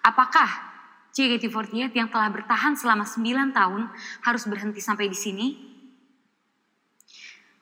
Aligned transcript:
Apakah 0.00 0.48
JKT48 1.12 1.92
yang 1.92 2.08
telah 2.08 2.30
bertahan 2.32 2.78
selama 2.78 3.04
9 3.04 3.52
tahun 3.52 3.82
harus 4.24 4.42
berhenti 4.46 4.80
sampai 4.80 5.10
di 5.10 5.18
sini? 5.18 5.46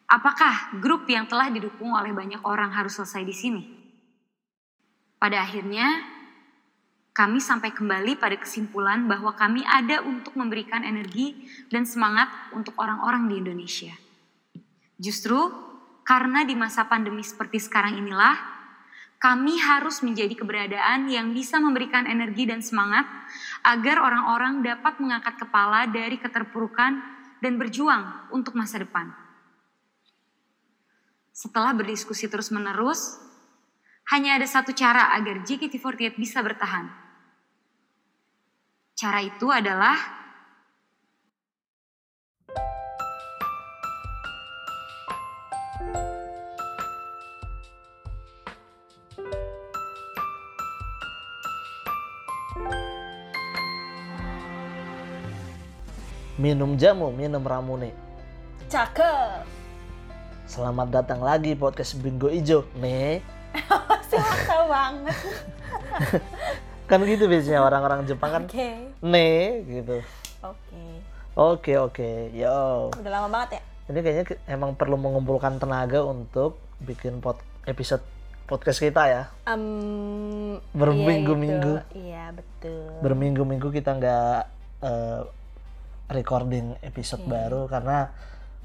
Apakah 0.09 0.81
grup 0.81 1.05
yang 1.05 1.29
telah 1.29 1.53
didukung 1.53 1.93
oleh 1.93 2.17
banyak 2.17 2.41
orang 2.45 2.73
harus 2.73 2.97
selesai 2.97 3.23
di 3.29 3.35
sini? 3.37 3.63
Pada 5.21 5.45
akhirnya, 5.45 5.85
kami 7.13 7.43
sampai 7.43 7.75
kembali 7.75 8.15
pada 8.17 8.39
kesimpulan 8.39 9.11
bahwa 9.11 9.35
kami 9.35 9.67
ada 9.67 10.01
untuk 10.07 10.39
memberikan 10.39 10.87
energi 10.87 11.35
dan 11.67 11.83
semangat 11.83 12.31
untuk 12.55 12.79
orang-orang 12.79 13.27
di 13.27 13.35
Indonesia. 13.43 13.93
Justru 14.95 15.51
karena 16.07 16.47
di 16.47 16.55
masa 16.55 16.87
pandemi 16.87 17.27
seperti 17.27 17.59
sekarang 17.59 17.99
inilah, 17.99 18.58
kami 19.19 19.59
harus 19.59 19.99
menjadi 20.07 20.31
keberadaan 20.39 21.11
yang 21.11 21.35
bisa 21.35 21.59
memberikan 21.59 22.07
energi 22.07 22.47
dan 22.47 22.63
semangat 22.63 23.03
agar 23.67 23.99
orang-orang 23.99 24.63
dapat 24.63 25.03
mengangkat 25.03 25.35
kepala 25.39 25.91
dari 25.91 26.23
keterpurukan 26.23 27.03
dan 27.43 27.53
berjuang 27.59 28.31
untuk 28.31 28.55
masa 28.55 28.83
depan. 28.83 29.11
Setelah 31.35 31.75
berdiskusi 31.75 32.27
terus-menerus, 32.27 33.19
hanya 34.11 34.39
ada 34.39 34.47
satu 34.47 34.75
cara 34.75 35.15
agar 35.15 35.47
JKT48 35.47 36.19
bisa 36.19 36.43
bertahan. 36.43 36.91
Cara 38.99 39.23
itu 39.23 39.47
adalah 39.47 40.18
minum 56.39 56.79
jamu, 56.79 57.11
minum 57.11 57.43
ramune. 57.43 57.91
Cakep. 58.71 59.43
Selamat 60.47 60.89
datang 60.89 61.21
lagi 61.21 61.59
podcast 61.59 61.99
Bingo 61.99 62.31
Ijo, 62.31 62.65
nih. 62.79 63.19
Siapa 64.09 64.71
banget. 64.71 65.19
Kan 66.89 67.05
gitu 67.05 67.29
biasanya 67.29 67.61
orang-orang 67.61 68.09
Jepang 68.09 68.33
kan, 68.33 68.43
Oke. 68.49 68.89
nih 69.05 69.61
gitu. 69.69 70.01
Oke. 70.41 70.83
Oke 71.37 71.73
oke, 71.77 72.33
yo. 72.33 72.89
Udah 72.97 73.13
lama 73.13 73.29
banget 73.29 73.61
ya? 73.61 73.63
Ini 73.93 73.99
kayaknya 74.01 74.25
emang 74.49 74.73
perlu 74.73 74.97
mengumpulkan 74.97 75.61
tenaga 75.61 76.01
untuk 76.01 76.57
bikin 76.81 77.21
pod 77.21 77.37
episode 77.69 78.01
podcast 78.49 78.81
kita 78.81 79.05
ya. 79.05 79.23
Em, 79.45 80.57
Berminggu-minggu. 80.73 81.85
iya. 81.93 81.93
Iya, 81.93 82.25
betul. 82.33 82.89
Berminggu-minggu 83.05 83.69
kita 83.69 83.93
nggak 83.93 84.41
eh, 84.81 85.21
recording 86.09 86.77
episode 86.81 87.21
Oke. 87.23 87.31
baru 87.31 87.69
karena 87.69 88.13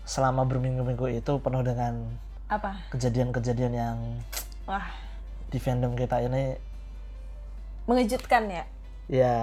selama 0.03 0.43
berminggu-minggu 0.43 1.07
itu 1.13 1.39
penuh 1.39 1.63
dengan 1.63 2.07
Apa? 2.47 2.87
kejadian-kejadian 2.91 3.73
yang 3.73 3.97
Wah, 4.63 4.87
di 5.51 5.59
fandom 5.59 5.95
kita 5.95 6.23
ini 6.23 6.55
mengejutkan 7.83 8.47
ya? 8.47 8.63
ya 9.11 9.35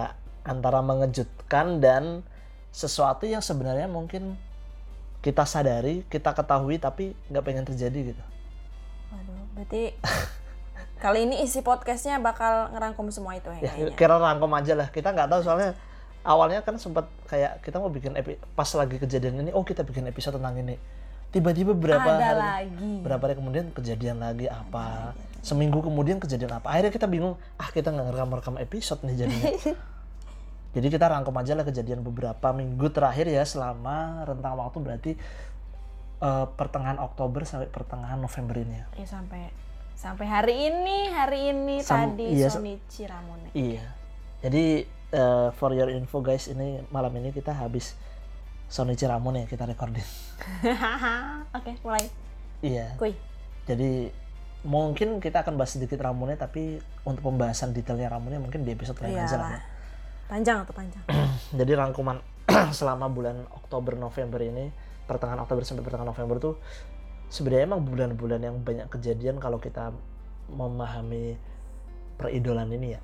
antara 0.44 0.80
mengejutkan 0.80 1.84
dan 1.84 2.24
sesuatu 2.72 3.28
yang 3.28 3.44
sebenarnya 3.44 3.84
mungkin 3.84 4.40
kita 5.20 5.44
sadari, 5.44 6.00
kita 6.08 6.32
ketahui 6.32 6.80
tapi 6.80 7.12
nggak 7.28 7.44
pengen 7.44 7.64
terjadi 7.68 8.16
gitu. 8.16 8.24
Waduh, 9.12 9.44
berarti 9.52 9.92
kali 11.04 11.28
ini 11.28 11.44
isi 11.44 11.60
podcastnya 11.60 12.16
bakal 12.16 12.72
ngerangkum 12.72 13.12
semua 13.12 13.36
itu 13.36 13.52
ya 13.52 13.60
Ya 13.60 13.72
kayaknya. 13.76 13.96
kira 14.00 14.16
rangkum 14.16 14.48
aja 14.56 14.72
lah. 14.72 14.88
Kita 14.88 15.12
nggak 15.12 15.28
tahu 15.28 15.40
soalnya 15.44 15.76
awalnya 16.22 16.60
kan 16.60 16.76
sempat 16.76 17.08
kayak 17.28 17.64
kita 17.64 17.80
mau 17.80 17.88
bikin 17.88 18.16
epi, 18.16 18.36
pas 18.52 18.68
lagi 18.76 19.00
kejadian 19.00 19.40
ini, 19.46 19.50
oh 19.56 19.64
kita 19.64 19.84
bikin 19.86 20.04
episode 20.08 20.36
tentang 20.36 20.56
ini. 20.60 20.76
Tiba-tiba 21.30 21.78
berapa 21.78 22.18
Ada 22.18 22.26
hari 22.26 22.42
lagi. 22.42 22.92
berapa 23.06 23.22
hari 23.22 23.34
kemudian 23.38 23.70
kejadian 23.70 24.18
lagi 24.18 24.50
apa? 24.50 25.14
Seminggu 25.40 25.78
kemudian 25.80 26.18
kejadian 26.18 26.58
apa? 26.58 26.74
Akhirnya 26.74 26.90
kita 26.90 27.06
bingung, 27.06 27.38
ah 27.54 27.70
kita 27.70 27.94
nggak 27.94 28.06
ngerekam-rekam 28.10 28.54
episode 28.58 29.00
nih 29.06 29.16
jadinya. 29.26 29.50
Jadi 30.74 30.86
kita 30.86 31.06
rangkum 31.10 31.34
aja 31.34 31.58
lah 31.58 31.66
kejadian 31.66 32.06
beberapa 32.06 32.54
minggu 32.54 32.94
terakhir 32.94 33.26
ya 33.26 33.42
selama 33.42 34.22
rentang 34.22 34.54
waktu 34.54 34.78
berarti 34.78 35.12
eh, 36.22 36.46
pertengahan 36.54 36.98
Oktober 37.02 37.42
sampai 37.42 37.66
pertengahan 37.70 38.18
November 38.18 38.54
ini 38.62 38.74
ya. 38.78 38.86
Ya 38.98 39.06
sampai 39.06 39.50
sampai 39.98 40.26
hari 40.30 40.54
ini, 40.70 41.10
hari 41.10 41.50
ini 41.54 41.82
Sam- 41.82 42.14
tadi 42.14 42.38
iya, 42.38 42.50
Sonichi 42.50 43.06
Ramune. 43.06 43.50
Iya. 43.54 43.86
Jadi 44.46 44.86
eh, 45.10 45.48
for 45.58 45.70
your 45.74 45.90
info 45.90 46.22
guys, 46.22 46.46
ini 46.50 46.82
malam 46.94 47.14
ini 47.18 47.30
kita 47.34 47.54
habis 47.54 47.94
Sonichi 48.70 49.02
Ramon 49.04 49.42
ya 49.42 49.44
kita 49.50 49.66
recording. 49.66 50.06
Oke, 51.58 51.74
mulai. 51.82 52.06
Iya. 52.62 52.94
Kuy. 52.94 53.18
Jadi 53.66 54.14
mungkin 54.60 55.18
kita 55.24 55.40
akan 55.40 55.56
bahas 55.56 55.74
sedikit 55.74 56.04
Ramonnya 56.04 56.36
tapi 56.36 56.76
untuk 57.08 57.32
pembahasan 57.32 57.72
detailnya 57.72 58.12
Ramonnya 58.12 58.38
mungkin 58.38 58.62
di 58.62 58.70
episode 58.76 59.00
lain 59.02 59.18
aja 59.18 59.36
lah. 59.40 59.56
Iyalah. 59.56 59.62
Panjang 60.30 60.56
tuh 60.62 60.74
panjang. 60.76 61.02
ya. 61.10 61.26
Jadi 61.58 61.72
rangkuman 61.74 62.22
selama 62.78 63.10
bulan 63.10 63.42
Oktober 63.50 63.98
November 63.98 64.38
ini 64.44 64.70
pertengahan 65.10 65.42
Oktober 65.42 65.66
sampai 65.66 65.82
pertengahan 65.82 66.06
November 66.14 66.38
tuh 66.38 66.54
sebenarnya 67.26 67.66
emang 67.66 67.82
bulan-bulan 67.82 68.40
yang 68.42 68.56
banyak 68.62 68.86
kejadian 68.86 69.42
kalau 69.42 69.58
kita 69.58 69.90
memahami 70.46 71.34
peridolan 72.20 72.70
ini 72.70 72.94
ya. 72.94 73.00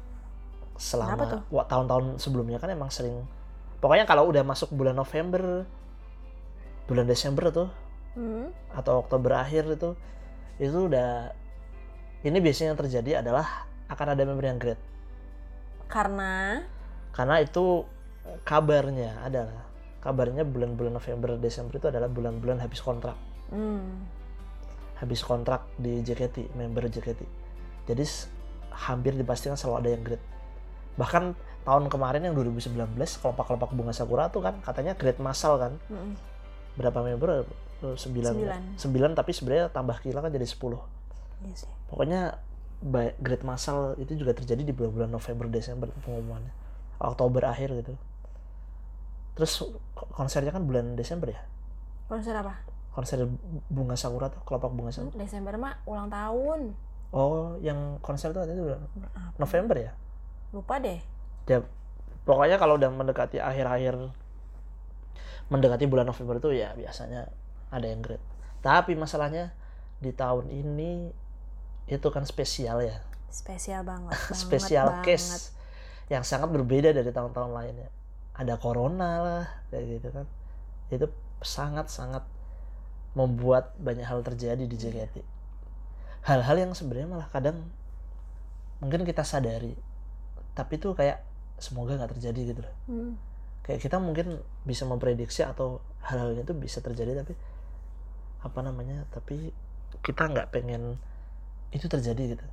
Selama 0.77 1.45
tahun-tahun 1.49 2.21
sebelumnya 2.21 2.61
kan 2.61 2.71
emang 2.73 2.93
sering 2.93 3.25
pokoknya 3.81 4.05
kalau 4.09 4.29
udah 4.29 4.43
masuk 4.45 4.73
bulan 4.73 4.97
November 4.97 5.65
bulan 6.87 7.07
Desember 7.09 7.51
tuh 7.53 7.69
Hmm. 8.17 8.49
atau 8.73 9.05
Oktober 9.05 9.37
akhir 9.37 9.69
itu 9.77 9.93
itu 10.57 10.89
udah 10.89 11.37
ini 12.25 12.41
biasanya 12.41 12.73
yang 12.73 12.81
terjadi 12.81 13.11
adalah 13.21 13.69
akan 13.93 14.17
ada 14.17 14.25
member 14.25 14.49
yang 14.49 14.57
grade 14.57 14.81
Karena? 15.85 16.65
Karena 17.13 17.45
itu 17.45 17.85
kabarnya 18.41 19.21
adalah 19.21 19.69
kabarnya 20.01 20.49
bulan-bulan 20.49 20.97
November 20.97 21.37
Desember 21.37 21.77
itu 21.77 21.93
adalah 21.93 22.09
bulan-bulan 22.09 22.57
habis 22.65 22.81
kontrak. 22.81 23.21
Hmm, 23.53 24.09
habis 24.97 25.21
kontrak 25.21 25.69
di 25.77 26.01
JKT 26.01 26.57
member 26.57 26.89
JKT 26.89 27.21
jadi 27.85 28.05
hampir 28.73 29.13
dipastikan 29.13 29.61
selalu 29.61 29.77
ada 29.77 29.89
yang 29.93 30.03
grade 30.03 30.25
bahkan 30.97 31.37
tahun 31.63 31.87
kemarin 31.87 32.23
yang 32.23 32.35
2019 32.35 32.73
kelopak-kelopak 32.97 33.71
bunga 33.71 33.93
sakura 33.93 34.29
tuh 34.29 34.41
kan 34.41 34.59
katanya 34.61 34.93
grade 34.93 35.19
massal 35.19 35.57
kan 35.57 35.77
mm, 35.87 36.13
berapa 36.75 36.99
member 36.99 37.45
sembilan 37.95 38.33
Sembilan. 38.33 38.61
sembilan 38.75 39.11
tapi 39.13 39.31
sebenarnya 39.31 39.67
tambah 39.69 40.01
kila 40.01 40.21
kan 40.21 40.31
jadi 40.31 40.45
10 40.45 40.57
iya 41.43 41.55
sih. 41.55 41.69
pokoknya 41.87 42.21
grade 43.17 43.43
massal 43.43 43.97
itu 43.97 44.13
juga 44.15 44.33
terjadi 44.33 44.63
di 44.63 44.73
bulan-bulan 44.73 45.11
November 45.11 45.47
Desember 45.47 45.89
pengumumannya 45.99 46.53
Oktober 46.99 47.45
akhir 47.45 47.77
gitu 47.77 47.93
terus 49.35 49.53
ko- 49.93 50.09
konsernya 50.11 50.49
kan 50.49 50.65
bulan 50.65 50.95
Desember 50.95 51.29
ya 51.29 51.43
Konser 52.07 52.33
apa? 52.33 52.55
konser 52.89 53.29
bunga 53.69 53.93
sakura 53.93 54.31
tuh 54.31 54.41
kelopak 54.41 54.71
bunga 54.71 54.89
Hmm, 54.89 55.11
sakura 55.11 55.21
Desember 55.21 55.55
mah 55.59 55.75
ulang 55.85 56.09
tahun. 56.09 56.73
oh 57.11 57.61
yang 57.61 58.01
konser 58.01 58.31
tuh 58.31 58.41
itu 58.43 58.63
bulan? 58.63 58.81
November 59.37 59.77
ya 59.77 59.93
Lupa 60.55 60.79
deh. 60.83 61.01
ya 61.47 61.63
pokoknya 62.27 62.59
kalau 62.59 62.75
udah 62.75 62.91
mendekati 62.91 63.39
akhir-akhir 63.39 64.11
mendekati 65.47 65.87
bulan 65.87 66.11
November 66.11 66.43
tuh 66.43 66.51
ya 66.59 66.75
biasanya 66.75 67.31
ada 67.71 67.87
yang 67.87 68.03
grade 68.03 68.23
tapi 68.67 68.99
masalahnya 68.99 69.55
di 70.03 70.11
tahun 70.11 70.51
ini 70.51 71.15
itu 71.87 72.09
kan 72.11 72.27
spesial 72.27 72.83
ya 72.83 72.99
Spesial 73.37 73.85
banget. 73.85 74.11
banget 74.17 74.33
spesial 74.33 74.87
banget. 74.89 75.05
case 75.21 75.53
yang 76.09 76.25
sangat 76.25 76.49
berbeda 76.55 76.95
dari 76.95 77.11
tahun-tahun 77.11 77.53
lainnya. 77.53 77.91
Ada 78.33 78.57
corona 78.57 79.11
lah 79.21 79.45
kayak 79.69 80.01
gitu 80.01 80.09
kan. 80.15 80.27
Itu 80.89 81.07
sangat-sangat 81.45 82.25
membuat 83.13 83.77
banyak 83.77 84.07
hal 84.09 84.25
terjadi 84.25 84.65
di 84.65 84.77
JKT. 84.77 85.21
Hal-hal 86.25 86.57
yang 86.57 86.73
sebenarnya 86.73 87.09
malah 87.13 87.29
kadang 87.29 87.61
mungkin 88.81 89.05
kita 89.05 89.21
sadari, 89.25 89.77
tapi 90.57 90.81
itu 90.81 90.97
kayak 90.97 91.21
semoga 91.61 92.01
nggak 92.01 92.17
terjadi 92.17 92.41
gitu 92.57 92.61
loh. 92.65 92.75
Hmm. 92.89 93.13
Kayak 93.63 93.85
kita 93.85 94.01
mungkin 94.01 94.41
bisa 94.65 94.89
memprediksi 94.89 95.45
atau 95.45 95.85
hal-hal 96.01 96.33
itu 96.33 96.57
bisa 96.57 96.81
terjadi 96.81 97.21
tapi 97.21 97.37
apa 98.41 98.59
namanya? 98.65 99.05
Tapi 99.13 99.53
kita 100.01 100.33
nggak 100.33 100.51
pengen 100.51 100.97
itu 101.71 101.87
terjadi 101.87 102.35
gitu. 102.35 102.47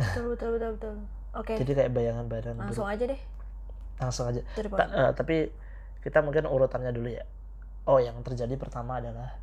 Betul 0.00 0.32
betul 0.34 0.48
betul 0.56 0.70
betul. 0.76 0.94
Oke. 1.36 1.54
Jadi 1.60 1.72
kayak 1.76 1.92
bayangan-bayangan 1.94 2.56
buruk. 2.58 2.66
Langsung 2.74 2.88
aja 2.90 3.04
deh. 3.06 3.20
langsung 4.00 4.32
aja 4.32 4.40
Ta- 4.80 4.88
eh, 4.96 5.10
tapi 5.12 5.36
kita 6.00 6.24
mungkin 6.24 6.48
urutannya 6.48 6.88
dulu 6.88 7.12
ya 7.12 7.20
oh 7.84 8.00
yang 8.00 8.16
terjadi 8.24 8.56
pertama 8.56 8.96
adalah 8.96 9.36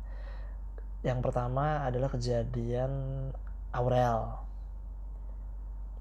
yang 1.06 1.22
pertama 1.22 1.86
adalah 1.86 2.10
kejadian 2.10 2.90
Aurel 3.70 4.34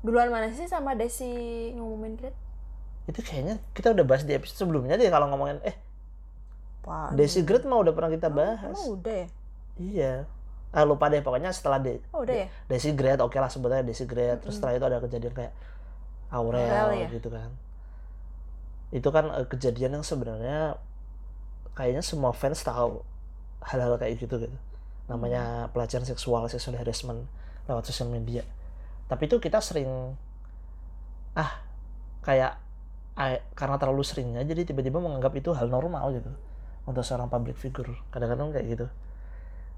Duluan 0.07 0.31
mana 0.31 0.47
sih 0.49 0.65
sama 0.65 0.95
Desi 0.95 1.27
ngumumin 1.75 2.15
grade? 2.15 2.37
itu 3.07 3.23
kayaknya 3.23 3.55
kita 3.71 3.95
udah 3.95 4.03
bahas 4.03 4.27
di 4.27 4.35
episode 4.35 4.67
sebelumnya 4.67 4.99
deh 4.99 5.07
kalau 5.07 5.31
ngomongin 5.31 5.63
eh 5.63 5.75
Pak. 6.83 7.15
Desi 7.15 7.39
Grade 7.43 7.63
mah 7.63 7.79
udah 7.79 7.95
pernah 7.95 8.11
kita 8.11 8.27
Emang 8.27 8.39
bahas 8.59 8.79
udah 8.83 9.15
ya? 9.23 9.27
iya 9.79 10.13
ah 10.71 10.83
lupa 10.83 11.07
deh 11.07 11.23
pokoknya 11.23 11.55
setelah 11.55 11.79
de 11.79 12.03
Oh 12.11 12.27
udah 12.27 12.35
ya? 12.43 12.47
Desi 12.67 12.91
Grade 12.91 13.23
oke 13.23 13.39
lah 13.39 13.47
sebetulnya 13.47 13.83
Desi 13.83 14.03
Grade 14.03 14.43
terus 14.43 14.59
setelah 14.59 14.75
itu 14.75 14.85
ada 14.87 14.99
kejadian 14.99 15.31
kayak 15.31 15.53
Aurel, 16.27 16.67
Aurel 16.67 16.99
ya? 16.99 17.07
gitu 17.07 17.31
kan 17.31 17.47
itu 18.91 19.07
kan 19.07 19.25
eh, 19.31 19.47
kejadian 19.47 19.99
yang 19.99 20.03
sebenarnya 20.03 20.75
kayaknya 21.75 22.03
semua 22.03 22.35
fans 22.35 22.59
tahu 22.59 23.03
hal-hal 23.63 23.95
kayak 23.95 24.19
gitu 24.19 24.35
gitu 24.35 24.57
namanya 25.07 25.71
pelecehan 25.71 26.03
seksual 26.03 26.43
sexual 26.51 26.75
harassment 26.75 27.23
lewat 27.71 27.87
sosial 27.87 28.11
media 28.11 28.43
tapi 29.07 29.27
itu 29.27 29.39
kita 29.39 29.59
sering 29.63 30.15
ah 31.33 31.51
kayak 32.23 32.59
karena 33.57 33.75
terlalu 33.81 34.03
seringnya 34.05 34.43
jadi 34.45 34.67
tiba-tiba 34.67 35.01
menganggap 35.01 35.33
itu 35.33 35.49
hal 35.55 35.71
normal 35.71 36.13
gitu 36.13 36.29
untuk 36.87 37.03
seorang 37.03 37.27
public 37.27 37.59
figure. 37.59 37.91
Kadang-kadang 38.13 38.55
kayak 38.55 38.67
gitu. 38.77 38.87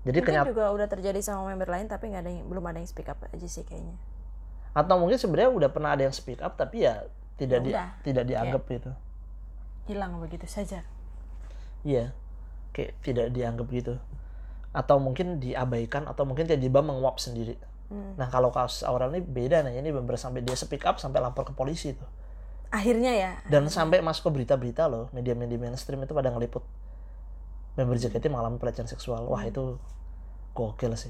Jadi 0.05 0.17
Mungkin 0.21 0.27
kenyataan 0.29 0.51
juga 0.53 0.65
udah 0.71 0.87
terjadi 0.87 1.19
sama 1.19 1.49
member 1.51 1.67
lain 1.67 1.87
tapi 1.89 2.13
nggak 2.13 2.21
ada 2.23 2.31
yang, 2.31 2.45
belum 2.47 2.63
ada 2.69 2.77
yang 2.79 2.89
speak 2.89 3.09
up 3.09 3.19
aja 3.25 3.47
sih 3.49 3.65
kayaknya. 3.65 3.97
atau 4.69 4.95
mungkin 5.01 5.17
sebenarnya 5.17 5.49
udah 5.49 5.69
pernah 5.73 5.97
ada 5.97 6.05
yang 6.05 6.13
speak 6.13 6.39
up 6.45 6.53
tapi 6.55 6.85
ya 6.85 7.03
tidak 7.41 7.59
Ya 7.59 7.65
di, 7.65 7.71
udah. 7.73 7.87
tidak 8.05 8.23
dianggap 8.29 8.61
gitu. 8.69 8.91
Hilang 9.89 10.21
begitu 10.21 10.45
saja. 10.45 10.85
iya. 11.83 12.13
Kayak 12.69 12.91
tidak 13.01 13.27
dianggap 13.33 13.67
gitu. 13.73 13.97
Atau 14.71 15.01
mungkin 15.01 15.41
diabaikan 15.41 16.05
atau 16.05 16.23
mungkin 16.29 16.45
tiba-tiba 16.45 16.85
menguap 16.85 17.17
sendiri 17.17 17.57
Hmm. 17.89 18.13
nah 18.21 18.29
kalau 18.29 18.53
kasus 18.53 18.85
Aurel 18.85 19.17
ini 19.17 19.21
beda 19.25 19.65
nih 19.65 19.81
ini 19.81 19.89
bener 19.89 20.13
sampai 20.13 20.45
dia 20.45 20.53
speak 20.53 20.85
up 20.85 21.01
sampai 21.01 21.25
lapor 21.25 21.41
ke 21.41 21.57
polisi 21.57 21.97
tuh 21.97 22.05
Akhirnya 22.69 23.11
ya. 23.17 23.31
dan 23.49 23.65
sampai 23.65 23.97
masuk 24.05 24.29
ke 24.29 24.41
berita-berita 24.41 24.85
loh 24.85 25.09
media-media 25.09 25.57
mainstream 25.57 26.05
itu 26.05 26.13
pada 26.13 26.29
ngeliput. 26.29 26.61
Member 27.73 27.97
JKT 27.97 28.29
mengalami 28.29 28.61
pelecehan 28.61 28.85
seksual. 28.85 29.25
Wah 29.25 29.41
itu 29.41 29.81
gokil 30.53 30.93
sih. 30.93 31.09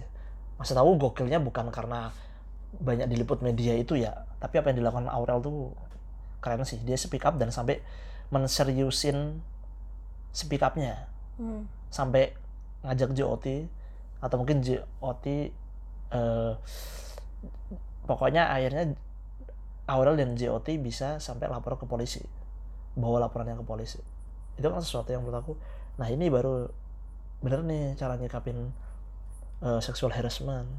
Masa 0.55 0.71
tahu 0.79 0.95
gokilnya 0.95 1.43
bukan 1.43 1.67
karena 1.67 2.15
banyak 2.79 3.11
diliput 3.11 3.43
media 3.43 3.73
itu 3.75 3.97
ya 3.97 4.23
tapi 4.39 4.61
apa 4.61 4.71
yang 4.71 4.85
dilakukan 4.85 5.11
Aurel 5.11 5.43
tuh 5.43 5.75
keren 6.39 6.63
sih. 6.63 6.79
Dia 6.87 6.95
speak 6.95 7.27
up 7.27 7.35
dan 7.35 7.51
sampai 7.51 7.83
menseriusin 8.31 9.43
speak 10.31 10.63
upnya. 10.63 11.11
Hmm. 11.39 11.71
sampai 11.87 12.35
ngajak 12.83 13.15
JOT 13.15 13.71
atau 14.19 14.35
mungkin 14.35 14.59
JOT 14.59 15.25
eh, 16.13 16.53
pokoknya 18.05 18.49
akhirnya 18.49 18.97
Aurel 19.89 20.21
dan 20.21 20.37
JOT 20.37 20.77
bisa 20.81 21.17
sampai 21.17 21.49
lapor 21.49 21.77
ke 21.81 21.85
polisi. 21.89 22.21
Bawa 22.93 23.25
laporannya 23.25 23.57
ke 23.57 23.65
polisi. 23.65 23.97
Itu 24.57 24.69
kan 24.69 24.81
sesuatu 24.81 25.09
yang 25.13 25.25
menurut 25.25 25.41
aku 25.45 25.53
nah 25.99 26.07
ini 26.07 26.31
baru 26.31 26.71
bener 27.43 27.59
nih 27.67 27.99
cara 27.99 28.15
nyikapin 28.15 28.71
eh, 29.65 29.81
sexual 29.81 30.13
harassment. 30.13 30.69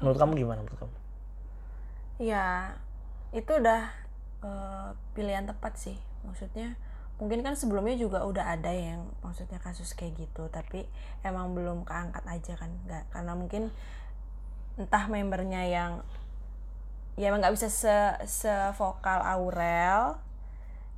Menurut 0.00 0.16
kamu 0.16 0.32
gimana? 0.40 0.60
Menurut 0.64 0.80
kamu? 0.80 0.94
Ya, 2.20 2.76
itu 3.32 3.52
udah 3.52 3.88
eh, 4.44 4.88
pilihan 5.16 5.48
tepat 5.48 5.76
sih. 5.76 5.96
Maksudnya 6.24 6.76
mungkin 7.20 7.44
kan 7.44 7.52
sebelumnya 7.52 8.00
juga 8.00 8.24
udah 8.24 8.56
ada 8.56 8.72
yang 8.72 9.04
maksudnya 9.20 9.60
kasus 9.60 9.92
kayak 9.92 10.16
gitu, 10.16 10.48
tapi 10.48 10.88
emang 11.20 11.52
belum 11.52 11.84
keangkat 11.84 12.24
aja 12.24 12.56
kan, 12.56 12.72
nggak. 12.88 13.04
Karena 13.12 13.36
mungkin 13.36 13.68
entah 14.80 15.04
membernya 15.12 15.68
yang 15.68 15.92
ya 17.20 17.28
emang 17.28 17.44
nggak 17.44 17.52
bisa 17.52 17.68
se 17.68 17.96
sevokal 18.24 19.20
Aurel. 19.20 20.16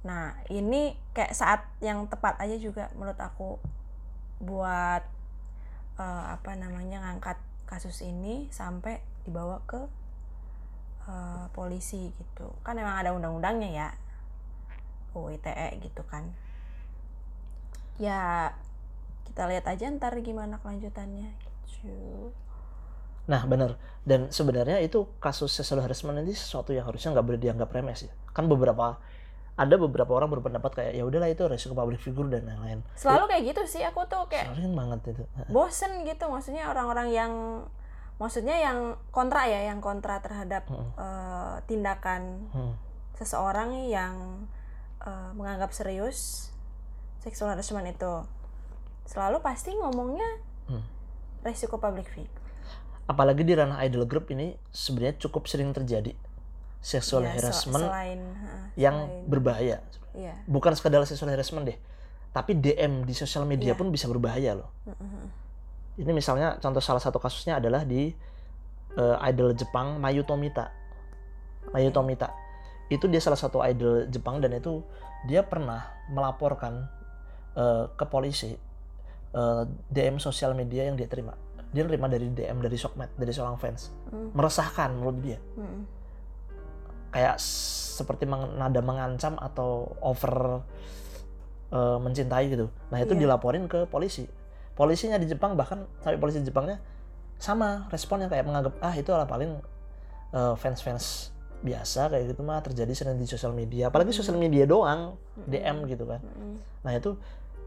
Nah 0.07 0.39
ini 0.47 0.95
kayak 1.11 1.35
saat 1.35 1.67
yang 1.83 2.07
tepat 2.07 2.39
aja 2.39 2.55
juga 2.63 2.95
menurut 2.95 3.19
aku 3.19 3.59
buat 4.39 5.03
eh, 5.99 6.25
apa 6.31 6.55
namanya 6.55 7.03
ngangkat 7.03 7.43
kasus 7.67 8.07
ini 8.07 8.47
sampai 8.55 9.03
dibawa 9.27 9.59
ke 9.67 9.83
eh, 11.11 11.47
polisi 11.51 12.15
gitu. 12.15 12.55
Kan 12.63 12.79
emang 12.79 13.03
ada 13.03 13.11
undang-undangnya 13.11 13.71
ya 13.75 13.89
UU 15.13 15.37
ITE 15.37 15.69
gitu 15.81 16.03
kan 16.05 16.33
ya 17.97 18.51
kita 19.25 19.47
lihat 19.47 19.65
aja 19.65 19.85
ntar 19.93 20.17
gimana 20.19 20.59
kelanjutannya 20.59 21.31
gitu 21.39 22.33
Nah 23.23 23.47
benar 23.47 23.79
dan 24.03 24.29
sebenarnya 24.29 24.83
itu 24.83 25.07
kasus 25.23 25.55
sexual 25.55 25.79
harassment 25.79 26.19
ini 26.19 26.35
sesuatu 26.35 26.75
yang 26.75 26.83
harusnya 26.83 27.15
nggak 27.15 27.23
boleh 27.23 27.39
dianggap 27.39 27.71
remeh 27.71 27.95
sih. 27.95 28.11
Kan 28.35 28.51
beberapa 28.51 28.99
ada 29.55 29.75
beberapa 29.79 30.11
orang 30.11 30.27
berpendapat 30.27 30.73
kayak 30.75 30.93
ya 30.99 31.07
udahlah 31.07 31.31
itu 31.31 31.47
resiko 31.47 31.71
public 31.71 32.03
figure 32.03 32.27
dan 32.27 32.51
lain-lain. 32.51 32.83
selalu 32.99 33.31
kayak 33.31 33.43
gitu 33.55 33.63
sih 33.69 33.83
aku 33.87 34.03
tuh 34.11 34.27
kayak 34.27 34.51
Sering 34.51 34.75
banget 34.75 35.15
itu. 35.15 35.23
bosen 35.47 36.03
gitu 36.03 36.25
maksudnya 36.27 36.67
orang-orang 36.67 37.15
yang 37.15 37.33
maksudnya 38.19 38.59
yang 38.59 38.99
kontra 39.15 39.47
ya 39.47 39.71
yang 39.71 39.79
kontra 39.79 40.19
terhadap 40.19 40.67
Mm-mm. 40.67 40.91
eh, 40.99 41.57
tindakan 41.71 42.51
Hmm. 42.51 42.75
seseorang 43.15 43.87
yang 43.87 44.49
eh, 45.03 45.31
menganggap 45.33 45.71
serius 45.71 46.51
seksual 47.19 47.51
harassment 47.51 47.87
itu 47.87 48.13
selalu 49.05 49.39
pasti 49.41 49.71
ngomongnya 49.73 50.27
Hmm. 50.63 50.83
resiko 51.43 51.77
public 51.77 52.07
figure 52.07 52.41
Apalagi 53.03 53.43
di 53.43 53.53
ranah 53.53 53.83
idol 53.83 54.07
group 54.07 54.31
ini 54.31 54.55
sebenarnya 54.71 55.19
cukup 55.19 55.45
sering 55.45 55.71
terjadi 55.71 56.15
sexual 56.79 57.23
Ya, 57.23 57.31
sel- 57.31 57.37
harassment 57.43 57.83
selain 57.85 58.21
heeh, 58.23 58.65
yang 58.79 58.97
selain- 58.97 59.27
berbahaya. 59.27 59.79
iya 60.13 60.39
Bukan 60.47 60.71
sekadar 60.73 61.03
sexual 61.03 61.29
harassment 61.29 61.67
deh, 61.67 61.79
tapi 62.31 62.55
DM 62.55 63.03
di 63.03 63.11
sosial 63.13 63.43
media 63.43 63.75
Iya. 63.75 63.77
pun 63.77 63.91
bisa 63.91 64.07
berbahaya 64.07 64.55
loh. 64.55 64.71
Heeh. 64.85 65.27
Ini 65.99 66.11
misalnya 66.11 66.57
contoh 66.57 66.79
salah 66.79 66.99
satu 66.99 67.19
kasusnya 67.19 67.59
adalah 67.59 67.83
di 67.83 68.15
eh, 68.93 69.17
idol 69.25 69.51
Jepang 69.53 69.99
Mayu 69.99 70.23
Tomita. 70.23 70.71
Mayu 71.71 71.91
Tomita. 71.91 72.29
Itu 72.93 73.09
dia 73.09 73.25
salah 73.25 73.41
satu 73.41 73.65
idol 73.65 74.05
Jepang 74.13 74.45
dan 74.45 74.53
itu 74.53 74.85
dia 75.25 75.41
pernah 75.41 75.81
melaporkan 76.13 76.85
eh, 77.57 77.89
ke 77.97 78.05
polisi 78.05 78.53
eh, 79.33 79.63
DM 79.89 80.21
sosial 80.21 80.53
media 80.53 80.85
yang 80.85 81.01
dia 81.01 81.09
terima. 81.09 81.33
Dia 81.73 81.89
terima 81.89 82.05
dari 82.05 82.29
DM 82.29 82.61
dari 82.61 82.77
Sokmed, 82.77 83.17
dari 83.17 83.33
seorang 83.33 83.57
fans. 83.57 83.89
Hmm. 84.13 84.29
Meresahkan 84.37 84.93
menurut 84.93 85.19
dia. 85.25 85.41
Mm-mm. 85.57 85.89
Kayak 87.09 87.41
seperti 87.41 88.29
nada 88.29 88.81
mengancam 88.85 89.41
atau 89.41 89.97
over 90.05 90.61
eh, 91.73 91.97
mencintai 91.97 92.45
gitu. 92.53 92.69
Nah, 92.93 93.01
itu 93.01 93.17
Iya. 93.17 93.25
dilaporin 93.25 93.65
ke 93.73 93.89
polisi. 93.89 94.29
Polisinya 94.77 95.17
di 95.17 95.25
Jepang 95.25 95.57
bahkan 95.57 95.89
sampai 96.05 96.21
polisi 96.21 96.45
Jepangnya 96.45 96.77
sama 97.41 97.89
responnya 97.89 98.29
kayak 98.29 98.45
menganggap 98.45 98.77
ah 98.85 98.93
itu 98.93 99.09
lah 99.09 99.25
paling 99.25 99.57
eh, 100.37 100.55
fans-fans 100.61 101.32
biasa 101.63 102.11
kayak 102.11 102.35
gitu 102.35 102.43
mah 102.43 102.59
terjadi 102.61 102.93
sering 102.93 103.17
di 103.17 103.27
sosial 103.31 103.55
media. 103.55 103.89
Apalagi 103.89 104.11
sosial 104.11 104.37
media 104.37 104.67
doang 104.67 105.15
DM 105.47 105.87
gitu 105.87 106.05
kan. 106.05 106.21
Nah 106.83 106.93
itu 106.93 107.15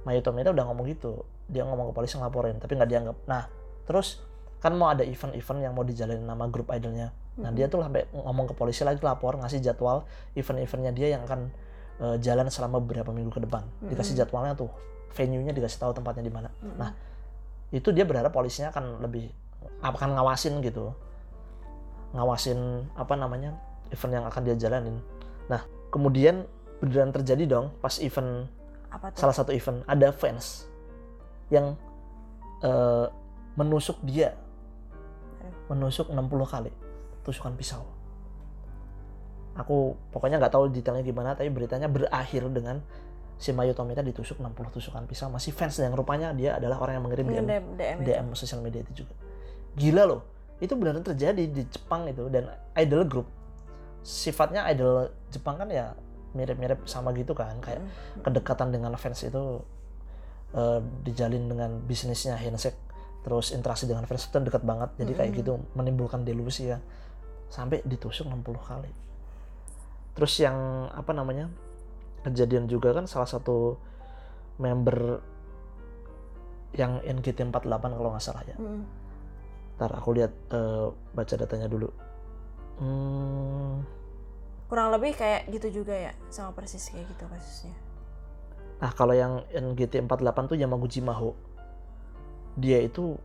Mayu 0.03 0.21
Tomita 0.21 0.51
udah 0.51 0.67
ngomong 0.69 0.85
gitu. 0.91 1.23
Dia 1.47 1.63
ngomong 1.65 1.91
ke 1.91 1.93
polisi 1.95 2.19
ngelaporin, 2.19 2.59
tapi 2.59 2.75
nggak 2.75 2.89
dianggap. 2.91 3.17
Nah 3.25 3.47
terus 3.87 4.21
kan 4.59 4.75
mau 4.75 4.91
ada 4.91 5.01
event-event 5.05 5.59
yang 5.61 5.73
mau 5.73 5.87
dijalanin 5.87 6.27
nama 6.27 6.45
grup 6.51 6.69
idolnya. 6.75 7.15
Nah 7.39 7.49
dia 7.55 7.71
tuh 7.71 7.81
sampai 7.81 8.05
ngomong 8.11 8.51
ke 8.51 8.53
polisi 8.53 8.83
lagi 8.83 8.99
lapor, 9.01 9.39
ngasih 9.39 9.63
jadwal 9.63 10.03
event-eventnya 10.35 10.91
dia 10.91 11.07
yang 11.15 11.23
akan 11.23 11.49
eh, 12.03 12.17
jalan 12.19 12.51
selama 12.51 12.83
beberapa 12.83 13.15
minggu 13.15 13.31
ke 13.31 13.41
depan. 13.47 13.63
Dikasih 13.87 14.13
jadwalnya 14.19 14.59
tuh, 14.59 14.69
venue-nya 15.15 15.55
dikasih 15.55 15.79
tahu 15.79 15.91
tempatnya 15.95 16.23
di 16.27 16.33
mana. 16.33 16.49
Nah 16.75 16.91
itu 17.71 17.89
dia 17.95 18.03
berharap 18.03 18.35
polisinya 18.35 18.69
akan 18.75 19.01
lebih 19.03 19.31
akan 19.81 20.17
ngawasin 20.17 20.61
gitu, 20.61 20.93
ngawasin 22.13 22.89
apa 22.95 23.13
namanya 23.17 23.57
event 23.95 24.11
yang 24.21 24.25
akan 24.27 24.41
dia 24.43 24.55
jalanin. 24.59 24.99
Nah 25.47 25.63
kemudian 25.87 26.43
beneran 26.83 27.15
terjadi 27.15 27.47
dong 27.47 27.71
pas 27.79 27.95
event 28.03 28.51
apa 28.91 29.15
tuh? 29.15 29.23
salah 29.23 29.35
satu 29.35 29.55
event 29.55 29.81
ada 29.87 30.11
fans 30.11 30.67
yang 31.47 31.79
eh, 32.59 33.07
menusuk 33.55 33.97
dia. 34.03 34.35
Menusuk 35.65 36.13
60 36.13 36.19
kali 36.45 36.71
tusukan 37.25 37.57
pisau. 37.57 37.81
Aku 39.55 39.97
pokoknya 40.11 40.37
nggak 40.37 40.53
tahu 40.53 40.69
detailnya 40.69 41.01
gimana 41.01 41.33
tapi 41.33 41.49
beritanya 41.49 41.89
berakhir 41.89 42.45
dengan 42.51 42.83
si 43.35 43.51
Mayu 43.51 43.73
Tomita 43.75 44.03
ditusuk 44.03 44.37
60 44.37 44.75
tusukan 44.75 45.03
pisau. 45.09 45.31
Masih 45.31 45.55
fans 45.55 45.79
yang 45.79 45.95
rupanya 45.95 46.35
dia 46.35 46.59
adalah 46.59 46.77
orang 46.83 46.99
yang 46.99 47.05
mengirim 47.07 47.25
DM, 47.31 47.47
DM, 47.79 47.97
DM, 48.03 48.25
sosial 48.35 48.61
media 48.61 48.83
itu 48.83 49.05
juga. 49.05 49.13
Gila 49.75 50.03
loh 50.05 50.21
itu 50.59 50.71
benar 50.75 50.99
terjadi 51.03 51.43
di 51.49 51.63
Jepang 51.67 52.07
itu. 52.07 52.27
Dan 52.31 52.51
idol 52.77 53.03
group 53.07 53.27
sifatnya 54.05 54.69
idol 54.69 55.09
Jepang 55.33 55.57
kan 55.57 55.65
ya 55.73 55.97
mirip-mirip 56.37 56.85
sama 56.85 57.09
gitu 57.17 57.33
kan 57.33 57.57
kayak 57.57 57.81
Mm. 57.81 58.21
kedekatan 58.21 58.69
dengan 58.69 58.93
fans 59.01 59.25
itu 59.25 59.65
eh, 60.53 60.79
dijalin 61.01 61.49
dengan 61.49 61.81
bisnisnya 61.81 62.37
handshake 62.37 62.77
terus 63.25 63.49
interaksi 63.49 63.89
dengan 63.89 64.05
fans 64.05 64.29
itu 64.29 64.37
dekat 64.37 64.61
banget 64.61 64.93
jadi 65.01 65.11
kayak 65.17 65.31
gitu 65.41 65.57
menimbulkan 65.73 66.21
delusi 66.21 66.69
ya. 66.69 66.77
Sampai 67.49 67.81
ditusuk 67.81 68.29
60 68.29 68.45
kali. 68.61 68.91
Terus 70.13 70.33
yang 70.37 70.87
apa 70.93 71.09
namanya 71.09 71.49
kejadian 72.21 72.69
juga 72.69 72.93
kan 72.93 73.09
salah 73.09 73.25
satu 73.25 73.81
member 74.61 75.19
yang 76.75 76.99
NGT48 77.01 77.83
kalau 77.95 78.09
nggak 78.13 78.21
salah 78.23 78.43
ya. 78.45 78.57
Mm. 78.61 78.83
ntar 79.75 79.91
aku 79.91 80.15
lihat 80.15 80.31
eh, 80.53 80.87
baca 81.11 81.33
datanya 81.35 81.67
dulu. 81.67 81.89
Hmm, 82.75 83.83
kurang 84.75 84.91
lebih 84.91 85.15
kayak 85.15 85.47
gitu 85.55 85.79
juga 85.79 85.95
ya 85.95 86.11
sama 86.27 86.51
persis 86.51 86.91
kayak 86.91 87.07
gitu 87.07 87.23
kasusnya. 87.31 87.71
Nah 88.83 88.91
kalau 88.91 89.15
yang 89.15 89.47
NGT48 89.55 90.51
tuh 90.51 90.57
Yamaguchi 90.59 90.99
Maho. 90.99 91.31
Dia 92.59 92.83
itu 92.83 93.15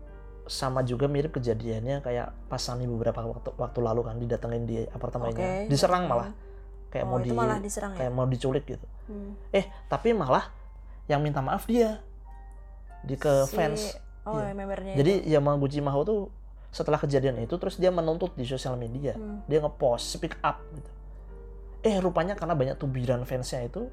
sama 0.46 0.86
juga 0.86 1.10
mirip 1.10 1.34
kejadiannya 1.34 2.06
kayak 2.06 2.30
pas 2.46 2.62
Sani 2.62 2.86
beberapa 2.86 3.18
waktu, 3.26 3.50
waktu 3.58 3.78
lalu 3.82 4.00
kan 4.06 4.14
didatengin 4.22 4.62
di 4.62 4.86
apartemennya. 4.94 5.66
Oke, 5.66 5.66
diserang 5.66 6.06
malah. 6.06 6.30
Kayak 6.86 7.06
oh 7.06 7.10
mau 7.10 7.18
di 7.18 7.30
malah 7.34 7.58
diserang 7.58 7.98
ya? 7.98 8.06
kayak 8.06 8.12
mau 8.14 8.26
diculik 8.30 8.70
gitu. 8.70 8.86
Hmm. 9.10 9.34
eh 9.50 9.66
tapi 9.90 10.14
malah 10.14 10.54
yang 11.10 11.18
minta 11.18 11.42
maaf 11.42 11.66
dia. 11.66 11.98
Di 13.02 13.18
ke 13.18 13.50
Si- 13.50 13.58
fans. 13.58 13.98
oh 14.22 14.38
ya 14.38 14.54
membernya 14.54 14.94
jadi 14.94 15.26
itu. 15.26 15.34
Yamaguchi 15.34 15.82
Maho 15.82 16.06
tuh 16.06 16.20
setelah 16.70 17.02
kejadian 17.02 17.42
itu 17.42 17.58
terus 17.58 17.74
dia 17.74 17.90
menuntut 17.90 18.38
di 18.38 18.46
sosial 18.46 18.78
media. 18.78 19.18
Hmm. 19.18 19.42
dia 19.50 19.58
ngepost 19.58 20.14
speak 20.14 20.38
up 20.46 20.62
gitu 20.78 20.99
eh 21.80 21.96
rupanya 21.98 22.36
karena 22.36 22.52
banyak 22.52 22.76
tubiran 22.76 23.24
fansnya 23.24 23.64
itu 23.64 23.88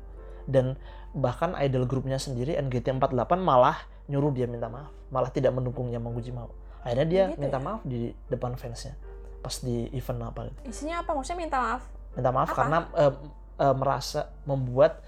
dan 0.48 0.76
bahkan 1.12 1.56
idol 1.60 1.84
grupnya 1.84 2.16
sendiri 2.16 2.56
NGT48 2.58 3.12
malah 3.40 3.80
nyuruh 4.08 4.32
dia 4.32 4.48
minta 4.48 4.68
maaf. 4.68 4.92
Malah 5.08 5.32
tidak 5.32 5.52
mendukung 5.52 5.88
Yamaguchi 5.88 6.32
Maho 6.32 6.52
akhirnya 6.84 7.08
dia 7.08 7.24
Gitu 7.32 7.42
minta 7.42 7.60
ya? 7.60 7.64
maaf 7.64 7.82
di 7.84 8.00
depan 8.28 8.56
fansnya 8.56 8.96
pas 9.40 9.60
di 9.60 9.92
event 9.92 10.24
apa 10.26 10.48
gitu 10.48 10.60
isinya 10.66 11.04
apa? 11.04 11.12
Maksudnya 11.12 11.40
minta 11.40 11.58
maaf? 11.60 11.84
Minta 12.16 12.30
maaf 12.32 12.50
Apa? 12.52 12.58
karena 12.58 12.78
eh, 12.96 13.14
eh, 13.60 13.76
merasa 13.76 14.22
membuat 14.44 15.00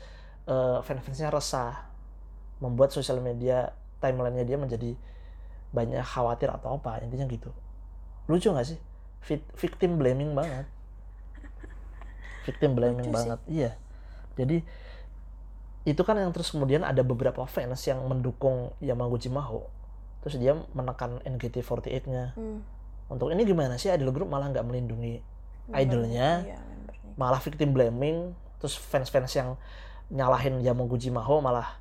eh, 0.46 0.80
fans-fansnya 0.80 1.30
resah. 1.30 1.88
Membuat 2.60 2.92
sosial 2.92 3.20
media 3.20 3.72
timelinenya 4.00 4.44
dia 4.44 4.58
menjadi 4.60 4.92
banyak 5.72 6.04
khawatir 6.04 6.52
atau 6.52 6.76
apa 6.76 7.00
intinya 7.00 7.24
gitu. 7.28 7.52
Lucu 8.28 8.52
nggak 8.52 8.68
sih? 8.68 8.80
Vic- 9.24 9.52
victim 9.56 9.96
blaming 9.96 10.36
banget 10.36 10.68
victim 12.50 12.74
blaming 12.74 13.06
Lucu 13.06 13.14
sih. 13.14 13.16
banget. 13.16 13.40
Iya. 13.46 13.72
Jadi 14.36 14.58
itu 15.86 16.02
kan 16.02 16.18
yang 16.18 16.34
terus 16.34 16.50
kemudian 16.50 16.82
ada 16.82 17.02
beberapa 17.02 17.46
fans 17.46 17.86
yang 17.86 18.02
mendukung 18.06 18.74
Yamaguchi 18.82 19.30
Maho. 19.30 19.70
Terus 20.22 20.36
dia 20.36 20.58
menekan 20.74 21.22
NGT48-nya 21.24 22.36
Hmm. 22.36 22.60
untuk 23.08 23.32
ini 23.32 23.46
gimana 23.46 23.78
sih? 23.78 23.88
Idol 23.88 24.12
group 24.12 24.28
malah 24.28 24.50
nggak 24.50 24.66
melindungi 24.66 25.24
Idolnya. 25.70 26.44
Iya, 26.44 26.60
malah 27.16 27.38
victim 27.40 27.72
blaming. 27.72 28.34
Terus 28.58 28.76
fans-fans 28.76 29.32
yang 29.32 29.54
nyalahin 30.10 30.60
Yamaguchi 30.60 31.08
Maho 31.08 31.40
malah 31.40 31.78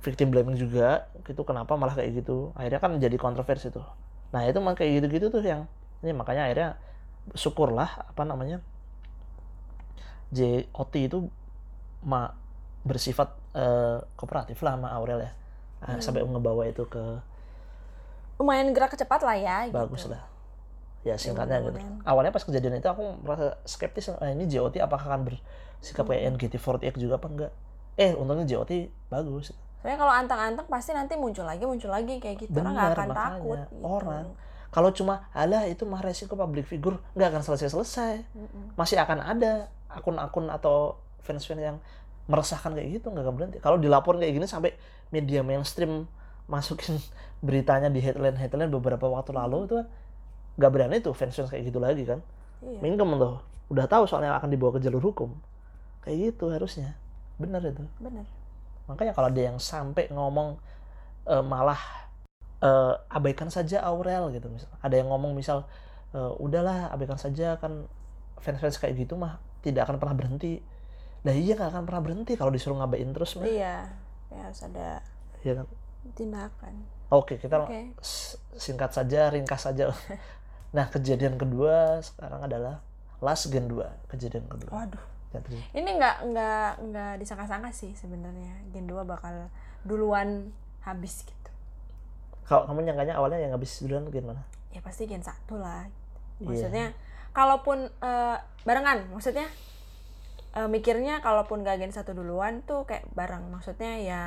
victim 0.00 0.32
blaming 0.32 0.56
juga. 0.56 1.10
Gitu 1.26 1.42
kenapa 1.42 1.76
malah 1.76 1.92
kayak 1.92 2.24
gitu? 2.24 2.54
Akhirnya 2.56 2.80
kan 2.80 2.96
jadi 2.96 3.16
kontroversi 3.18 3.68
tuh. 3.68 3.84
Nah 4.30 4.46
itu 4.46 4.56
makanya 4.62 4.78
kayak 4.78 4.90
gitu-gitu 5.02 5.26
tuh 5.28 5.42
yang 5.42 5.66
ini 6.00 6.14
makanya 6.14 6.48
akhirnya 6.48 6.68
syukurlah 7.36 8.08
apa 8.08 8.22
namanya 8.24 8.64
JOT 10.30 10.94
itu 10.96 11.18
ma 12.00 12.32
bersifat 12.80 13.34
eh, 13.52 13.98
kooperatif 14.14 14.56
lah 14.60 14.74
sama 14.74 14.88
Aurel 14.90 15.20
ya 15.20 15.32
Ah, 15.80 15.96
Hmm. 15.96 16.02
sampai 16.02 16.20
ngebawa 16.20 16.64
itu 16.66 16.84
ke 16.84 17.00
lumayan 18.36 18.68
gerak 18.70 18.92
cepat 18.92 19.20
lah 19.20 19.32
ya 19.32 19.56
bagus 19.70 20.04
gitu. 20.04 20.12
lah 20.12 20.22
ya 21.00 21.16
singkatnya 21.16 21.60
gitu 21.62 21.80
awalnya 22.04 22.28
pas 22.28 22.44
kejadian 22.44 22.76
itu 22.76 22.84
aku 22.84 23.16
merasa 23.18 23.56
skeptis 23.64 24.08
ah, 24.10 24.28
ini 24.28 24.44
JOT 24.44 24.76
apakah 24.78 25.08
akan 25.08 25.24
bersikap 25.24 26.04
Hmm. 26.04 26.10
kayak 26.10 26.22
NGT48 26.36 26.94
juga 26.96 27.16
apa 27.16 27.26
enggak 27.26 27.52
eh 27.96 28.12
untungnya 28.12 28.44
JOT 28.46 28.72
bagus 29.08 29.56
Soalnya 29.80 29.96
kalau 29.96 30.12
antang-antang 30.12 30.68
pasti 30.68 30.92
nanti 30.92 31.16
muncul 31.16 31.40
lagi 31.42 31.64
muncul 31.64 31.88
lagi 31.88 32.20
kayak 32.20 32.36
gitu 32.38 32.52
orang 32.54 32.68
nggak 32.70 32.84
Bener, 32.86 32.98
akan 32.98 33.08
makanya. 33.08 33.24
takut 33.32 33.58
gitu. 33.62 33.76
Orang. 33.80 34.24
kalau 34.70 34.90
cuma 34.92 35.14
alah 35.32 35.64
itu 35.64 35.82
mah 35.82 35.98
resiko 35.98 36.34
public 36.34 36.62
figure 36.62 37.00
nggak 37.10 37.28
akan 37.30 37.42
selesai 37.42 37.68
selesai 37.70 38.14
Mm-mm. 38.30 38.76
masih 38.76 39.00
akan 39.00 39.24
ada 39.26 39.72
akun-akun 39.90 40.48
atau 40.48 40.98
fans-fans 41.20 41.60
yang 41.60 41.78
meresahkan 42.30 42.70
kayak 42.72 43.02
gitu 43.02 43.10
nggak 43.10 43.24
akan 43.26 43.34
berhenti. 43.34 43.58
Kalau 43.58 43.76
dilaporin 43.76 44.22
kayak 44.22 44.34
gini 44.38 44.46
sampai 44.46 44.74
media 45.10 45.42
mainstream 45.42 46.06
masukin 46.46 46.98
beritanya 47.46 47.90
di 47.90 47.98
headline 47.98 48.38
headline 48.38 48.70
beberapa 48.70 49.10
waktu 49.10 49.34
lalu 49.34 49.66
itu 49.66 49.74
kan 49.82 49.86
nggak 50.60 50.70
berani 50.70 50.96
tuh 51.02 51.14
fans-fans 51.14 51.50
kayak 51.50 51.66
gitu 51.68 51.82
lagi 51.82 52.06
kan. 52.06 52.22
Iya. 52.60 52.78
mingkem 52.84 53.16
tuh. 53.16 53.40
Udah 53.72 53.86
tahu 53.88 54.04
soalnya 54.04 54.36
akan 54.36 54.52
dibawa 54.52 54.76
ke 54.76 54.80
jalur 54.84 55.00
hukum. 55.00 55.32
Kayak 56.04 56.34
gitu 56.34 56.52
harusnya. 56.52 56.96
Bener 57.40 57.60
itu. 57.64 57.84
Bener. 57.98 58.26
makanya 58.90 59.14
kalau 59.14 59.30
ada 59.30 59.38
yang 59.38 59.54
sampai 59.62 60.10
ngomong 60.10 60.58
eh, 61.30 61.44
malah 61.46 61.78
eh, 62.58 62.94
abaikan 63.08 63.46
saja 63.46 63.80
Aurel 63.86 64.34
gitu 64.34 64.50
misal. 64.50 64.70
Ada 64.82 64.98
yang 64.98 65.08
ngomong 65.14 65.32
misal 65.32 65.64
eh, 66.12 66.32
udahlah 66.42 66.90
abaikan 66.90 67.16
saja 67.16 67.56
kan 67.58 67.86
fans-fans 68.40 68.80
kayak 68.80 68.96
gitu 68.98 69.14
mah 69.14 69.38
tidak 69.60 69.84
akan 69.84 69.96
pernah 69.96 70.16
berhenti 70.16 70.60
nah 71.20 71.30
iya 71.30 71.52
nggak 71.52 71.70
akan 71.70 71.84
pernah 71.84 72.02
berhenti 72.02 72.32
kalau 72.34 72.48
disuruh 72.48 72.76
ngabain 72.76 73.10
terus 73.10 73.36
mah 73.36 73.44
Iya. 73.44 73.76
Ya 74.28 74.40
harus 74.42 74.60
ada 74.62 75.04
Iya 75.40 75.52
kan? 75.56 75.66
tindakan. 76.10 76.74
oke 77.08 77.36
kita 77.36 77.60
Oke. 77.60 77.92
s- 77.98 78.38
singkat 78.54 78.88
saja 78.90 79.28
ringkas 79.28 79.62
saja 79.62 79.90
nah 80.76 80.86
kejadian 80.86 81.34
kedua 81.34 81.98
sekarang 82.00 82.40
adalah 82.42 82.80
last 83.18 83.48
gen 83.48 83.66
2 83.66 83.84
kejadian 84.08 84.46
kedua 84.46 84.70
Waduh. 84.72 85.04
Terjadi. 85.30 85.62
Ini 85.72 85.90
nggak 85.92 86.16
nggak 86.26 86.68
nggak 86.86 87.12
disangka-sangka 87.16 87.70
sih 87.70 87.92
sebenarnya 87.92 88.50
Gen 88.68 88.82
2 88.84 88.98
bakal 89.04 89.46
duluan 89.82 90.50
habis 90.80 91.22
gitu. 91.22 91.50
kalau 92.42 92.66
kamu 92.66 92.82
nyangkanya 92.82 93.14
awalnya 93.14 93.38
yang 93.38 93.52
habis 93.52 93.78
duluan 93.78 94.08
gimana 94.08 94.42
Ya 94.70 94.80
pasti 94.80 95.04
Gen 95.04 95.20
1 95.20 95.30
lah. 95.54 95.86
Iya. 96.38 96.46
Maksudnya 96.46 96.86
kalaupun 97.32 97.90
eh, 98.02 98.36
barengan, 98.66 99.08
maksudnya 99.12 99.46
eh, 100.56 100.68
mikirnya 100.68 101.22
kalaupun 101.24 101.62
gak 101.62 101.80
Gen 101.80 101.94
1 101.94 102.04
duluan 102.12 102.62
tuh 102.64 102.84
kayak 102.88 103.06
bareng. 103.14 103.48
Maksudnya 103.50 104.00
ya 104.00 104.22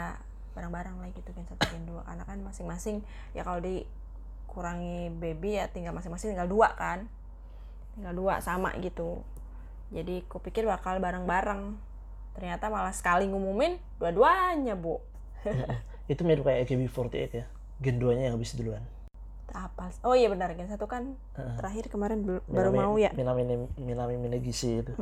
bareng-bareng 0.54 1.02
lah 1.02 1.10
gitu 1.14 1.30
Gen 1.34 1.48
1 1.48 1.58
Gen 1.60 1.86
2 1.90 2.08
karena 2.08 2.24
kan 2.24 2.38
masing-masing 2.46 3.02
ya 3.34 3.42
kalau 3.42 3.60
dikurangi 3.60 5.10
baby 5.18 5.58
ya 5.58 5.66
tinggal 5.72 5.96
masing-masing 5.98 6.36
tinggal 6.36 6.50
dua 6.50 6.74
kan. 6.78 7.10
Tinggal 7.98 8.14
dua 8.14 8.34
sama 8.42 8.74
gitu. 8.82 9.22
Jadi 9.94 10.26
kupikir 10.26 10.66
bakal 10.66 10.98
bareng-bareng. 10.98 11.78
Ternyata 12.34 12.66
malah 12.74 12.96
sekali 12.96 13.30
ngumumin 13.30 13.78
dua-duanya, 14.02 14.74
Bu. 14.74 14.98
itu 16.12 16.22
mirip 16.28 16.44
kayak 16.44 16.68
AKB48 16.68 17.32
ya 17.32 17.46
gen 17.80 18.00
2 18.00 18.20
nya 18.20 18.24
yang 18.32 18.36
habis 18.36 18.56
duluan 18.56 18.84
apa. 19.52 19.92
Oh 20.02 20.16
iya 20.16 20.32
benar 20.32 20.56
Gen 20.56 20.66
1 20.66 20.80
kan 20.88 21.20
Heeh. 21.36 21.56
terakhir 21.60 21.86
kemarin 21.88 22.24
baru 22.24 22.72
Minami- 22.72 22.80
mau 22.80 22.96
ya. 22.96 23.12
Minami 23.12 23.44
Minami 23.76 24.16
Minagisi 24.16 24.80
itu. 24.80 24.94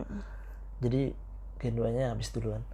Jadi 0.80 1.14
gen 1.58 1.74
2-nya 1.74 2.10
habis 2.10 2.34
duluan. 2.34 2.66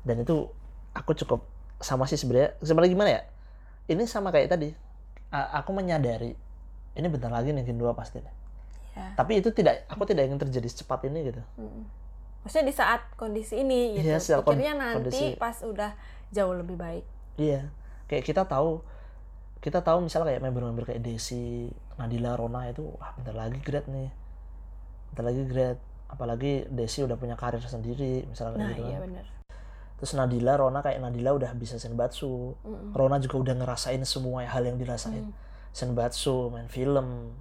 Dan 0.00 0.22
itu 0.22 0.46
aku 0.92 1.12
cukup 1.14 1.42
sama 1.78 2.06
sih 2.06 2.14
sebenarnya. 2.14 2.54
Sebenarnya 2.58 2.90
gimana 2.90 3.10
ya? 3.10 3.22
Ini 3.86 4.06
sama 4.06 4.30
kayak 4.30 4.48
tadi. 4.50 4.70
A- 5.28 5.60
aku 5.60 5.72
menyadari 5.72 6.32
ini 6.94 7.06
bentar 7.06 7.28
lagi 7.28 7.50
nih 7.50 7.62
gen 7.62 7.76
2 7.76 7.90
pasti. 7.92 8.22
Ya. 8.22 8.32
Tapi 9.14 9.38
itu 9.38 9.50
tidak 9.50 9.84
aku 9.86 10.02
tidak 10.04 10.24
ingin 10.24 10.38
terjadi 10.38 10.68
secepat 10.68 11.04
ini 11.04 11.28
gitu. 11.28 11.42
Maksudnya 12.38 12.66
di 12.66 12.74
saat 12.74 13.02
kondisi 13.14 13.58
ini 13.58 13.98
gitu. 13.98 14.08
Kon- 14.40 14.56
Pikirnya 14.56 14.72
nanti 14.72 15.10
kondisi. 15.10 15.26
pas 15.36 15.58
udah 15.60 15.92
jauh 16.30 16.54
lebih 16.54 16.74
baik. 16.74 17.04
Iya. 17.36 17.68
Kayak 18.06 18.24
kita 18.24 18.42
tahu 18.44 18.80
kita 19.58 19.82
tahu 19.82 20.06
misalnya 20.06 20.34
kayak 20.34 20.42
member-member 20.46 20.84
kayak 20.86 21.02
Desi, 21.02 21.66
Nadila, 21.98 22.38
Rona 22.38 22.70
itu 22.70 22.86
wah 22.94 23.10
bentar 23.18 23.34
lagi 23.34 23.58
grad 23.58 23.86
nih. 23.90 24.10
Bentar 25.12 25.24
lagi 25.26 25.42
grad. 25.50 25.78
Apalagi 26.08 26.64
Desi 26.72 27.04
udah 27.04 27.18
punya 27.20 27.34
karir 27.36 27.60
sendiri 27.60 28.24
misalnya 28.24 28.64
Nah, 28.64 28.68
gitu 28.72 28.82
kan. 28.86 28.90
iya 28.90 28.98
benar. 29.02 29.26
Terus 29.98 30.14
Nadila, 30.14 30.54
Rona 30.54 30.78
kayak 30.78 31.02
Nadila 31.02 31.34
udah 31.34 31.50
bisa 31.58 31.74
senbatsu. 31.76 32.54
Mm-mm. 32.62 32.94
Rona 32.94 33.18
juga 33.18 33.42
udah 33.42 33.54
ngerasain 33.58 33.98
semua 34.06 34.46
hal 34.46 34.62
yang 34.62 34.78
dirasain. 34.78 35.26
Mm. 35.26 35.34
Senbatsu, 35.74 36.54
main 36.54 36.70
film, 36.70 37.34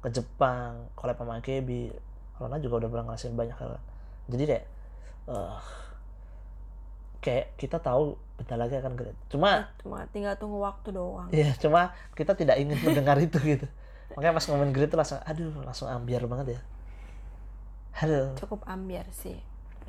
ke 0.00 0.08
Jepang, 0.14 0.86
collab 0.94 1.18
sama 1.18 1.42
AKB. 1.42 1.90
Rona 2.38 2.62
juga 2.62 2.86
udah 2.86 2.88
pernah 2.94 3.04
ngerasain 3.10 3.34
banyak 3.34 3.58
hal. 3.58 3.74
Jadi 4.30 4.44
kayak 4.46 4.64
eh, 5.34 5.56
kayak 7.18 7.56
kita 7.56 7.78
tahu 7.78 8.14
bentar 8.36 8.56
lagi 8.56 8.76
akan 8.76 8.92
grade. 8.94 9.16
Cuma 9.26 9.72
Cuma 9.80 10.04
tinggal 10.10 10.36
tunggu 10.36 10.60
waktu 10.60 10.92
doang. 10.92 11.28
ya 11.32 11.50
cuma 11.56 11.90
kita 12.12 12.32
tidak 12.32 12.56
ingin 12.56 12.76
mendengar 12.80 13.16
itu 13.16 13.36
gitu. 13.38 13.66
Makanya 14.12 14.36
pas 14.36 14.44
ngomongin 14.46 14.72
grade 14.72 14.88
tuh 14.88 14.98
langsung 14.98 15.20
aduh 15.20 15.52
langsung 15.62 15.88
ambiar 15.88 16.22
banget 16.24 16.56
ya. 16.56 16.60
Aduh, 17.96 18.36
Cukup 18.36 18.60
ambiar 18.68 19.08
sih. 19.10 19.40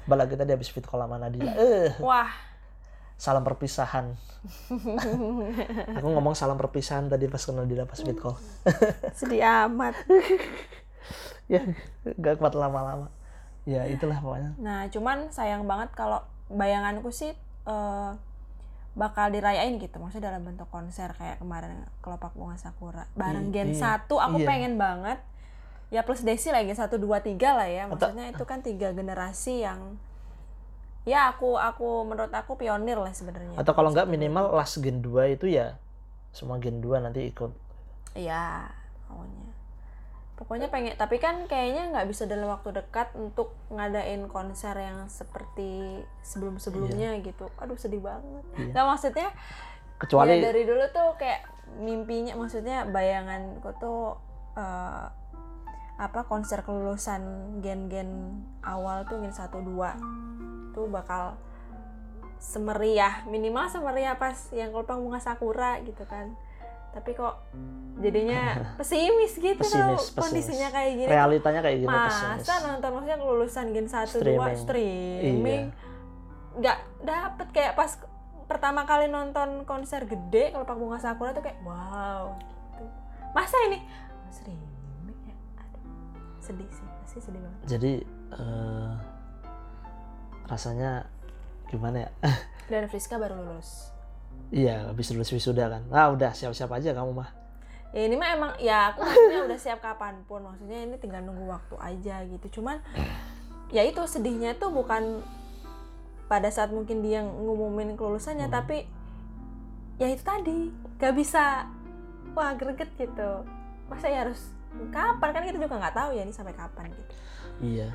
apalagi 0.07 0.39
tadi 0.39 0.55
habis 0.55 0.71
fit 0.71 0.81
call 0.81 1.03
sama 1.03 1.19
Nadila. 1.19 1.51
Eh, 1.51 1.91
Wah, 1.99 2.31
salam 3.19 3.43
perpisahan. 3.43 4.15
Aku 5.99 6.07
ngomong 6.07 6.31
salam 6.31 6.55
perpisahan 6.55 7.11
tadi 7.11 7.27
pas 7.27 7.43
ke 7.43 7.51
Nadila 7.51 7.83
pas 7.83 7.99
fit 7.99 8.15
call. 8.15 8.39
sedih 9.11 9.43
amat. 9.67 9.91
ya 11.47 11.63
nggak 12.03 12.35
kuat 12.37 12.55
lama-lama 12.55 13.07
ya 13.63 13.83
itulah 13.83 14.19
pokoknya 14.19 14.51
Nah, 14.59 14.87
cuman 14.87 15.27
sayang 15.27 15.63
banget 15.63 15.91
kalau 15.91 16.19
bayanganku 16.49 17.09
sih 17.09 17.31
eh, 17.65 18.11
bakal 18.93 19.29
dirayain 19.29 19.77
gitu. 19.77 19.95
Maksudnya 19.95 20.31
dalam 20.31 20.43
bentuk 20.43 20.65
konser 20.67 21.13
kayak 21.13 21.37
kemarin 21.37 21.85
Kelopak 21.99 22.33
Bunga 22.33 22.55
Sakura. 22.55 23.05
Bareng 23.13 23.51
Gen 23.51 23.71
iya. 23.71 24.01
1 24.01 24.09
aku 24.09 24.37
Iya. 24.37 24.47
pengen 24.47 24.73
banget. 24.75 25.19
Ya 25.87 26.01
plus 26.01 26.19
Desi 26.19 26.49
lagi 26.49 26.69
1 26.69 26.97
2 26.97 27.21
3 27.21 27.53
lah 27.53 27.67
ya. 27.67 27.85
Atau- 27.85 28.09
Maksudnya 28.11 28.25
itu 28.27 28.43
kan 28.43 28.59
tiga 28.59 28.91
generasi 28.91 29.61
yang 29.61 29.95
ya 31.03 31.31
aku 31.31 31.55
aku 31.55 32.03
menurut 32.03 32.27
aku 32.29 32.55
pionir 32.55 32.99
lah 32.99 33.15
sebenarnya. 33.15 33.55
atau 33.55 33.71
kalau 33.71 33.95
nggak 33.95 34.05
minimal 34.05 34.51
last 34.51 34.75
gen 34.77 34.99
2 34.99 35.31
itu 35.31 35.47
ya 35.47 35.79
semua 36.29 36.59
gen 36.59 36.81
2 36.81 36.99
nanti 36.99 37.23
ikut 37.25 37.47
Iya, 38.11 38.67
maunya. 39.07 39.47
Pokoknya 40.37 40.69
pengen, 40.69 40.93
tapi 40.93 41.17
kan 41.17 41.49
kayaknya 41.49 41.89
nggak 41.89 42.07
bisa 42.13 42.29
dalam 42.29 42.45
waktu 42.53 42.69
dekat 42.69 43.09
untuk 43.17 43.57
ngadain 43.73 44.29
konser 44.29 44.77
yang 44.77 45.09
seperti 45.09 46.05
sebelum-sebelumnya 46.21 47.17
gitu. 47.25 47.49
Aduh 47.57 47.73
sedih 47.73 48.05
banget. 48.05 48.45
Iya. 48.53 48.69
Nggak 48.69 48.85
maksudnya, 48.85 49.29
kecuali 49.97 50.37
ya 50.37 50.53
dari 50.53 50.61
dulu 50.69 50.85
tuh 50.93 51.17
kayak 51.17 51.41
mimpinya, 51.81 52.37
maksudnya 52.37 52.85
bayanganku 52.85 53.73
tuh 53.81 54.21
eh, 54.53 55.05
apa 55.97 56.29
konser 56.29 56.61
kelulusan 56.61 57.57
gen-gen 57.65 58.37
awal 58.61 59.01
tuh 59.09 59.17
gen 59.17 59.33
1 59.33 59.49
2 59.49 60.77
tuh 60.77 60.85
bakal 60.93 61.33
semeriah 62.37 63.25
minimal 63.25 63.65
semeriah 63.65 64.13
pas 64.13 64.37
yang 64.53 64.69
kelopak 64.69 64.93
bunga 64.93 65.17
sakura 65.17 65.81
gitu 65.81 66.05
kan 66.05 66.37
tapi 66.97 67.13
kok 67.13 67.45
jadinya 68.01 68.41
pesimis 68.81 69.37
gitu 69.37 69.61
Pesimis, 69.61 70.09
pesimis. 70.09 70.17
kondisinya 70.17 70.67
kayak 70.73 70.91
gini. 70.97 71.09
Realitanya 71.09 71.61
kayak 71.61 71.77
gini 71.81 71.93
pesimis. 71.93 72.41
masa 72.41 72.53
nonton 72.65 72.89
maksudnya 72.89 73.17
kelulusan 73.17 73.65
gen 73.69 73.85
1 73.85 74.09
Streaming. 74.09 74.57
2 74.57 74.63
streaming 74.65 75.63
nggak 76.57 76.77
dapet. 77.05 77.47
Kayak 77.53 77.73
pas 77.77 77.91
pertama 78.49 78.81
kali 78.83 79.05
nonton 79.07 79.61
konser 79.63 80.03
gede 80.03 80.49
kalau 80.49 80.65
Pak 80.65 80.75
Bunga 80.75 80.97
Sakura 80.97 81.29
tuh 81.31 81.45
kayak 81.45 81.61
wow. 81.61 82.33
Gitu 82.73 82.97
masa 83.31 83.57
ini? 83.69 83.85
Streaming 84.33 85.19
ya? 85.23 85.35
Aduh 85.61 85.85
sedih 86.41 86.69
sih 86.73 86.87
pasti 87.03 87.17
sedih 87.21 87.41
banget. 87.43 87.59
Jadi 87.67 87.93
eh, 88.33 88.91
rasanya 90.45 91.05
gimana 91.67 92.07
ya? 92.07 92.09
Dan 92.67 92.87
Friska 92.87 93.15
baru 93.15 93.35
lulus 93.37 93.91
iya 94.51 94.87
habis 94.87 95.11
lulus 95.11 95.31
wisuda 95.33 95.67
kan. 95.67 95.83
Ah 95.91 96.07
udah 96.11 96.31
siap-siap 96.31 96.71
aja 96.71 96.95
kamu 96.95 97.11
mah. 97.11 97.29
Ya 97.95 98.03
ini 98.07 98.15
mah 98.19 98.29
emang 98.35 98.51
ya 98.59 98.91
aku 98.93 99.03
maksudnya 99.03 99.41
udah 99.47 99.59
siap 99.59 99.79
kapan 99.79 100.23
pun. 100.27 100.43
Maksudnya 100.43 100.87
ini 100.87 100.95
tinggal 100.99 101.23
nunggu 101.23 101.47
waktu 101.47 101.75
aja 101.79 102.23
gitu. 102.27 102.61
Cuman 102.61 102.79
ya 103.71 103.83
itu 103.83 103.99
sedihnya 104.07 104.55
tuh 104.55 104.71
bukan 104.71 105.23
pada 106.27 106.51
saat 106.51 106.71
mungkin 106.71 107.03
dia 107.03 107.23
ngumumin 107.23 107.95
kelulusannya 107.95 108.51
Hmm. 108.51 108.57
tapi 108.59 108.83
ya 109.97 110.11
itu 110.11 110.23
tadi 110.23 110.71
gak 110.99 111.15
bisa 111.15 111.67
wah 112.35 112.51
greget 112.55 112.91
gitu. 112.99 113.43
Masa 113.87 114.11
ya 114.11 114.27
harus 114.27 114.51
kapan? 114.91 115.31
Kan 115.31 115.43
kita 115.47 115.57
juga 115.59 115.79
nggak 115.79 115.95
tahu 115.95 116.09
ya 116.15 116.21
ini 116.27 116.35
sampai 116.35 116.53
kapan 116.53 116.91
gitu. 116.91 117.13
Iya 117.63 117.89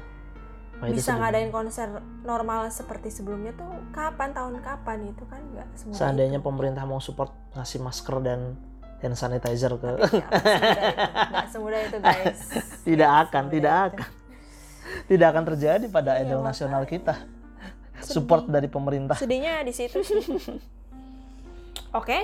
Itu 0.83 0.99
bisa 0.99 1.15
ngadain 1.15 1.49
konser 1.49 1.89
normal 2.23 2.67
seperti 2.69 3.09
sebelumnya 3.09 3.55
tuh 3.55 3.71
kapan 3.91 4.35
tahun 4.35 4.59
kapan 4.59 4.99
itu 5.07 5.23
kan 5.27 5.39
nggak 5.53 5.69
semudah 5.75 5.95
seandainya 5.97 6.39
itu. 6.39 6.47
pemerintah 6.47 6.83
mau 6.83 6.99
support 6.99 7.31
ngasih 7.53 7.79
masker 7.79 8.17
dan 8.19 8.41
hand 8.99 9.15
sanitizer 9.15 9.73
ke 9.77 9.91
nggak 9.95 11.47
semudah 11.49 11.81
itu 11.83 11.99
guys. 11.99 12.41
Tidak 12.89 13.11
akan 13.27 13.43
semudah 13.45 13.55
tidak 13.55 13.73
itu. 13.73 13.87
akan. 13.95 14.11
Tidak 15.03 15.27
akan 15.27 15.45
terjadi 15.47 15.85
pada 15.87 16.11
Iya, 16.15 16.27
idol 16.27 16.39
makanya. 16.39 16.51
nasional 16.51 16.83
kita. 16.85 17.15
Sedih. 18.03 18.15
support 18.19 18.45
dari 18.47 18.67
pemerintah. 18.67 19.15
Sedihnya 19.15 19.63
di 19.63 19.71
situ 19.71 20.03
oke? 21.99 22.19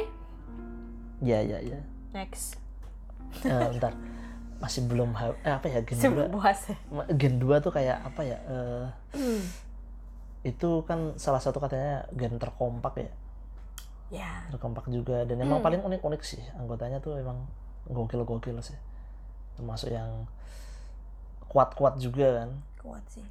Ya 1.21 1.39
ya 1.39 1.59
ya. 1.63 1.79
Next. 2.11 2.59
Eh, 3.41 3.67
bentar 3.71 3.95
masih 4.59 4.83
belum 4.85 5.15
ha- 5.15 5.39
eh, 5.41 5.53
apa 5.53 5.67
ya 5.67 5.81
gen 5.81 5.97
sebelum 5.97 6.27
2 6.27 6.35
puas 6.35 6.59
ya 6.65 6.77
gen 7.13 7.35
2 7.37 7.47
tuh 7.59 7.71
kayak 7.71 7.99
apa 8.03 8.21
ya 8.23 8.39
eh, 8.45 8.85
itu 10.43 10.71
kan 10.83 11.15
salah 11.15 11.39
satu 11.39 11.59
katanya 11.59 12.07
gen 12.13 12.37
terkompak 12.37 12.95
ya 12.97 13.11
ya 14.11 14.31
terkompak 14.49 14.89
juga 14.89 15.23
dan 15.23 15.39
emang 15.39 15.59
Hmm. 15.59 15.67
paling 15.67 15.81
unik-unik 15.81 16.23
sih 16.23 16.41
anggotanya 16.55 16.99
tuh 16.99 17.15
emang 17.15 17.45
gokil-gokil 17.87 18.59
sih 18.61 18.79
termasuk 19.55 19.91
yang 19.91 20.27
kuat-kuat 21.47 21.99
juga 21.99 22.43
kan 22.43 22.51
kuat 22.79 23.05
sih 23.09 23.25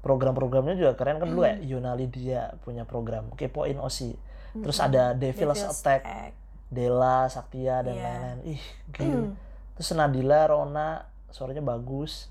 program-programnya 0.00 0.74
juga 0.74 0.92
keren 0.94 1.18
kan 1.18 1.28
dulu 1.28 1.42
ya 1.44 1.54
Hmm. 1.54 1.66
Yuna 1.66 1.92
Lydia 1.94 2.42
punya 2.60 2.82
program 2.82 3.30
kepoin 3.32 3.78
Osi 3.78 4.14
terus 4.54 4.76
Mm-mm. 4.76 4.88
ada 4.88 5.02
Devil's, 5.12 5.58
Devil's 5.58 5.74
Attack 5.74 6.02
Attack. 6.02 6.32
Dela 6.68 7.24
Saktia 7.26 7.80
dan 7.80 7.94
Iya. 7.94 8.04
lain-lain 8.04 8.38
ih 8.48 8.62
gila 8.90 9.08
Hmm. 9.22 9.32
Terus 9.78 9.94
Nadila 9.94 10.50
Rona 10.50 11.06
suaranya 11.30 11.62
bagus. 11.62 12.26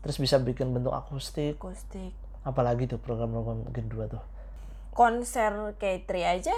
Terus 0.00 0.16
bisa 0.18 0.40
bikin 0.40 0.72
bentuk 0.74 0.90
akustik. 0.90 1.60
Akustik. 1.60 2.16
Apalagi 2.42 2.88
tuh 2.88 2.98
program-program 2.98 3.68
Gen 3.70 3.86
2 3.86 4.10
tuh. 4.10 4.22
Konser 4.90 5.76
K3 5.78 6.10
aja 6.26 6.56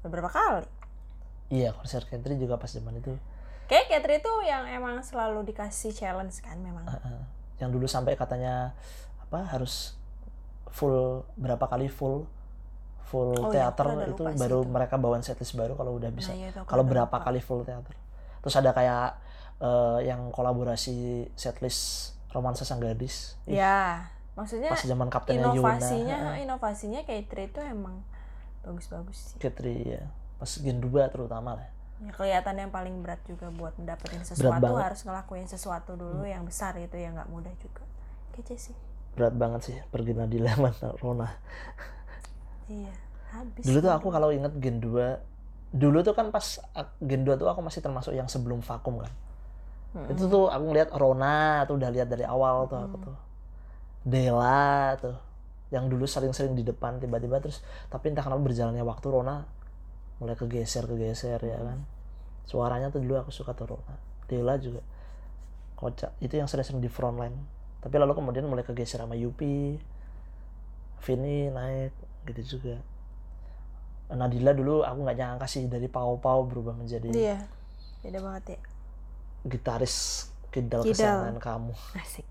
beberapa 0.00 0.30
kali. 0.30 0.64
Iya 1.50 1.74
konser 1.74 2.02
country 2.06 2.38
juga 2.38 2.58
pas 2.58 2.70
zaman 2.70 2.98
itu. 2.98 3.14
Kayak 3.66 4.06
K3 4.06 4.22
itu 4.22 4.32
yang 4.46 4.64
emang 4.70 5.02
selalu 5.02 5.46
dikasih 5.50 5.90
challenge 5.94 6.38
kan 6.42 6.58
memang. 6.62 6.86
Yang 7.58 7.70
dulu 7.74 7.86
sampai 7.90 8.14
katanya 8.14 8.74
apa 9.26 9.50
harus 9.50 9.98
full 10.70 11.26
berapa 11.34 11.66
kali 11.66 11.90
full 11.90 12.30
full 13.06 13.38
Oh 13.38 13.54
iya, 13.54 13.70
teater 13.70 13.86
rada 13.86 14.06
itu 14.10 14.22
baru 14.22 14.66
itu. 14.66 14.70
mereka 14.70 14.94
bawain 14.98 15.22
setlist 15.22 15.54
baru 15.54 15.78
kalau 15.78 15.94
udah 15.94 16.10
bisa. 16.10 16.34
Nah, 16.34 16.38
iya, 16.38 16.50
kalau 16.66 16.82
berapa 16.82 17.10
lupa. 17.10 17.26
kali 17.26 17.38
full 17.38 17.62
teater. 17.62 17.94
Terus 18.42 18.54
ada 18.58 18.70
kayak 18.74 19.18
eh, 19.60 19.98
yang 20.08 20.30
kolaborasi 20.32 21.28
setlist 21.38 22.12
romansa 22.32 22.68
sang 22.68 22.82
gadis. 22.82 23.38
Ih, 23.48 23.60
ya 23.60 24.10
maksudnya 24.36 24.68
pas 24.68 24.84
zaman 24.84 25.08
kaptennya 25.08 25.48
inovasinya 25.56 26.16
Yuna 26.20 26.36
inovasinya 26.44 27.00
K3 27.08 27.32
itu 27.48 27.60
emang 27.64 28.04
bagus-bagus 28.60 29.32
sih. 29.32 29.36
Katri 29.40 29.96
ya 29.96 30.04
pas 30.36 30.50
Gen 30.60 30.78
2 30.82 30.92
terutama 31.08 31.56
lah. 31.56 31.68
Ya, 31.96 32.12
kelihatan 32.12 32.60
yang 32.60 32.68
paling 32.68 33.00
berat 33.00 33.24
juga 33.24 33.48
buat 33.48 33.72
mendapatkan 33.80 34.20
sesuatu 34.20 34.76
harus 34.76 35.00
ngelakuin 35.08 35.48
sesuatu 35.48 35.96
dulu 35.96 36.28
yang 36.28 36.44
besar 36.44 36.76
itu 36.76 36.92
ya 37.00 37.08
nggak 37.16 37.32
mudah 37.32 37.54
juga. 37.56 37.80
Kece 38.36 38.60
sih. 38.60 38.76
Berat 39.16 39.32
banget 39.32 39.72
sih 39.72 39.76
pergi 39.88 40.12
Nadila 40.12 40.52
Rona. 41.00 41.32
Iya 42.68 43.06
habis 43.36 43.62
dulu 43.66 43.78
tuh 43.82 43.92
aku 43.92 44.08
kalau 44.08 44.28
inget 44.30 44.52
Gen 44.62 44.78
2 44.78 45.76
dulu 45.76 45.98
tuh 46.06 46.14
kan 46.14 46.30
pas 46.30 46.62
Gen 47.02 47.22
2 47.26 47.36
tuh 47.36 47.48
aku 47.50 47.60
masih 47.60 47.82
termasuk 47.82 48.14
yang 48.14 48.30
sebelum 48.30 48.62
vakum 48.62 49.02
kan 49.02 49.12
Mm-mm. 49.94 50.10
itu 50.10 50.26
tuh 50.26 50.48
aku 50.48 50.64
ngeliat 50.66 50.90
Rona 50.92 51.36
tuh 51.64 51.78
udah 51.78 51.90
lihat 51.90 52.08
dari 52.08 52.24
awal 52.24 52.66
tuh 52.66 52.78
aku 52.78 52.96
Hmm. 52.98 53.06
tuh. 53.06 53.16
Dela 54.02 54.94
tuh 54.96 55.16
yang 55.70 55.90
dulu 55.90 56.06
sering-sering 56.06 56.54
di 56.54 56.62
depan 56.62 56.98
tiba-tiba 56.98 57.42
terus 57.42 57.58
tapi 57.86 58.10
entah 58.10 58.22
kenapa 58.22 58.38
berjalannya 58.40 58.82
waktu 58.82 59.06
Rona 59.06 59.42
mulai 60.18 60.34
kegeser 60.34 60.86
kegeser 60.86 61.38
ya 61.38 61.58
kan. 61.58 61.82
Suaranya 62.44 62.88
tuh 62.88 63.02
dulu 63.02 63.18
aku 63.18 63.30
suka 63.30 63.52
tuh 63.52 63.74
Rona. 63.74 63.94
Dela 64.26 64.54
juga 64.56 64.80
kocak. 65.74 66.14
Itu 66.18 66.34
yang 66.34 66.46
sering-sering 66.46 66.78
di 66.78 66.88
front 66.88 67.18
line. 67.18 67.36
Tapi 67.80 67.94
lalu 67.96 68.14
kemudian 68.14 68.46
mulai 68.46 68.62
kegeser 68.62 68.98
sama 68.98 69.14
Yupi 69.14 69.78
Vini 71.02 71.50
naik 71.50 71.92
gitu 72.26 72.58
juga. 72.58 72.78
Nadila 74.06 74.54
dulu 74.54 74.86
aku 74.86 75.02
nggak 75.02 75.18
nyangka 75.18 75.46
sih 75.46 75.66
dari 75.66 75.90
Pau 75.90 76.14
Pau 76.18 76.46
berubah 76.46 76.70
menjadi 76.70 77.10
iya 77.10 77.42
beda 78.06 78.22
banget 78.22 78.54
ya 78.54 78.58
gitaris 79.46 80.28
kidal 80.50 80.82
Kidal. 80.82 80.92
kesayangan 80.92 81.38
kamu. 81.38 81.72
Asik. 81.94 82.26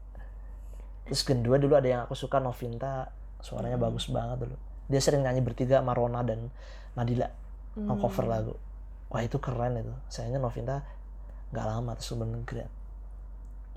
Terus 1.06 1.22
kedua 1.22 1.56
dulu 1.56 1.74
ada 1.74 1.88
yang 1.88 2.02
aku 2.04 2.14
suka 2.14 2.38
Novinta. 2.38 3.10
Suaranya 3.40 3.78
Hmm. 3.78 3.88
bagus 3.88 4.10
banget 4.10 4.42
dulu. 4.42 4.58
Dia 4.86 5.00
sering 5.00 5.22
nyanyi 5.22 5.40
bertiga 5.40 5.80
sama 5.80 5.94
Rona 5.94 6.22
dan 6.22 6.50
Nadila 6.94 7.30
Hmm. 7.74 7.96
cover 7.96 8.26
lagu. 8.26 8.54
Wah 9.08 9.22
itu 9.22 9.38
keren 9.38 9.78
itu. 9.78 9.94
Sayangnya 10.08 10.40
Novinta 10.40 10.84
nggak 11.50 11.66
lama 11.66 11.94
terus 11.94 12.12
bener 12.14 12.42
keren 12.44 12.68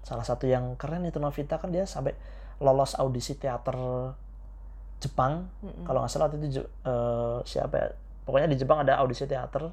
salah 0.01 0.25
satu 0.25 0.49
yang 0.49 0.73
keren 0.81 1.05
itu 1.05 1.21
Novita 1.21 1.61
kan 1.61 1.69
dia 1.69 1.85
sampai 1.85 2.17
lolos 2.59 2.97
audisi 2.97 3.37
teater 3.37 3.77
Jepang. 4.99 5.47
Mm-mm. 5.63 5.85
kalau 5.87 6.03
nggak 6.03 6.11
salah 6.11 6.27
waktu 6.27 6.43
itu 6.43 6.59
eh, 6.65 7.39
siapa 7.45 7.75
ya? 7.77 7.89
Pokoknya 8.25 8.49
di 8.49 8.57
Jepang 8.57 8.83
ada 8.83 8.99
audisi 8.99 9.29
teater 9.29 9.69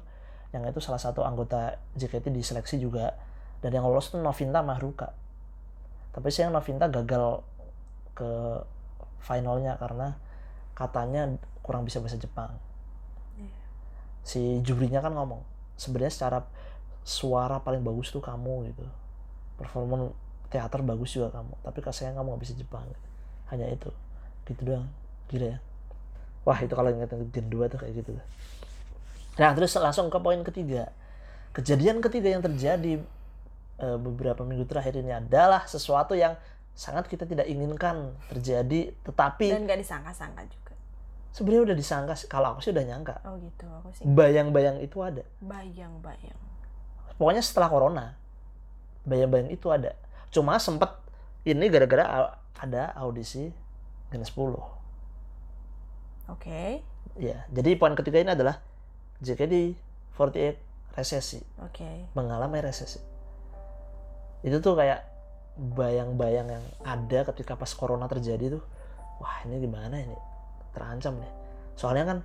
yang 0.52 0.62
itu 0.62 0.78
salah 0.78 1.00
satu 1.00 1.24
anggota 1.24 1.74
JKT 1.96 2.30
diseleksi 2.30 2.78
juga 2.78 3.10
dan 3.64 3.70
yang 3.72 3.84
lolos 3.88 4.12
itu 4.12 4.18
Novinta 4.20 4.60
Mahruka 4.60 5.12
tapi 6.16 6.32
sayang 6.32 6.56
Novinta 6.56 6.88
gagal 6.88 7.44
ke 8.16 8.32
finalnya 9.20 9.76
karena 9.76 10.16
katanya 10.72 11.28
kurang 11.60 11.84
bisa 11.84 12.00
bahasa 12.00 12.16
Jepang. 12.16 12.56
Iya. 13.36 13.52
si 14.24 14.40
jurinya 14.64 15.04
kan 15.04 15.12
ngomong 15.12 15.44
sebenarnya 15.76 16.12
secara 16.16 16.38
suara 17.04 17.60
paling 17.60 17.84
bagus 17.84 18.08
tuh 18.08 18.24
kamu 18.24 18.72
gitu. 18.72 18.80
Performa 19.60 20.08
teater 20.48 20.80
bagus 20.80 21.12
juga 21.12 21.28
kamu 21.36 21.52
tapi 21.60 21.84
sayang 21.92 22.16
kamu 22.16 22.32
nggak 22.32 22.42
bisa 22.48 22.54
Jepang. 22.56 22.88
Hanya 23.52 23.68
itu. 23.68 23.92
Gitu 24.48 24.64
doang. 24.64 24.88
Gila 25.28 25.52
ya. 25.52 25.58
Wah 26.48 26.56
itu 26.64 26.72
kalau 26.72 26.88
ingat 26.88 27.12
Gen 27.12 27.52
2 27.52 27.68
tuh 27.68 27.76
kayak 27.76 27.92
gitu. 27.92 28.16
Nah 29.36 29.52
terus 29.52 29.76
langsung 29.76 30.08
ke 30.08 30.16
poin 30.16 30.40
ketiga. 30.40 30.88
Kejadian 31.52 32.00
ketiga 32.00 32.32
yang 32.32 32.40
terjadi 32.40 33.04
eh, 33.80 33.98
beberapa 34.00 34.42
minggu 34.42 34.64
terakhir 34.64 34.96
ini 34.96 35.12
adalah 35.12 35.64
sesuatu 35.68 36.16
yang 36.16 36.36
sangat 36.76 37.08
kita 37.08 37.24
tidak 37.24 37.48
inginkan 37.48 38.12
terjadi 38.28 38.92
tetapi 39.00 39.48
dan 39.48 39.64
gak 39.64 39.80
disangka-sangka 39.80 40.44
juga. 40.44 40.74
sebenarnya 41.32 41.72
udah 41.72 41.76
disangka 41.76 42.14
kalau 42.28 42.52
aku 42.52 42.60
sih 42.60 42.72
udah 42.72 42.84
nyangka. 42.84 43.16
Oh 43.24 43.40
gitu 43.40 43.64
aku 43.64 43.88
sih 43.96 44.04
bayang-bayang 44.04 44.80
itu 44.84 45.00
ada. 45.00 45.24
Bayang-bayang. 45.40 46.36
Pokoknya 47.16 47.40
setelah 47.40 47.72
corona 47.72 48.06
bayang-bayang 49.08 49.48
itu 49.48 49.72
ada. 49.72 49.96
Cuma 50.28 50.60
sempet 50.60 50.92
ini 51.48 51.64
gara-gara 51.72 52.36
ada 52.60 52.92
audisi 52.96 53.52
Gen 54.12 54.24
10 54.24 54.36
oke. 56.28 56.60
Ya 57.16 57.48
jadi 57.48 57.70
poin 57.80 57.96
ketiga 57.96 58.20
ini 58.20 58.36
adalah 58.36 58.60
JKT48 59.24 60.60
resesi 60.92 61.40
oke. 61.60 62.12
mengalami 62.12 62.60
resesi 62.60 63.15
itu 64.46 64.62
tuh 64.62 64.78
kayak 64.78 65.02
bayang-bayang 65.58 66.46
yang 66.46 66.64
ada 66.86 67.26
ketika 67.34 67.58
pas 67.58 67.74
corona 67.74 68.06
terjadi 68.06 68.54
tuh 68.54 68.62
wah 69.18 69.42
ini 69.42 69.58
gimana 69.58 69.98
ini? 69.98 70.14
Terancam 70.70 71.18
nih. 71.18 71.32
Soalnya 71.74 72.04
kan 72.14 72.18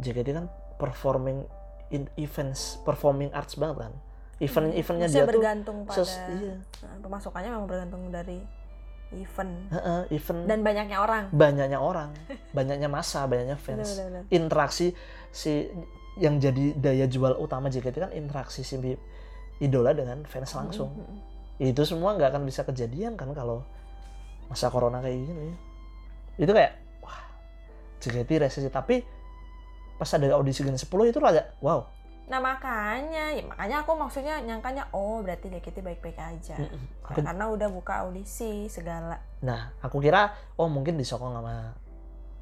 JKT 0.00 0.28
kan 0.32 0.46
performing 0.80 1.44
in 1.92 2.08
events 2.16 2.80
performing 2.88 3.28
arts 3.36 3.60
banget 3.60 3.90
kan. 3.90 3.92
Event 4.40 4.72
eventnya 4.74 5.06
Maksudnya 5.06 5.22
dia 5.22 5.28
tuh 5.28 5.42
bergantung 5.44 5.78
pada 5.84 5.96
ses- 6.02 6.18
iya. 6.40 6.56
Nah, 6.82 6.96
pemasukannya 7.04 7.50
memang 7.52 7.68
bergantung 7.68 8.02
dari 8.08 8.38
event. 9.12 9.52
Heeh, 9.68 10.00
event 10.16 10.40
dan 10.48 10.58
banyaknya 10.64 10.98
orang. 10.98 11.24
banyaknya 11.30 11.78
orang 11.78 12.10
banyaknya 12.56 12.88
masa 12.88 13.28
banyaknya 13.28 13.60
fans. 13.60 13.92
Benar-benar. 13.92 14.22
interaksi 14.32 14.96
si 15.28 15.68
yang 16.16 16.40
jadi 16.40 16.76
daya 16.76 17.06
jual 17.08 17.36
utama 17.36 17.68
JKT 17.68 17.96
kan 18.08 18.12
interaksi 18.16 18.64
si 18.64 18.80
idola 19.62 19.94
dengan 19.94 20.24
fans 20.24 20.50
langsung. 20.56 20.90
Mm, 20.96 21.02
mm, 21.02 21.12
mm. 21.12 21.31
Itu 21.62 21.86
semua 21.86 22.18
nggak 22.18 22.34
akan 22.34 22.42
bisa 22.42 22.66
kejadian 22.66 23.14
kan 23.14 23.30
kalau 23.30 23.62
masa 24.50 24.66
corona 24.66 24.98
kayak 24.98 25.22
gini. 25.22 25.54
Itu 26.34 26.50
kayak 26.50 26.74
wah 26.98 27.22
JKT 28.02 28.42
resesi. 28.42 28.66
Tapi 28.66 29.06
pas 29.94 30.10
ada 30.10 30.34
audisi 30.34 30.66
Gen 30.66 30.74
10 30.74 30.90
itu 31.06 31.18
rada 31.22 31.54
wow. 31.62 31.86
Nah 32.26 32.38
makanya, 32.42 33.30
ya 33.30 33.42
makanya 33.46 33.86
aku 33.86 33.92
maksudnya 33.94 34.40
nyangkanya 34.42 34.90
oh 34.90 35.22
berarti 35.22 35.52
JKT 35.52 35.78
baik-baik 35.84 36.18
aja. 36.18 36.58
Aku- 37.06 37.22
karena 37.22 37.44
udah 37.46 37.68
buka 37.70 38.02
audisi 38.02 38.66
segala. 38.66 39.22
Nah 39.44 39.70
aku 39.78 40.02
kira 40.02 40.34
oh 40.58 40.66
mungkin 40.66 40.98
disokong 40.98 41.30
sama 41.30 41.78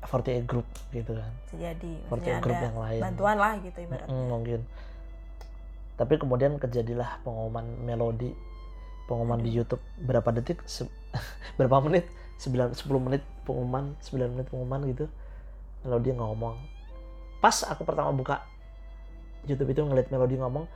48 0.01 0.49
group 0.49 0.65
gitu 0.97 1.13
kan. 1.13 1.33
Jadi. 1.53 2.09
48 2.09 2.09
Maksudnya 2.09 2.39
group 2.41 2.57
ada 2.57 2.67
yang 2.73 2.79
lain. 2.81 3.01
bantuan 3.05 3.37
lah 3.37 3.53
gitu 3.61 3.79
ibaratnya. 3.85 4.17
Mm, 4.17 4.27
mungkin. 4.33 4.61
Tapi 6.01 6.15
kemudian 6.17 6.53
kejadilah 6.57 7.21
pengumuman 7.21 7.67
melodi 7.85 8.33
pengumuman 9.11 9.43
di 9.43 9.51
YouTube. 9.51 9.83
Berapa 9.99 10.31
detik? 10.31 10.63
Se- 10.65 10.87
berapa 11.59 11.83
menit? 11.83 12.07
9 12.39 12.73
10 12.73 12.87
menit 13.03 13.21
pengumuman 13.43 13.99
9 14.01 14.31
menit 14.31 14.47
pengumuman 14.47 14.81
gitu. 14.87 15.11
Melodi 15.83 16.15
ngomong. 16.15 16.55
Pas 17.43 17.67
aku 17.67 17.83
pertama 17.83 18.15
buka 18.15 18.47
YouTube 19.45 19.73
itu 19.73 19.83
ngeliat 19.83 20.09
melodi 20.09 20.37
ngomong 20.37 20.69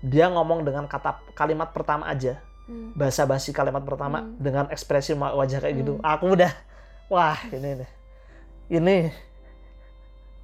dia 0.00 0.26
ngomong 0.26 0.64
dengan 0.64 0.84
kata 0.84 1.20
kalimat 1.32 1.72
pertama 1.72 2.04
aja. 2.06 2.36
Hmm. 2.60 2.94
bahasa 2.94 3.26
basi 3.26 3.50
kalimat 3.50 3.82
pertama 3.82 4.22
Hmm. 4.22 4.38
dengan 4.38 4.64
ekspresi 4.70 5.10
wajah 5.12 5.58
kayak 5.58 5.74
gitu. 5.76 5.98
Hmm. 5.98 6.06
aku 6.06 6.38
udah 6.38 6.54
wah 7.08 7.34
ini 7.50 7.82
nih. 7.82 7.90
Ini 8.70 8.96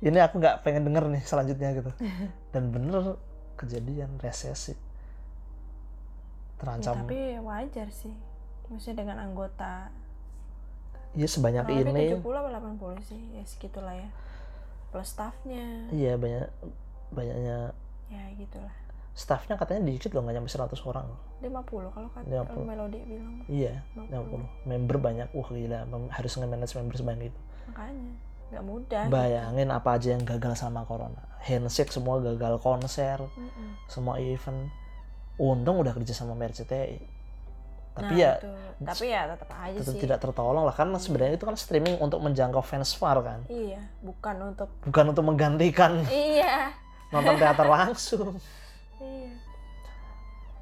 ini 0.02 0.18
aku 0.18 0.42
nggak 0.42 0.66
pengen 0.66 0.90
denger 0.90 1.06
nih 1.06 1.22
selanjutnya 1.22 1.70
gitu. 1.72 1.90
Dan 2.52 2.74
bener 2.74 3.14
kejadian 3.54 4.18
resesi 4.18 4.74
Ya, 6.57 6.59
terancam 6.59 6.95
tapi 7.05 7.37
wajar 7.38 7.88
sih. 7.90 8.16
Maksudnya 8.66 9.05
dengan 9.05 9.19
anggota 9.23 9.92
iya 11.12 11.25
sebanyak 11.25 11.64
kurang 11.64 11.92
ini 11.92 12.12
70 12.12 12.21
atau 12.21 12.51
80 12.97 13.01
sih, 13.03 13.21
ya 13.33 13.45
segitulah 13.45 13.92
ya. 13.92 14.09
Plus 14.88 15.09
staffnya, 15.09 15.88
iya 15.90 16.16
banyak 16.16 16.49
banyaknya 17.09 17.73
ya 18.07 18.23
gitulah. 18.35 18.73
staffnya 19.12 19.57
katanya 19.57 19.88
dikit 19.88 20.12
loh 20.12 20.23
nggak 20.23 20.37
nyampe 20.37 20.51
100 20.51 20.77
orang 20.85 21.09
50 21.40 21.88
kalau 21.88 22.09
kata 22.11 22.29
50. 22.45 22.69
Melodi 22.69 23.01
bilang. 23.03 23.40
iya 23.47 23.81
50. 23.97 24.12
50 24.12 24.69
member 24.69 24.97
banyak 24.99 25.29
wah 25.33 25.49
gila 25.49 25.79
harus 26.11 26.33
nge-manage 26.35 26.75
member 26.75 26.95
sebanyak 26.95 27.33
itu 27.33 27.40
Makanya 27.66 28.12
nggak 28.47 28.64
mudah. 28.64 29.03
bayangin 29.09 29.69
apa 29.71 29.97
aja 29.97 30.12
yang 30.12 30.23
gagal 30.23 30.55
sama 30.55 30.85
corona 30.85 31.19
handshake 31.40 31.90
semua 31.90 32.21
gagal 32.21 32.61
konser 32.61 33.19
Mm-mm. 33.25 33.71
semua 33.88 34.21
event 34.21 34.69
untung 35.37 35.77
udah 35.79 35.92
kerja 35.92 36.12
sama 36.12 36.33
RCTI 36.35 37.14
tapi 37.92 38.12
Nah, 38.12 38.12
ya 38.12 38.33
tapi 38.77 39.09
ya 39.09 39.25
tetap 39.25 39.49
aja 39.51 39.77
tetap 39.81 39.94
sih. 39.96 40.03
tidak 40.05 40.18
tertolong 40.20 40.64
lah 40.64 40.72
karena 40.72 41.01
sebenarnya 41.01 41.40
itu 41.40 41.44
kan 41.44 41.57
streaming 41.57 41.96
untuk 41.96 42.20
menjangkau 42.20 42.61
fans 42.61 42.92
far 42.92 43.16
kan 43.20 43.40
Iya, 43.49 43.81
bukan 44.05 44.53
untuk 44.53 44.68
bukan 44.85 45.05
untuk 45.11 45.25
menggantikan 45.25 46.05
iya. 46.12 46.77
nonton 47.09 47.37
teater 47.37 47.64
langsung 47.64 48.37
Iya. 48.96 49.33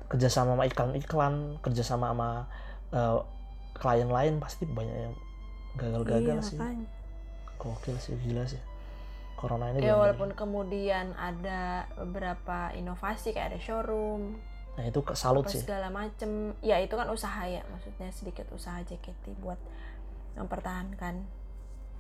kerjasama 0.07 0.55
sama 0.55 0.65
iklan-iklan 0.65 1.35
kerjasama 1.59 2.07
sama 2.13 2.31
eh, 2.93 3.19
klien 3.75 4.07
lain 4.07 4.39
pasti 4.39 4.63
banyak 4.65 4.95
yang 4.97 5.15
gagal-gagal 5.75 6.39
Iya, 6.39 6.47
sih 6.47 6.57
makanya. 6.57 6.87
gokil 7.59 7.97
sih 7.99 8.15
gila 8.21 8.47
sih 8.47 8.63
corona 9.35 9.75
ini 9.75 9.83
Ya 9.83 9.99
walaupun 9.99 10.31
kemudian 10.33 11.19
ada 11.19 11.91
beberapa 11.97 12.71
inovasi 12.71 13.35
kayak 13.35 13.51
ada 13.51 13.59
showroom, 13.59 14.39
nah 14.75 14.85
itu 14.85 14.99
salut 15.15 15.47
sih 15.47 15.63
segala 15.63 15.87
macem, 15.87 16.51
ya 16.59 16.83
itu 16.83 16.95
kan 16.95 17.07
usaha 17.07 17.47
ya, 17.47 17.63
maksudnya 17.71 18.11
sedikit 18.11 18.51
usaha 18.51 18.83
JKT 18.83 19.39
buat 19.39 19.57
mempertahankan 20.35 21.23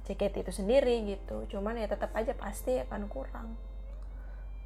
JKT 0.04 0.44
itu 0.44 0.52
sendiri 0.52 1.06
gitu. 1.06 1.46
Cuman 1.48 1.78
ya 1.78 1.86
tetap 1.86 2.10
aja 2.12 2.34
pasti 2.34 2.76
akan 2.76 3.06
kurang. 3.08 3.54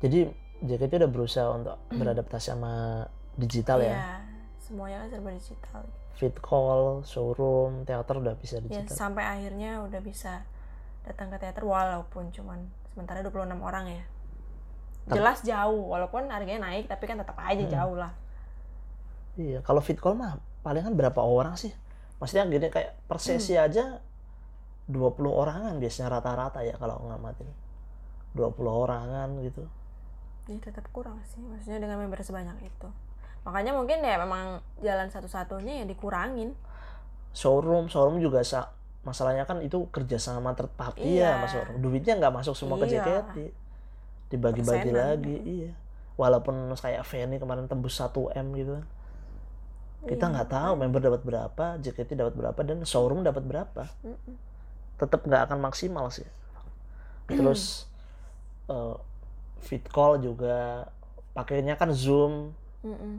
jadi 0.00 0.30
JKT 0.58 1.04
udah 1.04 1.10
berusaha 1.10 1.46
untuk 1.52 1.76
beradaptasi 1.90 2.54
sama 2.54 3.04
digital 3.34 3.78
ya 3.78 3.92
Iya, 3.94 4.10
semuanya 4.58 4.96
kan 5.04 5.08
serba 5.12 5.30
digital. 5.30 5.82
fit 6.14 6.34
call 6.42 7.06
showroom 7.06 7.86
teater 7.86 8.18
udah 8.18 8.34
bisa 8.34 8.58
Ya 8.58 8.82
digital 8.82 8.94
sampai 8.94 9.22
akhirnya 9.22 9.82
udah 9.82 10.00
bisa 10.02 10.42
datang 11.06 11.30
ke 11.30 11.38
teater 11.38 11.62
walaupun 11.62 12.30
cuman 12.34 12.66
sementara 12.90 13.22
26 13.22 13.58
orang 13.58 13.86
ya. 13.86 14.02
Jelas 15.10 15.38
jauh, 15.40 15.88
walaupun 15.88 16.28
harganya 16.28 16.66
naik 16.66 16.84
tapi 16.86 17.04
kan 17.04 17.16
tetap 17.16 17.36
aja 17.36 17.60
Hmm. 17.60 17.70
jauh 17.70 17.96
lah. 17.96 18.12
Iya, 19.34 19.62
kalau 19.62 19.78
fit 19.78 19.96
call 19.96 20.14
mah 20.14 20.36
paling 20.60 20.82
kan 20.82 20.92
berapa 20.92 21.20
orang 21.20 21.54
sih? 21.54 21.70
Maksudnya 22.18 22.44
gini 22.46 22.66
kayak 22.68 22.98
per 23.06 23.16
sesi 23.16 23.54
Hmm. 23.54 23.64
aja 23.64 23.84
20 24.88 25.30
orangan 25.30 25.76
biasanya 25.76 26.18
rata-rata 26.18 26.60
ya 26.60 26.74
kalau 26.74 26.98
ngamatin. 27.06 27.46
20 28.34 28.50
orangan 28.68 29.28
gitu. 29.40 29.62
Ini 30.48 30.58
tetap 30.58 30.88
kurang 30.90 31.20
sih, 31.24 31.38
maksudnya 31.38 31.78
dengan 31.78 32.00
member 32.00 32.18
sebanyak 32.18 32.56
itu. 32.62 32.88
Makanya 33.44 33.72
mungkin 33.72 34.00
ya 34.00 34.16
memang 34.18 34.58
jalan 34.80 35.08
satu-satunya 35.08 35.80
ya 35.80 35.84
dikurangin. 35.84 36.52
Showroom, 37.30 37.86
showroom 37.86 38.18
juga 38.18 38.40
sa 38.42 38.72
masalahnya 39.04 39.44
kan 39.44 39.60
itu 39.60 39.86
kerjasama 39.88 40.52
third 40.52 40.72
party 40.74 41.00
ya 41.00 41.06
Iya. 41.06 41.28
sama 41.34 41.46
showroom. 41.46 41.76
Duitnya 41.80 42.14
nggak 42.16 42.34
masuk 42.34 42.54
semua 42.56 42.76
ke 42.76 42.88
Iya. 42.88 43.04
JKT. 43.04 43.36
Dibagi-bagi 44.28 44.90
lagi, 44.92 45.36
mm. 45.40 45.46
iya. 45.48 45.72
Walaupun 46.18 46.72
kayak 46.76 47.06
Fanny 47.06 47.40
kemarin 47.40 47.64
tembus 47.70 47.96
1 47.96 48.12
M 48.36 48.46
gitu 48.56 48.72
kan. 48.76 48.86
Kita 50.06 50.24
Iya, 50.28 50.32
nggak 50.34 50.48
tahu 50.50 50.72
member 50.78 51.00
dapat 51.02 51.22
berapa, 51.26 51.64
JKT 51.82 52.14
dapat 52.14 52.34
berapa 52.38 52.60
dan 52.62 52.86
showroom 52.86 53.26
dapat 53.26 53.42
berapa. 53.42 53.88
Mm-mm. 54.04 54.36
tetap 54.98 55.22
nggak 55.22 55.46
akan 55.46 55.58
maksimal 55.62 56.10
sih. 56.10 56.26
Terus 57.30 57.86
eh, 58.66 58.96
fit 59.62 59.82
call 59.90 60.18
juga 60.18 60.90
pakainya 61.38 61.78
kan 61.78 61.94
Zoom. 61.94 62.52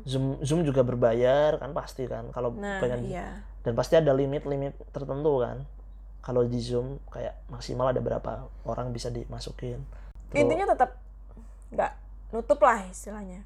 Zoom 0.08 0.39
Zoom 0.39 0.63
juga 0.63 0.88
berbayar 0.88 1.60
kan 1.60 1.76
pasti 1.76 2.08
kan 2.08 2.32
kalau 2.32 2.56
Nah, 2.56 2.80
pengen 2.80 3.12
iya. 3.12 3.43
dan 3.62 3.76
pasti 3.76 4.00
ada 4.00 4.15
limit-limit 4.15 4.76
tertentu 4.95 5.43
kan. 5.43 5.63
Kalau 6.19 6.43
di 6.43 6.60
Zoom 6.60 7.00
kayak 7.12 7.48
maksimal 7.48 7.91
ada 7.91 8.04
berapa 8.04 8.48
orang 8.67 8.91
bisa 8.91 9.08
dimasukin. 9.08 9.84
Terus- 10.30 10.39
Intinya 10.39 10.65
tetap 10.68 10.98
nggak 11.70 11.92
nutup 12.32 12.60
lah 12.60 12.86
istilahnya. 12.86 13.42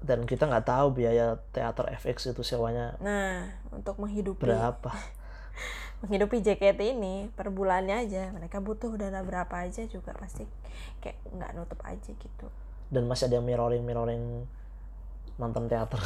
dan 0.00 0.20
kita 0.22 0.44
nggak 0.44 0.66
tahu 0.66 0.92
biaya 0.94 1.40
teater 1.50 1.88
FX 1.90 2.28
itu 2.30 2.42
sewanya 2.42 2.92
Nah, 3.00 3.48
untuk 3.70 3.96
menghidupi 3.96 4.36
berapa. 4.38 4.92
menghidupi 6.04 6.40
JKT 6.40 6.76
ini 6.92 7.28
per 7.30 7.48
bulannya 7.48 8.04
aja 8.04 8.28
mereka 8.28 8.60
butuh 8.60 8.92
dana 8.94 9.20
berapa 9.20 9.48
aja 9.58 9.80
juga 9.84 10.12
pasti 10.12 10.44
kayak 11.00 11.16
nggak 11.30 11.50
nutup 11.54 11.80
aja 11.82 12.12
gitu. 12.12 12.46
Dan 12.86 13.08
masih 13.08 13.26
ada 13.26 13.40
yang 13.40 13.46
mirroring-mirroring 13.46 14.44
nonton 15.34 15.64
teater. 15.66 15.96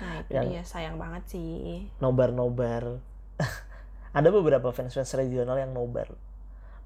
Nah 0.00 0.18
itu 0.18 0.30
Yang- 0.32 0.48
dia 0.50 0.62
sayang 0.64 0.96
banget 0.96 1.22
sih. 1.28 1.86
nobar-nobar 1.98 2.98
ada 4.18 4.28
beberapa 4.28 4.68
fans-fans 4.70 5.14
regional 5.14 5.54
yang 5.54 5.70
nobar 5.70 6.10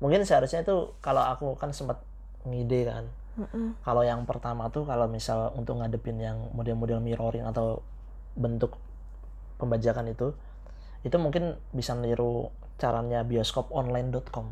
mungkin 0.05 0.29
seharusnya 0.29 0.61
itu 0.61 0.93
kalau 1.01 1.25
aku 1.25 1.57
kan 1.57 1.73
sempat 1.73 2.05
ngide 2.45 2.85
kan. 2.85 3.09
Mm-mm. 3.35 3.75
kalau 3.83 4.07
yang 4.07 4.23
pertama 4.31 4.71
tuh 4.71 4.87
kalau 4.87 5.11
misal 5.11 5.51
untuk 5.59 5.83
ngadepin 5.83 6.23
yang 6.23 6.38
model-model 6.55 7.03
mirroring 7.03 7.43
atau 7.43 7.83
bentuk 8.38 8.79
pembajakan 9.59 10.07
itu 10.14 10.31
itu 11.03 11.17
mungkin 11.19 11.59
bisa 11.75 11.99
niru 11.99 12.55
caranya 12.79 13.27
bioskoponline.com 13.27 14.47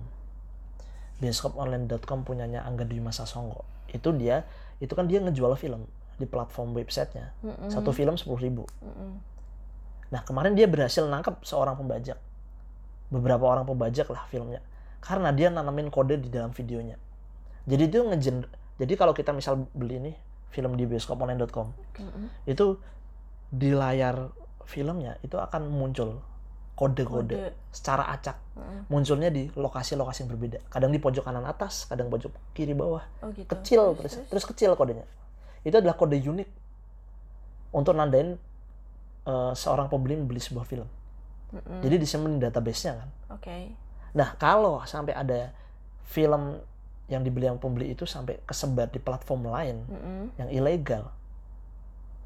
bioskoponline.com 1.23 2.27
punyanya 2.27 2.67
Angga 2.67 2.83
Dwi 2.83 2.99
Masa 2.99 3.23
Songko 3.23 3.63
itu 3.95 4.11
dia 4.19 4.43
itu 4.83 4.99
kan 4.99 5.07
dia 5.07 5.23
ngejual 5.23 5.55
film 5.55 5.87
di 6.19 6.27
platform 6.27 6.75
websitenya. 6.75 7.31
Mm-mm. 7.43 7.71
satu 7.71 7.91
film 7.95 8.19
10.000 8.19 8.27
ribu. 8.43 8.67
Mm-mm. 8.83 9.11
Nah 10.13 10.21
kemarin 10.23 10.53
dia 10.59 10.69
berhasil 10.69 11.03
nangkep 11.09 11.41
seorang 11.43 11.75
pembajak, 11.79 12.21
beberapa 13.09 13.43
orang 13.49 13.65
pembajak 13.65 14.07
lah 14.13 14.29
filmnya, 14.29 14.61
karena 15.03 15.35
dia 15.35 15.51
nanamin 15.51 15.91
kode 15.91 16.23
di 16.23 16.31
dalam 16.31 16.55
videonya. 16.55 16.95
Jadi 17.67 17.83
itu 17.91 17.99
ngejen, 18.07 18.47
jadi 18.79 18.93
kalau 18.95 19.11
kita 19.13 19.35
misal 19.35 19.67
beli 19.75 19.99
nih 19.99 20.15
film 20.55 20.79
di 20.79 20.87
bioskoponline.com, 20.87 21.67
Mm-mm. 21.99 22.27
itu 22.47 22.79
di 23.51 23.75
layar 23.75 24.31
filmnya 24.65 25.19
itu 25.27 25.35
akan 25.37 25.67
muncul 25.69 26.23
kode-kode 26.73 27.37
Kode. 27.37 27.55
secara 27.71 28.09
acak, 28.11 28.39
Mm-mm. 28.57 28.89
munculnya 28.89 29.29
di 29.29 29.51
lokasi-lokasi 29.53 30.25
yang 30.25 30.31
berbeda. 30.35 30.59
Kadang 30.71 30.91
di 30.91 30.99
pojok 30.99 31.23
kanan 31.27 31.45
atas, 31.45 31.85
kadang 31.87 32.09
pojok 32.09 32.33
kiri 32.57 32.73
bawah, 32.73 33.03
Oh 33.23 33.31
gitu. 33.35 33.47
kecil 33.47 33.83
terus, 33.99 34.23
terus 34.27 34.45
kecil 34.47 34.75
kodenya. 34.75 35.05
Itu 35.63 35.79
adalah 35.79 35.95
kode 35.95 36.19
unik 36.19 36.49
untuk 37.75 37.95
nandain 37.95 38.35
eh, 39.27 39.53
seorang 39.55 39.87
pembeli 39.87 40.19
membeli 40.19 40.43
sebuah 40.43 40.67
film. 40.67 40.89
Mm-mm. 41.53 41.81
Jadi 41.85 41.95
disimpan 42.01 42.39
di 42.39 42.41
database-nya 42.43 42.93
kan. 42.97 43.09
Oke. 43.37 43.77
Nah, 44.13 44.37
kalau 44.37 44.85
sampai 44.85 45.17
ada 45.17 45.53
film 46.05 46.61
yang 47.09 47.25
dibeli 47.25 47.49
yang 47.49 47.61
pembeli 47.61 47.93
itu 47.93 48.09
sampai 48.09 48.41
kesebar 48.45 48.89
di 48.89 49.01
platform 49.01 49.49
lain 49.49 49.77
Mm-mm. 49.85 50.23
yang 50.41 50.49
ilegal, 50.53 51.13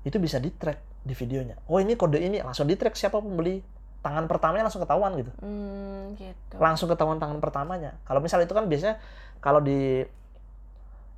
itu 0.07 0.19
bisa 0.19 0.39
di-track 0.39 0.79
di 1.07 1.15
videonya. 1.15 1.59
Oh, 1.71 1.79
ini 1.79 1.95
kode 1.95 2.19
ini 2.19 2.43
langsung 2.43 2.67
di-track 2.67 2.95
siapa 2.99 3.19
pembeli. 3.23 3.63
Tangan 4.03 4.31
pertamanya 4.31 4.71
langsung 4.71 4.87
ketahuan 4.87 5.19
gitu. 5.19 5.35
Hmm, 5.43 6.15
gitu. 6.15 6.55
Langsung 6.63 6.87
ketahuan 6.87 7.19
tangan 7.19 7.43
pertamanya. 7.43 7.99
Kalau 8.07 8.23
misal 8.23 8.39
itu 8.39 8.55
kan 8.55 8.71
biasanya 8.71 9.03
kalau 9.43 9.59
di 9.59 10.07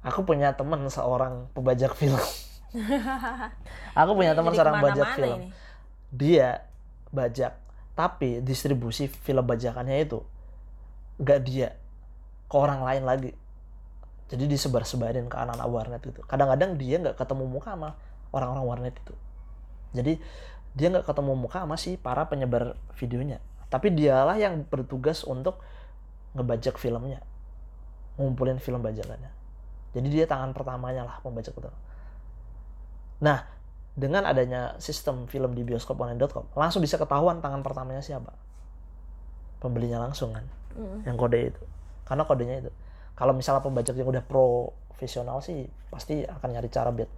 aku 0.01 0.25
punya 0.25 0.57
teman 0.57 0.81
seorang 0.89 1.53
pembajak 1.53 1.93
film. 1.93 2.17
aku 4.01 4.11
punya 4.17 4.33
teman 4.33 4.53
seorang 4.57 4.81
pembajak 4.81 5.09
film. 5.17 5.41
ini. 5.41 5.49
dia 6.09 6.65
bajak 7.13 7.57
tapi 7.93 8.41
distribusi 8.45 9.09
film 9.09 9.45
bajakannya 9.45 10.05
itu 10.05 10.21
nggak 11.19 11.41
dia 11.45 11.75
ke 12.49 12.55
orang 12.57 12.81
lain 12.83 13.05
lagi. 13.05 13.33
Jadi 14.29 14.45
disebar-sebarin 14.45 15.27
ke 15.29 15.37
anak-anak 15.37 15.69
warnet 15.69 16.03
gitu. 16.05 16.21
Kadang-kadang 16.25 16.77
dia 16.77 17.01
nggak 17.01 17.17
ketemu 17.17 17.45
muka 17.49 17.75
sama 17.77 17.97
orang-orang 18.33 18.65
warnet 18.65 18.95
itu. 18.97 19.15
Jadi 19.97 20.21
dia 20.77 20.87
nggak 20.93 21.09
ketemu 21.09 21.33
muka 21.35 21.65
sama 21.65 21.77
si 21.81 21.97
para 21.97 22.29
penyebar 22.29 22.77
videonya. 22.97 23.41
Tapi 23.69 23.93
dialah 23.93 24.37
yang 24.37 24.65
bertugas 24.69 25.25
untuk 25.25 25.61
ngebajak 26.37 26.77
filmnya. 26.77 27.25
Ngumpulin 28.21 28.61
film 28.61 28.85
bajakannya. 28.85 29.33
Jadi 29.97 30.09
dia 30.13 30.25
tangan 30.29 30.53
pertamanya 30.53 31.09
lah 31.09 31.17
pembajak 31.25 31.57
itu. 31.57 31.69
Nah 33.25 33.49
dengan 33.99 34.29
adanya 34.29 34.79
sistem 34.79 35.27
film 35.27 35.57
di 35.59 35.67
bioskoponline.com 35.67 36.55
langsung 36.55 36.85
bisa 36.85 37.01
ketahuan 37.01 37.41
tangan 37.41 37.65
pertamanya 37.65 38.05
siapa. 38.05 38.37
Pembelinya 39.59 40.05
langsung 40.05 40.37
kan 40.37 40.58
Mm. 40.77 41.09
yang 41.09 41.17
kode 41.17 41.39
itu. 41.55 41.63
Karena 42.05 42.25
kodenya 42.25 42.65
itu. 42.65 42.73
Kalau 43.17 43.33
misalnya 43.35 43.63
pembajak 43.65 43.95
yang 43.97 44.09
udah 44.09 44.25
profesional 44.25 45.43
sih 45.43 45.67
pasti 45.89 46.23
akan 46.23 46.49
nyari 46.55 46.69
cara 46.71 46.93
biar 46.93 47.09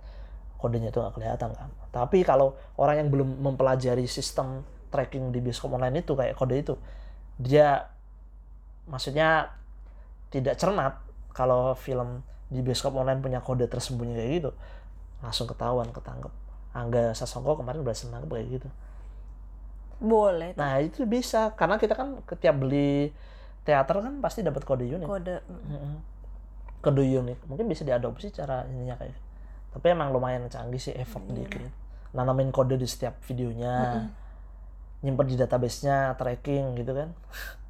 kodenya 0.61 0.93
itu 0.93 1.01
nggak 1.01 1.15
kelihatan 1.17 1.51
kan. 1.57 1.71
Tapi 1.91 2.23
kalau 2.23 2.55
orang 2.77 3.05
yang 3.05 3.09
belum 3.09 3.41
mempelajari 3.41 4.05
sistem 4.05 4.63
tracking 4.93 5.33
di 5.33 5.41
bioskop 5.41 5.73
online 5.73 6.03
itu 6.03 6.13
kayak 6.13 6.35
kode 6.35 6.57
itu 6.61 6.75
dia 7.41 7.89
maksudnya 8.91 9.55
tidak 10.29 10.59
cermat 10.61 11.01
kalau 11.33 11.73
film 11.79 12.21
di 12.51 12.61
bioskop 12.61 12.93
online 12.99 13.23
punya 13.23 13.41
kode 13.41 13.65
tersembunyi 13.71 14.19
kayak 14.19 14.31
gitu. 14.43 14.51
Langsung 15.25 15.47
ketahuan 15.49 15.89
ketangkep. 15.95 16.33
Angga 16.71 17.15
Sasongko 17.17 17.59
kemarin 17.59 17.83
berhasil 17.83 18.11
nangkep 18.11 18.31
kayak 18.31 18.49
gitu. 18.61 18.69
Boleh. 20.01 20.57
nah 20.57 20.81
itu 20.81 21.05
bisa. 21.05 21.53
Karena 21.55 21.77
kita 21.77 21.93
kan 21.93 22.25
setiap 22.25 22.57
beli 22.57 23.13
teater 23.71 23.97
kan 23.97 24.19
pasti 24.19 24.43
dapat 24.43 24.63
kode 24.63 24.83
unik 24.85 25.07
Kode. 25.07 25.37
mm. 25.47 25.97
Kode 26.81 27.03
unik 27.05 27.39
mungkin 27.47 27.67
bisa 27.67 27.83
diadopsi 27.83 28.31
cara 28.31 28.67
ininya 28.67 28.97
kayak 28.97 29.15
tapi 29.71 29.87
emang 29.89 30.11
lumayan 30.11 30.45
canggih 30.47 30.77
sih 30.77 30.91
effort 30.93 31.23
Iya. 31.25 31.47
dikit 31.47 31.71
nanamin 32.11 32.51
kode 32.51 32.75
di 32.75 32.85
setiap 32.85 33.23
videonya 33.23 34.11
nyimpen 35.01 35.25
di 35.25 35.39
database-nya 35.39 36.13
tracking 36.15 36.75
gitu 36.75 36.91
kan 36.93 37.15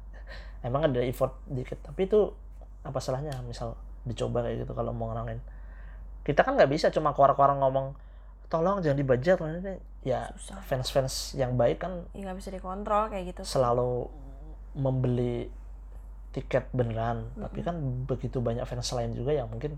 emang 0.67 0.89
ada 0.89 0.99
effort 0.99 1.37
dikit 1.45 1.77
tapi 1.79 2.05
itu 2.05 2.33
apa 2.81 2.97
salahnya 2.97 3.37
misal 3.45 3.77
dicoba 4.01 4.41
kayak 4.41 4.65
gitu 4.65 4.73
kalau 4.73 4.89
mau 4.89 5.13
ngerangin 5.13 5.37
kita 6.21 6.41
kan 6.41 6.57
nggak 6.57 6.69
bisa 6.69 6.89
cuma 6.89 7.13
koar-koar 7.13 7.53
ngomong 7.55 7.93
tolong 8.49 8.81
jangan 8.81 8.97
dibajak 8.97 9.37
ya 10.01 10.27
Susah. 10.35 10.57
fans-fans 10.65 11.13
yang 11.33 11.53
baik 11.53 11.79
kan 11.79 12.09
Ya 12.11 12.25
nggak 12.25 12.37
bisa 12.41 12.49
dikontrol 12.49 13.07
kayak 13.07 13.31
gitu. 13.31 13.41
selalu 13.45 14.09
membeli 14.73 15.47
tiket 16.31 16.71
beneran. 16.71 17.27
Tapi 17.35 17.59
kan 17.63 17.75
begitu 18.07 18.39
banyak 18.39 18.63
fans 18.63 18.91
lain 18.95 19.11
juga 19.15 19.35
yang 19.35 19.51
mungkin 19.51 19.75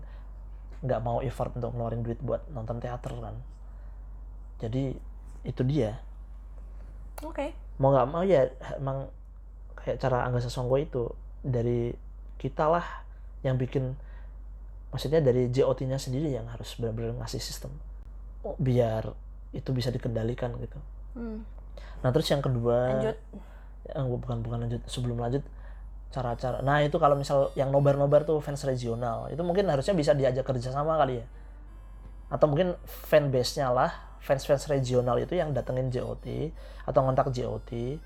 nggak 0.84 1.00
mau 1.00 1.24
effort 1.24 1.54
untuk 1.56 1.72
ngeluarin 1.74 2.04
duit 2.04 2.20
buat 2.22 2.46
nonton 2.50 2.78
teater 2.78 3.12
kan. 3.14 3.36
Jadi 4.62 4.94
itu 5.44 5.62
dia. 5.66 5.98
Oke. 7.22 7.54
mau 7.74 7.90
nggak 7.90 8.06
mau 8.06 8.22
ya 8.22 8.46
emang 8.78 9.10
kayak 9.74 9.98
cara 9.98 10.26
Angga 10.26 10.42
Sasongko 10.42 10.76
itu. 10.78 11.04
Dari 11.44 11.92
kita 12.40 12.70
lah 12.70 12.86
yang 13.44 13.60
bikin 13.60 13.92
maksudnya 14.94 15.18
dari 15.18 15.50
JOT-nya 15.50 15.98
sendiri 15.98 16.30
yang 16.30 16.46
harus 16.46 16.78
benar-benar 16.78 17.18
ngasih 17.18 17.42
sistem. 17.42 17.74
Oh, 18.46 18.54
biar 18.62 19.10
itu 19.50 19.70
bisa 19.74 19.90
dikendalikan 19.90 20.54
gitu. 20.62 20.78
Hmm. 21.14 21.46
nah 22.02 22.10
terus 22.10 22.26
yang 22.26 22.42
kedua 22.42 23.00
Lanjut. 23.00 23.16
Ya, 23.86 24.02
bukan 24.02 24.42
bukan 24.42 24.58
lanjut 24.66 24.82
sebelum 24.90 25.22
lanjut 25.22 25.46
cara-cara. 26.14 26.62
Nah 26.62 26.78
itu 26.86 26.94
kalau 27.02 27.18
misal 27.18 27.50
yang 27.58 27.74
nobar-nobar 27.74 28.22
tuh 28.22 28.38
fans 28.38 28.62
regional 28.62 29.26
itu 29.34 29.42
mungkin 29.42 29.66
harusnya 29.66 29.98
bisa 29.98 30.14
diajak 30.14 30.46
kerjasama 30.46 30.94
kali 30.94 31.18
ya. 31.18 31.26
Atau 32.30 32.46
mungkin 32.46 32.78
fanbase-nya 32.86 33.74
lah 33.74 33.90
fans-fans 34.22 34.70
regional 34.70 35.18
itu 35.20 35.34
yang 35.36 35.50
datengin 35.50 35.90
JOT 35.90 36.54
atau 36.88 37.00
ngontak 37.04 37.28
JOT 37.34 38.00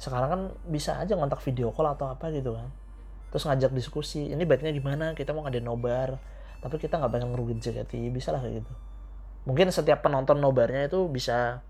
sekarang 0.00 0.28
kan 0.32 0.42
bisa 0.64 0.96
aja 0.96 1.12
ngontak 1.12 1.44
video 1.44 1.70
call 1.76 1.92
atau 1.92 2.08
apa 2.08 2.32
gitu 2.32 2.56
kan. 2.56 2.72
Terus 3.28 3.44
ngajak 3.44 3.70
diskusi 3.76 4.32
ini 4.32 4.48
baiknya 4.48 4.72
gimana? 4.72 5.12
Kita 5.12 5.36
mau 5.36 5.44
ngadain 5.44 5.62
nobar. 5.62 6.16
Tapi 6.64 6.80
kita 6.80 6.96
nggak 6.96 7.12
pengen 7.12 7.36
ngerugin 7.36 7.60
JKT 7.60 8.08
bisa 8.08 8.32
lah 8.32 8.40
kayak 8.40 8.64
gitu. 8.64 8.72
Mungkin 9.44 9.68
setiap 9.68 10.00
penonton 10.00 10.40
nobarnya 10.40 10.88
itu 10.88 11.04
bisa 11.12 11.60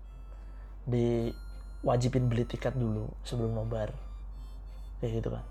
diwajibin 0.87 2.31
beli 2.31 2.47
tiket 2.47 2.75
dulu 2.75 3.11
sebelum 3.21 3.51
nobar 3.51 4.10
kayak 5.01 5.19
gitu 5.19 5.33
kan 5.33 5.43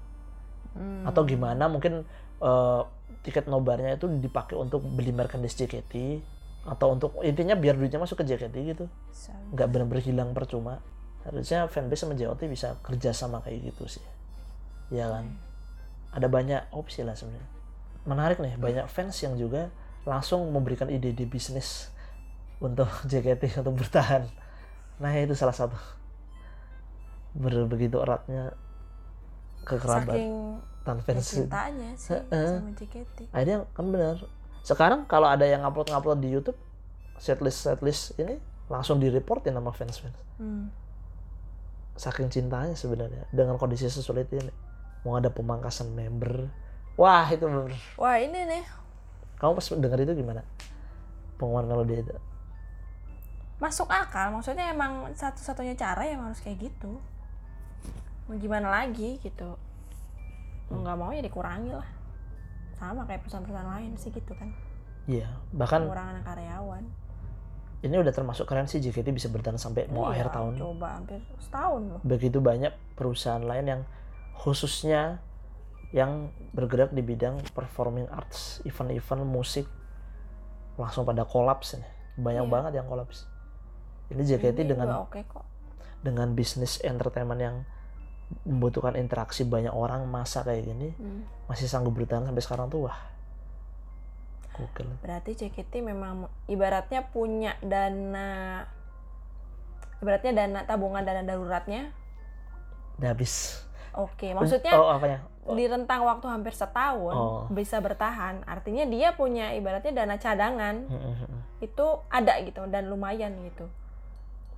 Hmm. 0.71 1.03
atau 1.03 1.27
gimana 1.27 1.67
mungkin 1.67 2.07
eh, 2.41 2.83
tiket 3.27 3.51
nobarnya 3.51 3.99
itu 3.99 4.07
dipakai 4.07 4.55
untuk 4.55 4.87
beli 4.87 5.11
merchandise 5.11 5.59
JKT 5.59 6.23
atau 6.61 6.95
untuk 6.95 7.19
intinya 7.27 7.59
biar 7.59 7.75
duitnya 7.75 7.99
masuk 7.99 8.23
ke 8.23 8.25
JKT 8.31 8.57
gitu. 8.77 8.85
Nggak 9.51 9.67
benar-benar 9.67 10.03
hilang 10.05 10.31
percuma. 10.31 10.79
Harusnya 11.27 11.67
fanbase 11.67 12.07
sama 12.07 12.15
JOT 12.15 12.47
bisa 12.49 12.79
kerja 12.87 13.11
sama 13.13 13.43
kayak 13.43 13.75
gitu 13.75 13.99
sih. 13.99 14.05
Ya 14.95 15.11
kan? 15.11 15.37
Ada 16.15 16.31
banyak 16.31 16.71
opsi 16.73 17.03
lah 17.03 17.19
sebenarnya. 17.19 17.51
Menarik 18.07 18.39
nih 18.39 18.55
banyak 18.57 18.87
fans 18.89 19.19
yang 19.21 19.35
juga 19.37 19.69
langsung 20.07 20.49
memberikan 20.55 20.87
ide-ide 20.89 21.27
bisnis 21.27 21.91
untuk 22.63 22.89
JKT 23.11 23.59
untuk 23.61 23.75
bertahan. 23.85 24.23
Nah 25.03 25.13
itu 25.19 25.35
salah 25.35 25.57
satu. 25.57 25.77
Begitu 27.35 27.99
eratnya 28.01 28.55
kekerabatan 29.63 30.61
Saking 30.81 31.01
fans. 31.05 31.27
cintanya 31.27 31.91
sih 31.95 32.11
Heeh. 32.13 32.51
sama 32.57 32.71
JKT. 32.73 33.19
akhirnya 33.31 33.59
kan 33.71 33.85
benar. 33.87 34.17
Sekarang 34.61 35.01
kalau 35.05 35.25
ada 35.25 35.45
yang 35.45 35.63
upload 35.63 35.89
ngupload 35.89 36.19
di 36.19 36.29
YouTube 36.31 36.57
setlist 37.17 37.65
setlist 37.65 38.17
ini 38.17 38.37
langsung 38.67 38.97
di 38.97 39.09
reportin 39.09 39.53
sama 39.53 39.71
fans 39.71 39.99
fans 39.99 40.17
Hmm. 40.37 40.73
saking 41.93 42.29
cintanya 42.29 42.73
sebenarnya 42.73 43.29
dengan 43.29 43.57
kondisi 43.57 43.85
sesulit 43.87 44.25
ini. 44.33 44.49
Mau 45.03 45.15
ada 45.15 45.29
pemangkasan 45.29 45.91
member. 45.91 46.49
Wah 46.97 47.25
itu 47.27 47.45
bener. 47.45 47.77
Wah 47.97 48.17
ini 48.17 48.41
nih. 48.47 48.65
Kamu 49.37 49.53
pas 49.55 49.67
denger 49.67 50.01
itu 50.03 50.13
gimana? 50.15 50.41
Pengumuman 51.37 51.65
kalau 51.67 51.85
dia 51.85 52.01
itu. 52.01 52.13
Masuk 53.57 53.85
akal 53.87 54.33
maksudnya 54.33 54.73
emang 54.73 55.13
satu-satunya 55.13 55.77
cara 55.77 56.05
yang 56.05 56.25
harus 56.25 56.41
kayak 56.41 56.61
gitu 56.63 56.97
mau 58.31 58.39
gimana 58.39 58.71
lagi 58.71 59.19
gitu 59.19 59.59
mau 60.71 60.79
nggak 60.81 60.97
mau 60.97 61.11
ya 61.11 61.19
dikurangi 61.19 61.75
lah 61.75 61.89
sama 62.73 63.03
kayak 63.03 63.27
perusahaan-perusahaan 63.27 63.67
lain 63.69 63.93
sih 63.99 64.11
gitu 64.11 64.33
kan 64.33 64.55
Iya, 65.05 65.27
bahkan 65.51 65.83
pengurangan 65.83 66.23
karyawan 66.23 66.85
ini 67.81 67.95
udah 67.97 68.13
termasuk 68.13 68.45
keren 68.45 68.69
sih 68.69 68.79
JKT 68.79 69.11
bisa 69.11 69.27
bertahan 69.27 69.57
sampai 69.57 69.89
mau 69.89 70.07
Iya, 70.07 70.23
akhir 70.23 70.27
tahun. 70.31 70.53
coba 70.55 70.89
hampir 70.95 71.19
setahun 71.41 71.83
loh 71.89 72.01
Begitu 72.07 72.39
banyak 72.39 72.71
perusahaan 72.95 73.43
lain 73.43 73.67
yang 73.67 73.83
khususnya 74.37 75.19
yang 75.91 76.31
bergerak 76.53 76.95
di 76.95 77.03
bidang 77.03 77.43
performing 77.51 78.07
arts, 78.09 78.63
event-event 78.63 79.27
musik 79.27 79.67
langsung 80.79 81.03
pada 81.03 81.27
kolaps 81.27 81.75
nih. 81.75 81.91
Banyak 82.15 82.45
Iya. 82.47 82.53
banget 82.53 82.73
yang 82.79 82.87
kolaps. 82.87 83.27
Ini 84.07 84.23
JKT 84.23 84.59
Ini 84.61 84.69
dengan 84.71 84.89
oke 85.03 85.19
kok 85.27 85.43
dengan 86.01 86.33
bisnis 86.33 86.79
entertainment 86.81 87.41
yang 87.43 87.57
membutuhkan 88.47 88.95
interaksi 88.95 89.43
banyak 89.43 89.75
orang 89.75 90.07
masa 90.07 90.47
kayak 90.47 90.71
gini 90.71 90.95
Hmm. 90.97 91.27
masih 91.51 91.67
sanggup 91.67 91.95
bertahan 91.99 92.27
sampai 92.27 92.43
sekarang 92.43 92.67
tuh 92.71 92.87
wah 92.87 92.99
gokil. 94.55 94.87
Berarti 95.01 95.33
JKT 95.35 95.81
memang 95.81 96.29
ibaratnya 96.47 97.07
punya 97.09 97.57
dana 97.65 98.63
ibaratnya 100.01 100.33
dana 100.37 100.61
tabungan 100.69 101.03
dana 101.05 101.23
daruratnya? 101.25 101.93
Udah 103.01 103.09
habis. 103.11 103.65
Oke 103.97 104.31
maksudnya 104.37 104.77
oh 104.79 104.93
apanya? 104.93 105.27
Di 105.51 105.67
rentang 105.67 106.07
waktu 106.07 106.27
hampir 106.31 106.55
setahun 106.55 107.17
Oh. 107.17 107.43
bisa 107.51 107.83
bertahan. 107.83 108.47
Artinya 108.47 108.87
dia 108.87 109.17
punya 109.17 109.51
ibaratnya 109.57 110.05
dana 110.05 110.15
cadangan. 110.21 110.87
Mm, 110.87 111.01
mm, 111.01 111.15
mm. 111.27 111.41
itu 111.61 111.87
ada 112.09 112.39
gitu 112.41 112.63
dan 112.71 112.87
lumayan 112.87 113.35
gitu. 113.51 113.67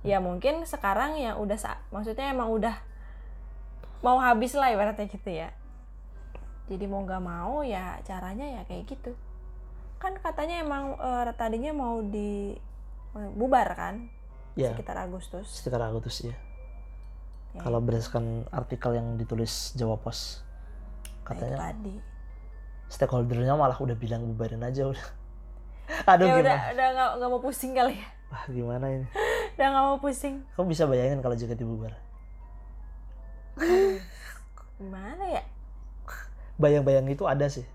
Ya 0.03 0.19
mungkin 0.19 0.67
sekarang 0.67 1.15
ya 1.17 1.39
udah 1.39 1.55
maksudnya 1.89 2.29
emang 2.29 2.51
udah 2.51 2.75
mau 4.03 4.19
habis 4.19 4.53
lah 4.53 4.69
ibaratnya 4.69 5.07
gitu 5.07 5.29
ya. 5.31 5.49
Jadi 6.67 6.85
mau 6.85 7.01
nggak 7.03 7.23
mau 7.23 7.63
ya 7.63 7.97
caranya 8.03 8.59
ya 8.59 8.61
kayak 8.67 8.83
gitu. 8.91 9.15
Kan 9.97 10.19
katanya 10.19 10.61
emang 10.61 10.99
eh, 10.99 11.31
tadinya 11.39 11.71
mau 11.71 12.03
di 12.03 12.53
eh, 13.15 13.29
bubar 13.33 13.71
kan? 13.73 14.11
Ya 14.53 14.75
sekitar 14.75 14.99
Agustus. 14.99 15.47
Sekitar 15.49 15.81
Agustus 15.81 16.27
ya 16.27 16.35
Ya, 17.53 17.61
kalau 17.61 17.77
berdasarkan 17.85 18.49
artikel 18.49 18.97
yang 18.97 19.13
ditulis 19.13 19.77
Jawa 19.77 19.93
Pos 20.01 20.41
nah, 20.41 21.21
katanya 21.21 21.69
tadi. 21.69 22.01
stakeholdernya 22.89 23.53
malah 23.53 23.77
udah 23.77 23.93
bilang 23.93 24.25
bubarin 24.25 24.65
aja 24.65 24.89
udah. 24.89 25.05
Aduh 26.17 26.25
ya 26.25 26.41
gimana? 26.41 26.41
udah 26.41 26.57
udah 26.73 26.87
nggak 26.97 27.09
nggak 27.21 27.29
mau 27.29 27.41
pusing 27.45 27.71
kali 27.77 27.93
ya. 28.01 28.09
Wah 28.33 28.43
gimana 28.49 28.85
ini? 28.89 29.05
Udah 29.53 29.67
nggak 29.69 29.85
mau 29.85 29.97
pusing. 30.01 30.41
Kamu 30.57 30.65
bisa 30.65 30.89
bayangin 30.89 31.21
kalau 31.21 31.37
JKT 31.37 31.61
bubar 31.61 31.93
gimana 34.77 35.23
ya? 35.29 35.43
Bayang-bayang 36.57 37.07
itu 37.09 37.23
ada 37.25 37.45
sih. 37.49 37.65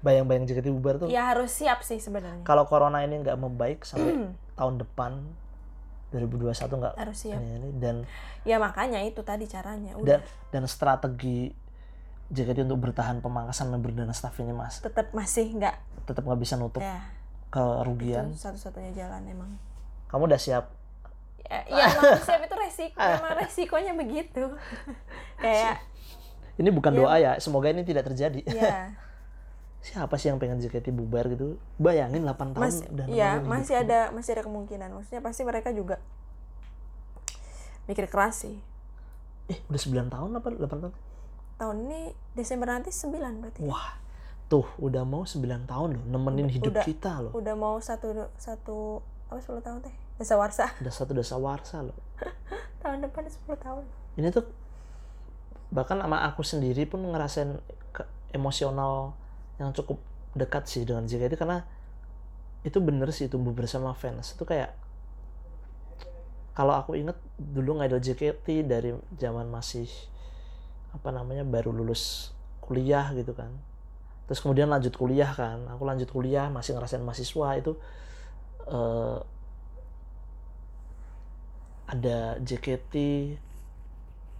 Bayang-bayang 0.00 0.48
JKT 0.48 0.72
bubar 0.72 0.96
tuh. 0.96 1.08
Ya 1.12 1.28
harus 1.28 1.52
siap 1.52 1.84
sih 1.84 2.00
sebenarnya. 2.00 2.42
Kalau 2.46 2.64
corona 2.64 3.04
ini 3.04 3.20
nggak 3.20 3.36
membaik 3.36 3.84
sampai 3.84 4.32
tahun 4.58 4.80
depan 4.80 5.20
2021 6.10 6.58
nggak 6.58 6.94
harus 6.98 7.18
siap. 7.22 7.38
ini, 7.38 7.48
ini 7.62 7.70
dan 7.78 8.02
ya 8.42 8.58
makanya 8.58 8.98
itu 9.06 9.22
tadi 9.22 9.46
caranya 9.46 9.94
dan 9.94 10.02
udah. 10.02 10.18
dan 10.50 10.62
strategi 10.66 11.54
JKT 12.30 12.66
untuk 12.66 12.90
bertahan 12.90 13.22
pemangkasan 13.22 13.70
member 13.70 13.94
dan 13.94 14.10
staff 14.10 14.34
ini 14.42 14.50
mas. 14.50 14.82
Tetap 14.82 15.14
masih 15.14 15.54
nggak 15.54 15.74
tetap 16.06 16.26
nggak 16.26 16.40
bisa 16.42 16.58
nutup 16.58 16.82
ya. 16.82 16.98
kerugian. 17.50 18.34
Satu-satunya 18.34 18.90
jalan 18.94 19.22
emang. 19.26 19.50
Kamu 20.10 20.26
udah 20.26 20.38
siap 20.38 20.79
ya, 21.50 21.84
emang 21.88 22.20
siap 22.20 22.40
itu 22.40 22.54
resiko 22.54 22.98
emang 22.98 23.32
resikonya 23.36 23.92
begitu. 23.92 24.44
Kayak 25.42 25.82
ini 26.56 26.68
bukan 26.68 26.92
Ya. 26.92 26.98
doa 26.98 27.16
ya 27.16 27.32
semoga 27.36 27.68
ini 27.68 27.82
tidak 27.82 28.06
terjadi. 28.06 28.40
Ya 28.46 28.94
siapa 29.80 30.14
sih 30.14 30.28
yang 30.28 30.36
pengen 30.36 30.58
JKT 30.58 30.90
bubar 30.90 31.24
gitu? 31.26 31.56
Bayangin 31.76 32.20
8 32.22 32.36
tahun 32.52 32.60
mas 32.60 32.84
udah 32.84 33.06
ya 33.08 33.36
nemenin 33.36 33.48
masih 33.50 33.74
hidup. 33.74 33.86
ada 33.86 34.00
masih 34.12 34.30
ada 34.32 34.42
kemungkinan. 34.44 34.88
Maksudnya 34.92 35.20
pasti 35.20 35.42
mereka 35.42 35.68
juga 35.70 35.96
mikir 37.84 38.06
keras 38.06 38.44
sih. 38.44 38.56
Eh 39.46 39.58
udah 39.66 39.80
9 39.80 40.06
tahun 40.08 40.30
apa 40.32 40.46
8 40.52 40.68
tahun? 40.78 40.94
Tahun 41.56 41.76
ini 41.82 42.00
Desember 42.32 42.68
nanti 42.68 42.88
9 42.88 43.10
berarti. 43.40 43.60
Wah 43.60 43.98
tuh 44.46 44.66
udah 44.78 45.02
mau 45.02 45.22
9 45.22 45.40
tahun 45.64 45.88
loh 45.94 46.04
nemenin 46.04 46.44
Udah- 46.44 46.52
hidup 46.52 46.72
udah. 46.72 46.84
kita 46.84 47.12
loh. 47.20 47.32
udah 47.32 47.54
mau 47.54 47.78
satu 47.78 48.10
satu 48.36 48.98
apa 49.26 49.38
10 49.38 49.62
tahun 49.62 49.78
teh 49.80 49.94
desa 50.20 50.36
warsa. 50.36 50.68
Udah 50.84 50.92
satu 50.92 51.16
desa 51.16 51.40
warsa 51.40 51.80
loh. 51.80 51.96
Tahun 52.84 53.00
depan 53.00 53.24
10 53.24 53.56
tahun. 53.56 53.84
Ini 54.20 54.28
tuh 54.28 54.44
bahkan 55.72 55.96
sama 55.96 56.20
aku 56.28 56.44
sendiri 56.44 56.84
pun 56.84 57.00
ngerasain 57.00 57.56
ke- 57.96 58.10
emosional 58.36 59.16
yang 59.56 59.72
cukup 59.72 59.96
dekat 60.36 60.68
sih 60.68 60.84
dengan 60.84 61.08
JKT 61.08 61.40
karena 61.40 61.64
itu 62.60 62.76
bener 62.84 63.08
sih 63.16 63.32
tumbuh 63.32 63.56
bersama 63.56 63.96
fans. 63.96 64.36
Itu 64.36 64.44
kayak 64.44 64.76
kalau 66.52 66.76
aku 66.76 67.00
inget 67.00 67.16
dulu 67.40 67.80
ngidol 67.80 68.04
JKT 68.04 68.68
dari 68.68 68.92
zaman 69.16 69.48
masih 69.48 69.88
apa 70.92 71.08
namanya 71.14 71.46
baru 71.46 71.72
lulus 71.72 72.34
kuliah 72.60 73.08
gitu 73.16 73.32
kan. 73.32 73.48
Terus 74.28 74.44
kemudian 74.44 74.68
lanjut 74.68 74.92
kuliah 74.92 75.32
kan. 75.32 75.64
Aku 75.72 75.88
lanjut 75.88 76.12
kuliah 76.12 76.52
masih 76.52 76.76
ngerasain 76.76 77.00
mahasiswa 77.00 77.48
itu 77.56 77.72
eh, 78.68 79.18
ada 81.90 82.38
JKT 82.38 82.94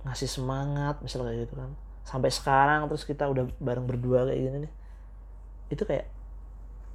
ngasih 0.07 0.31
semangat 0.31 1.03
misalnya 1.03 1.35
kayak 1.35 1.41
gitu 1.51 1.55
kan. 1.59 1.71
Sampai 2.07 2.31
sekarang 2.31 2.87
terus 2.87 3.03
kita 3.03 3.27
udah 3.27 3.51
bareng 3.59 3.85
berdua 3.91 4.31
kayak 4.31 4.39
gini 4.39 4.57
nih. 4.67 4.73
Itu 5.75 5.83
kayak 5.83 6.07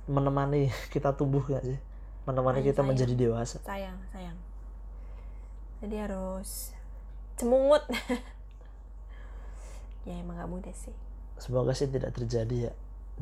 menemani 0.07 0.71
kita 0.93 1.11
tumbuh 1.13 1.43
gak 1.43 1.67
sih? 1.67 1.79
Menemani 2.25 2.63
Sayang, 2.63 2.67
kita 2.71 2.75
sayang. 2.81 2.89
menjadi 2.89 3.13
dewasa. 3.13 3.57
Sayang 3.61 3.97
sayang. 4.15 4.37
Jadi 5.83 5.95
harus 5.99 6.71
cemungut. 7.35 7.83
Ya 10.05 10.21
emang 10.21 10.37
gak 10.37 10.45
mudah 10.45 10.69
sih. 10.77 10.93
Semoga 11.41 11.73
sih 11.73 11.89
tidak 11.89 12.13
terjadi 12.13 12.69
ya. 12.69 12.73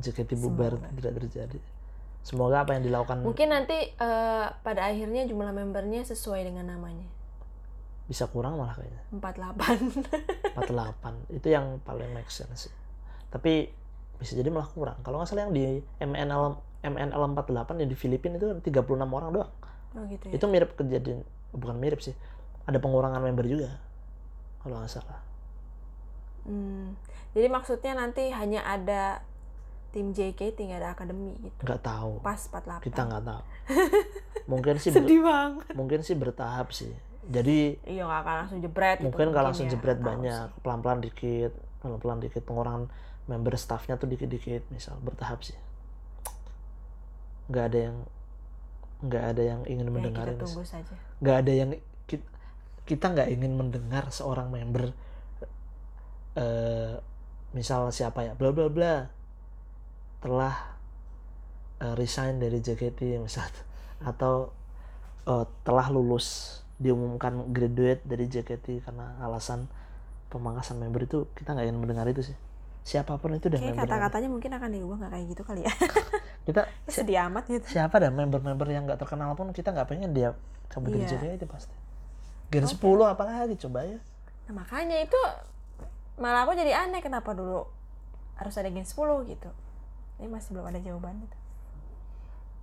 JKT 0.04 0.36
bubar 0.36 0.76
Semoga. 0.76 0.92
tidak 1.00 1.14
terjadi. 1.24 1.60
Semoga 2.24 2.68
apa 2.68 2.76
yang 2.76 2.84
dilakukan 2.88 3.24
mungkin 3.24 3.52
nanti 3.52 3.88
eh, 3.96 4.48
pada 4.52 4.82
akhirnya 4.92 5.24
jumlah 5.24 5.52
membernya 5.56 6.04
sesuai 6.04 6.44
dengan 6.44 6.72
namanya 6.76 7.08
bisa 8.04 8.28
kurang 8.28 8.60
malah 8.60 8.76
kayaknya. 8.76 9.02
48 9.16 10.60
48 10.60 11.24
itu 11.40 11.48
yang 11.48 11.80
paling 11.88 12.12
make 12.12 12.30
sense 12.30 12.68
sih. 12.68 12.74
tapi 13.34 13.74
bisa 14.22 14.38
jadi 14.38 14.54
malah 14.54 14.70
kurang. 14.70 15.02
Kalau 15.02 15.18
nggak 15.18 15.30
salah 15.32 15.50
yang 15.50 15.56
di 15.56 15.82
MNL 15.98 16.44
MNL 16.84 17.22
48 17.34 17.82
yang 17.82 17.90
di 17.90 17.98
Filipina 17.98 18.36
itu 18.38 18.46
36 18.60 18.94
orang 19.10 19.30
doang. 19.34 19.52
Oh 19.98 20.04
gitu 20.06 20.30
ya. 20.30 20.34
Itu 20.38 20.46
mirip 20.52 20.76
kejadian 20.78 21.26
bukan 21.56 21.76
mirip 21.80 22.04
sih. 22.04 22.14
Ada 22.70 22.78
pengurangan 22.78 23.20
member 23.24 23.48
juga 23.48 23.80
kalau 24.62 24.80
nggak 24.80 24.92
salah. 24.92 25.20
Hmm, 26.44 26.96
jadi 27.32 27.48
maksudnya 27.48 27.96
nanti 27.96 28.30
hanya 28.36 28.68
ada 28.68 29.24
tim 29.96 30.12
JK 30.12 30.54
tinggal 30.60 30.84
ada 30.84 30.94
akademi 30.94 31.40
gitu? 31.40 31.60
Nggak 31.64 31.82
tahu. 31.82 32.20
Pas 32.20 32.40
48 32.52 32.84
kita 32.84 33.02
nggak 33.08 33.24
tahu. 33.24 33.42
Mungkin 34.52 34.76
sih 34.76 34.92
sedih 34.92 35.24
banget. 35.24 35.72
mungkin 35.72 36.04
sih 36.04 36.20
bertahap 36.20 36.76
sih 36.76 36.92
jadi 37.24 37.80
iya 37.88 38.04
nggak 38.04 38.22
akan 38.28 38.36
langsung 38.44 38.60
jebret 38.60 38.98
gitu 39.00 39.08
mungkin 39.08 39.28
nggak 39.32 39.46
langsung 39.48 39.68
ya, 39.68 39.72
jebret 39.72 40.00
banyak. 40.04 40.48
Sih. 40.52 40.60
pelan-pelan 40.60 41.00
dikit 41.00 41.54
pelan-pelan 41.80 42.20
dikit. 42.24 42.44
Pengurangan 42.44 42.92
member 43.28 43.56
staffnya 43.56 43.96
tuh 43.96 44.12
dikit-dikit 44.12 44.68
misal 44.72 45.00
bertahap 45.00 45.44
sih. 45.44 45.56
Nggak 47.48 47.66
ada 47.72 47.80
yang 47.92 47.98
nggak 49.04 49.24
ada 49.36 49.44
yang 49.44 49.62
ingin 49.68 49.88
ya, 49.88 49.92
mendengar 49.92 50.26
kita 50.32 50.44
tunggu 50.44 50.64
saja. 50.64 50.94
Nggak 51.20 51.38
ada 51.44 51.52
yang 51.52 51.70
kita, 52.08 52.28
kita 52.88 53.06
nggak 53.12 53.30
ingin 53.36 53.52
mendengar 53.56 54.08
seorang 54.12 54.48
member 54.52 54.96
eh 56.34 56.98
misal 57.54 57.94
siapa 57.94 58.26
ya 58.26 58.34
bla 58.34 58.50
bla 58.50 58.66
bla 58.66 59.06
telah 60.18 60.56
eh, 61.84 61.96
resign 62.00 62.40
dari 62.40 62.60
JKT 62.64 63.20
misal. 63.20 63.48
Atau 64.04 64.56
eh, 65.28 65.46
telah 65.64 65.88
lulus 65.92 66.63
diumumkan 66.84 67.48
graduate 67.50 68.04
dari 68.04 68.28
JKT 68.28 68.84
karena 68.84 69.16
alasan 69.24 69.72
pemangkasan 70.28 70.76
member 70.76 71.08
itu 71.08 71.32
kita 71.32 71.56
nggak 71.56 71.66
ingin 71.66 71.80
mendengar 71.80 72.06
itu 72.06 72.22
sih. 72.22 72.38
Siapa 72.84 73.16
pun 73.16 73.32
itu 73.32 73.48
dan 73.48 73.64
kata-katanya 73.64 74.28
mungkin 74.28 74.52
akan 74.52 74.70
diubah 74.70 74.96
nggak 75.00 75.12
kayak 75.16 75.26
gitu 75.32 75.42
kali 75.42 75.62
ya. 75.64 75.72
Kita 76.48 76.68
sedih 76.92 77.24
amat 77.32 77.48
gitu. 77.48 77.64
siapa 77.72 77.96
dan 77.96 78.12
member-member 78.12 78.68
yang 78.68 78.84
nggak 78.84 79.00
terkenal 79.00 79.32
pun 79.34 79.56
kita 79.56 79.72
nggak 79.72 79.88
pengen 79.88 80.12
dia 80.12 80.36
cabut 80.68 80.92
dari 80.92 81.08
Iya. 81.08 81.16
JKT 81.40 81.48
pasti. 81.48 81.72
Gen 82.52 82.68
10 82.68 82.76
apalagi 83.08 83.56
coba 83.56 83.88
ya. 83.88 83.98
Nah 84.52 84.60
makanya 84.60 85.00
itu 85.00 85.16
malah 86.20 86.44
aku 86.44 86.52
jadi 86.54 86.76
aneh 86.76 87.00
kenapa 87.00 87.32
dulu 87.32 87.64
harus 88.36 88.54
ada 88.60 88.68
gen 88.68 88.84
10 88.84 89.00
gitu. 89.32 89.48
Ini 90.20 90.28
masih 90.28 90.52
belum 90.52 90.68
ada 90.68 90.84
jawaban 90.84 91.24
itu 91.24 91.38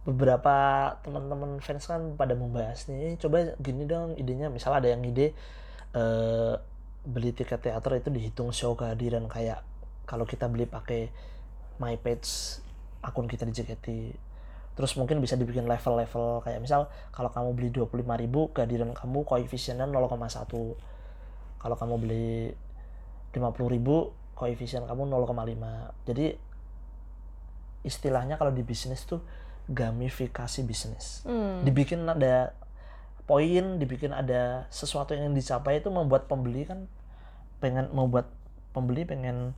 beberapa 0.01 0.57
teman-teman 1.05 1.61
fans 1.61 1.85
kan 1.85 2.17
pada 2.17 2.33
membahas 2.33 2.89
nih 2.89 3.13
"Eh, 3.13 3.15
coba 3.21 3.53
gini 3.61 3.85
dong 3.85 4.17
idenya. 4.17 4.49
Misal 4.49 4.73
ada 4.77 4.89
yang 4.89 5.05
ide 5.05 5.37
eh, 5.93 6.55
beli 7.05 7.31
tiket 7.33 7.61
teater 7.65 7.97
itu 8.01 8.09
dihitung 8.13 8.53
show 8.53 8.77
kehadiran 8.77 9.29
kayak 9.29 9.65
kalau 10.05 10.25
kita 10.29 10.49
beli 10.49 10.69
pakai 10.69 11.09
my 11.81 11.97
page 11.97 12.61
akun 13.01 13.25
kita 13.25 13.49
di 13.49 13.53
JKT 13.57 13.87
terus 14.77 14.97
mungkin 14.97 15.21
bisa 15.21 15.37
dibikin 15.37 15.65
level-level 15.65 16.45
kayak 16.45 16.61
misal 16.61 16.89
kalau 17.13 17.29
kamu 17.33 17.57
beli 17.57 17.69
25.000 17.73 18.55
kehadiran 18.55 18.91
kamu 18.97 19.19
koefisiennya 19.29 19.89
0,1 19.89 21.61
kalau 21.61 21.77
kamu 21.77 21.95
beli 22.01 22.53
50.000 23.33 24.37
koefisien 24.37 24.85
kamu 24.89 25.03
0,5 25.09 26.09
jadi 26.09 26.27
istilahnya 27.85 28.37
kalau 28.37 28.53
di 28.53 28.61
bisnis 28.65 29.05
tuh 29.09 29.21
gamifikasi 29.71 30.61
bisnis 30.63 31.23
Hmm. 31.23 31.63
dibikin 31.63 32.03
ada 32.05 32.53
poin 33.25 33.79
dibikin 33.79 34.11
ada 34.11 34.67
sesuatu 34.69 35.15
yang 35.15 35.31
dicapai 35.31 35.79
itu 35.79 35.87
membuat 35.89 36.27
pembeli 36.27 36.67
kan 36.67 36.91
pengen 37.59 37.87
membuat 37.91 38.27
pembeli 38.71 39.07
pengen 39.07 39.55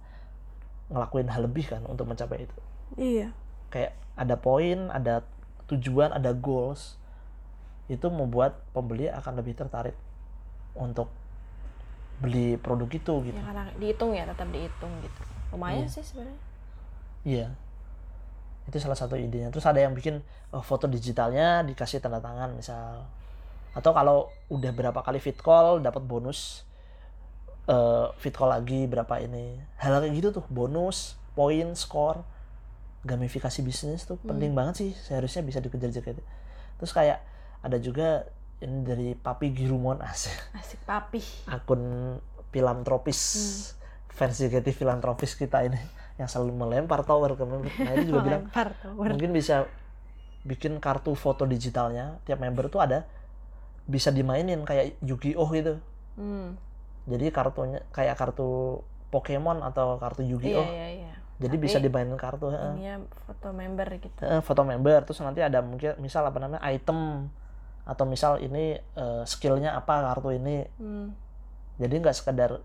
ngelakuin 0.88 1.32
hal 1.32 1.48
lebih 1.48 1.64
kan 1.66 1.80
untuk 1.88 2.04
mencapai 2.04 2.44
itu 2.44 2.58
Iya. 2.94 3.32
kayak 3.68 3.96
ada 4.12 4.36
poin 4.36 4.92
ada 4.92 5.24
tujuan 5.66 6.12
ada 6.12 6.36
goals 6.36 7.00
itu 7.88 8.04
membuat 8.06 8.60
pembeli 8.70 9.08
akan 9.08 9.40
lebih 9.40 9.56
tertarik 9.56 9.96
untuk 10.72 11.08
beli 12.20 12.54
produk 12.54 12.86
itu 12.86 13.14
gitu 13.24 13.34
Ya 13.34 13.42
karena 13.42 13.64
dihitung 13.74 14.12
ya, 14.12 14.22
tetap 14.22 14.46
dihitung 14.48 14.92
gitu. 15.00 15.20
Lumayan 15.50 15.84
Iya. 15.84 15.90
sih 15.90 16.04
sebenarnya. 16.04 16.38
Iya. 17.24 17.46
Itu 18.68 18.78
salah 18.78 18.98
satu 18.98 19.18
idenya. 19.18 19.50
Terus 19.50 19.66
ada 19.66 19.82
yang 19.82 19.94
bikin 19.96 20.22
oh, 20.54 20.62
foto 20.62 20.86
digitalnya 20.86 21.66
dikasih 21.66 21.98
tanda 22.02 22.22
tangan 22.22 22.54
misal. 22.54 23.06
Atau 23.72 23.96
kalau 23.96 24.28
udah 24.52 24.70
berapa 24.70 25.00
kali 25.00 25.18
fit 25.18 25.38
call 25.40 25.80
dapat 25.80 26.04
bonus 26.04 26.68
eh 27.70 28.06
fit 28.18 28.34
call 28.34 28.50
lagi 28.50 28.90
berapa 28.90 29.22
ini. 29.22 29.58
Hal 29.78 30.02
kayak 30.02 30.12
gitu 30.18 30.28
tuh, 30.42 30.44
bonus, 30.50 31.14
poin, 31.38 31.72
skor, 31.78 32.26
gamifikasi 33.06 33.62
bisnis 33.62 34.06
tuh 34.06 34.18
penting 34.22 34.52
banget 34.54 34.74
sih. 34.78 34.90
Seharusnya 34.94 35.42
bisa 35.46 35.58
dikejar 35.62 35.90
JKT. 35.94 36.18
Terus 36.78 36.92
kayak 36.92 37.22
ada 37.62 37.78
juga 37.78 38.26
ini 38.62 38.86
dari 38.86 39.08
Papi 39.18 39.50
Girumon 39.50 39.98
asik 40.10 40.34
Asik 40.54 40.80
papi. 40.86 41.22
akun 41.50 42.14
filantropis 42.54 43.20
fans 44.12 44.38
JKT 44.38 44.76
filantropis 44.76 45.34
kita 45.34 45.66
ini 45.66 45.80
yang 46.16 46.28
selalu 46.28 46.52
melempar 46.52 47.02
tower 47.02 47.32
ke 47.32 47.42
member. 47.42 47.72
Nah 47.72 47.92
ini 47.94 48.04
juga 48.04 48.20
bilang 48.22 48.42
Lempar 48.46 48.68
tower. 48.76 49.08
mungkin 49.10 49.30
bisa 49.30 49.64
bikin 50.42 50.76
kartu 50.78 51.14
foto 51.14 51.46
digitalnya 51.46 52.18
tiap 52.22 52.38
member 52.38 52.66
tuh 52.66 52.82
ada 52.82 53.06
bisa 53.84 54.10
dimainin 54.10 54.62
kayak 54.62 54.98
Yu-Gi-Oh 55.00 55.48
gitu. 55.52 55.74
Hmm. 56.14 56.54
Jadi 57.04 57.30
kartunya 57.30 57.82
kayak 57.90 58.14
kartu 58.14 58.80
Pokemon 59.08 59.60
atau 59.60 59.96
kartu 59.96 60.22
Iya, 60.22 60.30
Yu-Gi-Oh. 60.36 60.66
iya, 60.66 60.88
iya. 61.04 61.12
Jadi 61.36 61.58
Tapi 61.58 61.64
bisa 61.64 61.78
dimainin 61.78 62.14
kartu. 62.14 62.48
Ininya 62.48 63.02
foto 63.26 63.50
member 63.50 63.88
gitu. 63.98 64.20
Heeh, 64.22 64.40
foto 64.40 64.62
member 64.62 65.02
terus 65.02 65.18
nanti 65.20 65.42
ada 65.42 65.58
mungkin 65.58 65.98
misal 65.98 66.22
apa 66.22 66.38
namanya 66.38 66.62
item 66.64 67.26
atau 67.82 68.04
misal 68.06 68.38
ini 68.38 68.78
eh, 68.78 69.22
skillnya 69.24 69.74
apa 69.74 70.06
kartu 70.06 70.30
ini 70.30 70.62
Hmm. 70.78 71.10
jadi 71.76 71.98
nggak 71.98 72.14
sekedar 72.14 72.62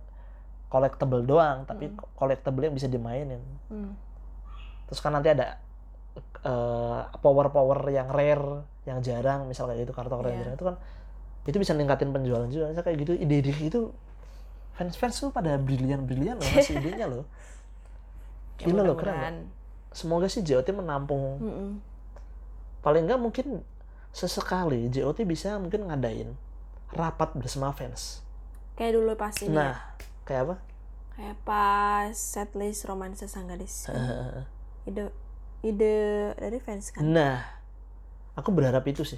collectible 0.68 1.22
doang 1.22 1.64
tapi 1.64 1.88
collectible 2.14 2.62
yang 2.62 2.74
bisa 2.74 2.86
dimainin 2.86 3.40
Hmm. 3.68 3.96
terus 4.86 5.00
kan 5.00 5.12
nanti 5.12 5.30
ada 5.30 5.60
power 7.18 7.48
power 7.50 7.80
yang 7.88 8.08
rare 8.08 8.64
yang 8.84 9.00
jarang 9.00 9.46
misal 9.46 9.68
kayak 9.68 9.84
gitu 9.84 9.92
kartu 9.92 10.10
kartu 10.10 10.28
yang 10.28 10.34
Iya. 10.34 10.42
jarang 10.42 10.56
itu 10.56 10.66
kan 10.66 10.76
itu 11.44 11.58
bisa 11.58 11.72
ningkatin 11.72 12.10
penjualan 12.10 12.48
juga 12.48 12.68
Misal 12.68 12.84
kayak 12.84 12.98
gitu 13.02 13.14
ide-ide 13.16 13.52
itu 13.54 13.82
fans 14.74 14.96
fans 14.96 15.16
tuh 15.18 15.30
pada 15.30 15.56
brilian 15.58 16.04
brilian 16.04 16.36
loh 16.36 16.48
ngasih 16.50 16.78
idenya 16.78 17.08
loh 17.08 17.24
Ya, 18.58 18.66
gila 18.68 18.82
loh 18.84 18.96
keren 18.96 19.46
loh. 19.46 19.50
semoga 19.92 20.26
sih 20.26 20.42
JOT 20.42 20.72
menampung 20.72 21.38
Mm-mm. 21.38 21.70
paling 22.80 23.06
nggak 23.06 23.18
mungkin 23.18 23.62
sesekali 24.10 24.88
JOT 24.88 25.22
bisa 25.24 25.56
mungkin 25.56 25.86
ngadain 25.86 26.34
rapat 26.90 27.32
bersama 27.34 27.70
fans 27.70 28.24
Kayak 28.74 28.94
dulu 28.96 29.12
pas 29.14 29.34
ini. 29.38 29.50
ya, 29.50 29.54
nah 29.54 29.74
kayak 30.28 30.44
apa 30.44 30.56
Kayak 31.18 31.38
pas 31.48 32.14
setlist 32.14 32.86
romansa 32.86 33.26
sanggadis. 33.26 33.90
Eh, 33.90 34.46
ide 34.86 35.10
ide 35.66 35.96
dari 36.38 36.62
fans 36.62 36.94
kan. 36.94 37.02
Nah, 37.02 37.42
aku 38.38 38.54
berharap 38.54 38.86
itu 38.86 39.02
sih. 39.02 39.18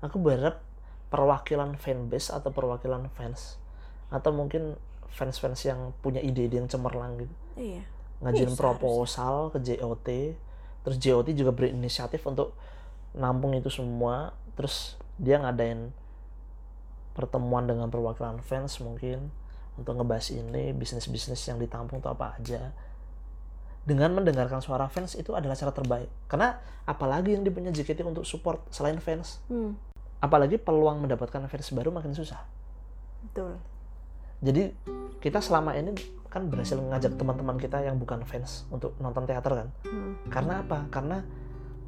Aku 0.00 0.16
berharap 0.16 0.64
perwakilan 1.12 1.76
fanbase 1.76 2.32
atau 2.32 2.48
perwakilan 2.54 3.10
fans 3.12 3.60
atau 4.08 4.30
mungkin 4.32 4.80
fans-fans 5.10 5.66
yang 5.66 5.90
punya 6.00 6.22
ide-ide 6.22 6.62
yang 6.62 6.70
cemerlang 6.70 7.18
gitu 7.18 7.34
Iya. 7.58 7.82
ngajuin 8.22 8.54
Bisa, 8.54 8.60
proposal 8.62 9.50
ke 9.50 9.58
JOT 9.58 10.08
terus 10.86 10.96
JOT 11.02 11.34
juga 11.34 11.50
berinisiatif 11.50 12.22
untuk 12.30 12.54
nampung 13.10 13.58
itu 13.58 13.66
semua 13.68 14.34
terus 14.54 14.94
dia 15.18 15.42
ngadain 15.42 15.90
pertemuan 17.12 17.66
dengan 17.66 17.90
perwakilan 17.90 18.38
fans 18.40 18.78
mungkin 18.78 19.34
untuk 19.80 19.96
ngebahas 19.96 20.28
ini 20.36 20.76
bisnis-bisnis 20.76 21.40
yang 21.48 21.56
ditampung 21.56 22.04
itu 22.04 22.08
apa 22.12 22.36
aja. 22.36 22.70
Dengan 23.80 24.12
mendengarkan 24.12 24.60
suara 24.60 24.86
fans 24.92 25.16
itu 25.16 25.32
adalah 25.32 25.56
cara 25.56 25.72
terbaik. 25.72 26.12
Karena 26.28 26.60
apalagi 26.84 27.32
yang 27.32 27.42
dipunya 27.42 27.72
JKT 27.72 28.04
untuk 28.04 28.28
support 28.28 28.68
selain 28.68 29.00
fans 29.00 29.40
Hmm, 29.48 29.74
apalagi 30.20 30.60
peluang 30.60 31.00
mendapatkan 31.00 31.48
fans 31.48 31.72
baru 31.72 31.88
makin 31.90 32.12
susah. 32.12 32.44
Betul. 33.20 33.60
jadi 34.40 34.72
kita 35.20 35.44
selama 35.44 35.76
ini 35.76 35.92
kan 36.32 36.48
berhasil 36.48 36.80
ngajak 36.80 37.20
teman-teman 37.20 37.60
kita 37.60 37.84
yang 37.84 38.00
bukan 38.00 38.24
fans 38.24 38.64
untuk 38.72 38.96
nonton 38.96 39.28
teater 39.28 39.52
kan? 39.52 39.68
Hmm. 39.84 40.16
karena 40.32 40.64
apa? 40.64 40.88
Karena 40.88 41.20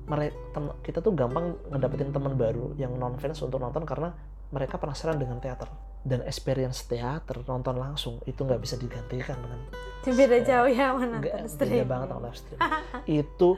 mereka 0.04 0.36
kita 0.84 0.98
tuh 1.00 1.16
gampang 1.16 1.56
ngedapetin 1.72 2.12
teman 2.12 2.36
baru 2.36 2.76
yang 2.76 2.92
non 3.00 3.16
fans 3.16 3.40
untuk 3.40 3.62
nonton 3.62 3.88
karena 3.88 4.12
mereka 4.52 4.76
penasaran 4.76 5.16
dengan 5.16 5.40
teater 5.40 5.70
dan 6.02 6.20
experience 6.26 6.82
teater 6.90 7.46
nonton 7.46 7.78
langsung 7.78 8.18
itu 8.26 8.42
nggak 8.42 8.58
bisa 8.58 8.74
digantikan 8.74 9.38
dengan 9.38 9.60
Beda 10.02 10.38
jauh 10.42 10.66
ya 10.66 10.90
mana 10.98 11.22
nggak 11.22 11.34
nonton 11.46 11.68
beda 11.70 11.86
banget 11.86 12.08
sama 12.10 12.20
live 12.26 12.38
stream. 12.38 12.60
Itu 13.22 13.48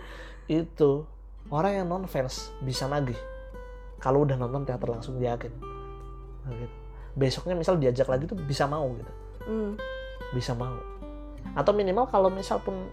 itu 0.45 0.91
orang 1.49 1.73
yang 1.73 1.87
non 1.89 2.05
fans 2.05 2.53
bisa 2.61 2.85
nagih. 2.85 3.17
Kalau 3.97 4.29
udah 4.29 4.37
nonton 4.37 4.69
teater 4.69 4.85
langsung 4.93 5.17
yakin. 5.17 5.49
Nah, 6.45 6.53
gitu. 6.53 6.77
besoknya 7.17 7.57
misal 7.57 7.81
diajak 7.81 8.05
lagi 8.05 8.29
tuh 8.29 8.37
bisa 8.37 8.69
mau 8.69 8.85
gitu. 8.93 9.13
Hmm, 9.49 9.81
bisa 10.37 10.53
mau. 10.53 10.77
Atau 11.57 11.73
minimal 11.73 12.13
kalau 12.13 12.29
misal 12.29 12.61
pun 12.61 12.93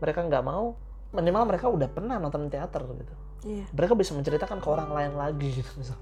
mereka 0.00 0.24
nggak 0.24 0.40
mau 0.40 0.72
minimal 1.12 1.44
mereka 1.44 1.68
udah 1.68 1.92
pernah 1.92 2.16
nonton 2.16 2.48
teater 2.48 2.80
gitu. 2.80 3.14
Iya. 3.46 3.68
mereka 3.76 3.94
bisa 3.94 4.10
menceritakan 4.16 4.58
ke 4.58 4.68
orang 4.72 4.90
lain 4.90 5.12
lagi 5.20 5.48
gitu 5.52 5.68
misal. 5.76 6.00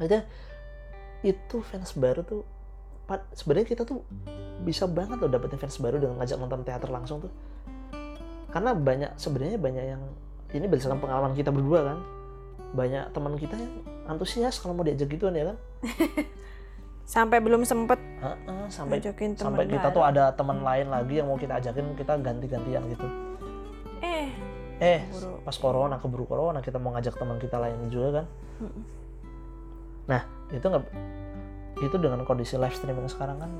Aja 0.00 0.24
itu 1.24 1.64
fans 1.64 1.96
baru 1.96 2.20
tuh 2.20 2.44
sebenarnya 3.32 3.66
kita 3.68 3.82
tuh 3.88 4.04
bisa 4.64 4.84
banget 4.84 5.20
loh 5.20 5.28
dapetin 5.32 5.56
fans 5.56 5.80
baru 5.80 5.96
dengan 5.96 6.20
ngajak 6.20 6.36
nonton 6.36 6.60
teater 6.62 6.92
langsung 6.92 7.24
tuh. 7.24 7.32
Karena 8.52 8.76
banyak 8.76 9.16
sebenarnya 9.16 9.58
banyak 9.58 9.84
yang 9.96 10.02
ini 10.54 10.68
berdasarkan 10.70 11.00
pengalaman 11.02 11.34
kita 11.34 11.50
berdua 11.50 11.80
kan 11.90 11.98
banyak 12.74 13.10
teman 13.14 13.34
kita 13.38 13.54
yang 13.54 13.72
antusias 14.10 14.58
kalau 14.58 14.74
mau 14.74 14.84
diajak 14.84 15.08
gituan 15.08 15.34
ya 15.34 15.54
kan? 15.54 15.56
Sampai 17.04 17.38
belum 17.38 17.68
sempet 17.68 18.00
Heeh, 18.00 18.64
sampai 18.72 18.96
ngajakin 18.96 19.36
teman 19.36 19.52
sampai 19.52 19.64
kita 19.68 19.92
tuh 19.92 20.00
ada 20.00 20.32
teman 20.32 20.64
lain 20.64 20.88
lagi 20.88 21.20
yang 21.20 21.28
mau 21.28 21.36
kita 21.36 21.60
ajakin 21.60 21.92
kita 21.92 22.16
ganti-gantian 22.16 22.80
gitu. 22.88 23.06
Eh, 24.00 24.32
eh 24.80 25.00
Keburu. 25.12 25.44
pas 25.44 25.56
corona 25.60 25.96
keburu 26.00 26.24
corona 26.24 26.64
kita 26.64 26.80
mau 26.80 26.96
ngajak 26.96 27.12
teman 27.20 27.36
kita 27.36 27.60
lain 27.60 27.92
juga 27.92 28.24
kan. 28.24 28.26
Nah 30.04 30.22
itu 30.52 30.62
nggak 30.62 30.84
itu 31.80 31.96
dengan 31.98 32.22
kondisi 32.22 32.54
live 32.54 32.74
streaming 32.74 33.08
sekarang 33.08 33.40
kan 33.40 33.50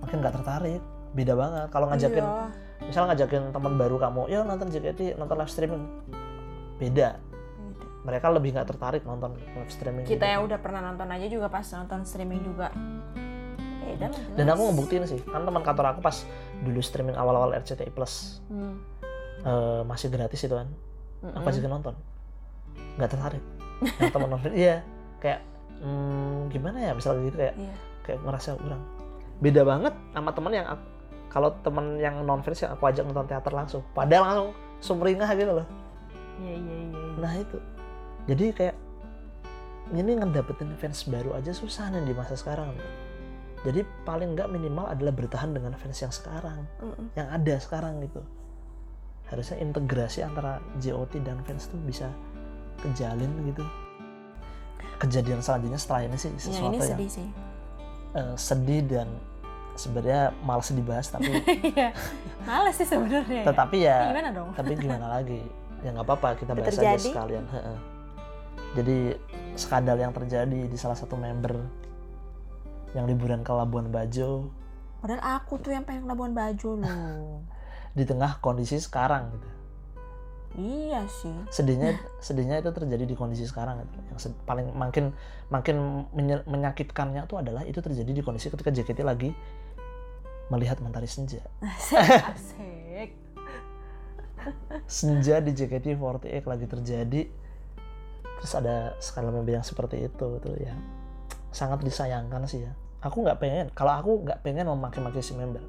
makin 0.00 0.20
nggak 0.20 0.34
tertarik 0.36 0.82
beda 1.14 1.34
banget 1.34 1.66
kalau 1.70 1.86
ngajakin 1.88 2.22
iya. 2.22 2.46
misal 2.84 3.06
ngajakin 3.08 3.42
teman 3.50 3.74
baru 3.74 3.96
kamu 3.98 4.28
ya 4.28 4.42
nonton 4.42 4.68
JKT 4.68 5.16
nonton 5.16 5.36
live 5.38 5.52
streaming 5.52 5.82
beda 6.76 7.18
mereka 8.04 8.28
lebih 8.28 8.52
nggak 8.52 8.68
tertarik 8.68 9.02
nonton 9.02 9.32
live 9.56 9.72
streaming 9.72 10.04
Kita 10.04 10.20
gitu. 10.20 10.32
yang 10.36 10.42
udah 10.44 10.58
pernah 10.60 10.84
nonton 10.84 11.08
aja 11.08 11.24
juga 11.24 11.48
pas 11.48 11.64
nonton 11.64 12.04
streaming 12.04 12.44
juga. 12.44 12.68
Beda 13.84 14.08
lah. 14.12 14.20
dan 14.36 14.46
aku 14.48 14.62
ngebuktiin 14.68 15.04
sih 15.06 15.20
kan 15.24 15.44
teman 15.44 15.60
kantor 15.60 15.96
aku 15.96 16.00
pas 16.00 16.16
dulu 16.60 16.80
streaming 16.80 17.16
awal-awal 17.16 17.52
RCTI 17.54 17.92
Plus 17.92 18.40
Hmm. 18.48 18.80
eh, 19.40 19.80
masih 19.84 20.08
gratis 20.08 20.40
itu 20.40 20.52
kan 20.52 20.68
Mm-mm. 21.20 21.36
aku 21.36 21.46
ajakin 21.48 21.70
nonton 21.70 21.94
nggak 22.96 23.08
tertarik 23.08 23.42
yang 24.00 24.12
teman 24.12 24.28
nonton 24.32 24.52
iya 24.52 24.80
kayak 25.24 25.40
hmm, 25.80 26.52
gimana 26.52 26.78
ya 26.78 26.92
misalnya 26.92 27.24
gitu 27.24 27.36
kayak 27.40 27.54
Iya. 27.56 27.74
kayak 28.04 28.18
ngerasa 28.20 28.48
kurang 28.60 28.82
beda 29.40 29.62
banget 29.64 29.94
sama 30.12 30.30
teman 30.30 30.52
yang 30.52 30.66
aku- 30.68 30.92
kalau 31.26 31.50
teman 31.64 31.86
yang 31.96 32.20
non 32.22 32.44
fans 32.44 32.60
yang 32.60 32.72
aku 32.72 32.84
ajak 32.86 33.02
nonton 33.02 33.24
teater 33.24 33.50
langsung 33.50 33.80
padahal 33.90 34.22
langsung 34.22 34.48
sumringah 34.78 35.30
gitu 35.32 35.52
loh 35.54 35.66
Iya 36.36 36.52
iya 36.52 36.76
iya. 36.84 36.84
iya. 36.92 37.14
nah 37.16 37.32
itu 37.34 37.56
jadi 38.26 38.44
kayak 38.52 38.76
ini 39.92 40.10
ngedapetin 40.16 40.70
fans 40.76 41.04
baru 41.04 41.34
aja 41.34 41.50
susah 41.50 41.88
nih 41.88 42.04
di 42.04 42.12
masa 42.12 42.34
sekarang 42.34 42.72
jadi 43.64 43.80
paling 44.04 44.36
nggak 44.36 44.48
minimal 44.48 44.84
adalah 44.86 45.10
bertahan 45.10 45.50
dengan 45.50 45.72
fans 45.74 45.96
yang 45.98 46.12
sekarang 46.12 46.68
Mm-mm. 46.78 47.06
yang 47.14 47.28
ada 47.28 47.54
sekarang 47.56 48.00
gitu 48.00 48.20
harusnya 49.24 49.56
integrasi 49.58 50.20
antara 50.20 50.60
JOT 50.78 51.16
dan 51.20 51.40
fans 51.42 51.66
tuh 51.66 51.80
bisa 51.80 52.12
kejalin 52.78 53.28
gitu 53.46 53.64
kejadian 54.96 55.38
selanjutnya 55.38 55.76
setelah 55.76 56.02
ini 56.02 56.16
sih 56.16 56.30
Ya 56.30 56.40
sesuatu 56.40 56.66
ini 56.66 56.76
yang 56.76 56.90
sedih 56.90 57.10
sih. 57.10 57.28
eh, 58.12 58.34
sedih 58.34 58.80
dan 58.84 59.08
sebenarnya 59.74 60.20
malas 60.40 60.70
dibahas 60.70 61.06
tapi 61.08 61.30
Iya. 61.68 61.90
Males 62.42 62.74
sih 62.74 62.86
sebenarnya. 62.86 63.42
ya. 63.42 63.46
tetapi 63.46 63.76
ya 63.80 63.98
Gimana 64.08 64.30
dong? 64.30 64.48
tapi 64.52 64.72
gimana 64.74 65.06
lagi 65.10 65.40
ya 65.80 65.90
nggak 65.90 66.06
apa-apa 66.06 66.28
kita 66.36 66.52
bahas 66.52 66.74
aja 66.74 66.94
sekalian 66.94 67.44
jadi 68.74 69.18
skandal 69.54 69.96
yang 69.96 70.10
terjadi 70.10 70.60
di 70.64 70.74
salah 70.74 70.94
satu 70.94 71.14
member 71.14 71.58
yang 72.92 73.04
liburan 73.04 73.42
ke 73.42 73.50
Labuan 73.50 73.88
Bajo 73.88 74.50
Padahal 74.98 75.20
aku 75.36 75.60
tuh 75.60 75.68
yang 75.68 75.84
pengen 75.84 76.06
Labuan 76.06 76.32
Bajo 76.32 76.74
loh. 76.74 77.42
di 77.98 78.02
tengah 78.02 78.38
kondisi 78.38 78.78
sekarang 78.78 79.30
gitu 79.30 79.48
iya 80.54 81.02
sih. 81.10 81.34
sedihnya 81.50 81.98
sedihnya 82.22 82.62
itu 82.62 82.70
terjadi 82.70 83.04
di 83.04 83.16
kondisi 83.18 83.44
sekarang 83.46 83.82
gitu. 83.82 83.98
yang 84.10 84.18
paling 84.46 84.66
makin 84.74 85.04
makin 85.50 85.76
menyakitkannya 86.46 87.26
tuh 87.26 87.42
adalah 87.42 87.66
itu 87.66 87.82
terjadi 87.82 88.10
di 88.10 88.22
kondisi 88.22 88.50
ketika 88.50 88.70
JKT 88.70 89.02
lagi 89.02 89.34
melihat 90.52 90.78
mentari 90.78 91.10
senja 91.10 91.42
Asik. 92.34 93.16
senja 94.84 95.40
di 95.40 95.52
JKT48 95.56 96.44
lagi 96.44 96.66
terjadi 96.68 97.22
terus 98.38 98.52
ada 98.60 98.92
skala 99.00 99.32
member 99.32 99.56
yang 99.56 99.64
seperti 99.64 100.04
itu 100.04 100.28
tuh 100.36 100.54
ya 100.60 100.76
sangat 101.48 101.80
disayangkan 101.80 102.44
sih 102.44 102.66
ya 102.66 102.76
aku 103.00 103.24
nggak 103.24 103.40
pengen 103.40 103.66
kalau 103.72 103.96
aku 103.96 104.12
nggak 104.26 104.44
pengen 104.44 104.68
memaki-maki 104.68 105.24
si 105.24 105.32
member 105.32 105.64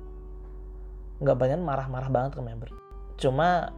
nggak 1.23 1.37
pengen 1.39 1.63
marah-marah 1.63 2.11
banget 2.11 2.31
ke 2.35 2.41
member 2.43 2.69
cuma 3.15 3.71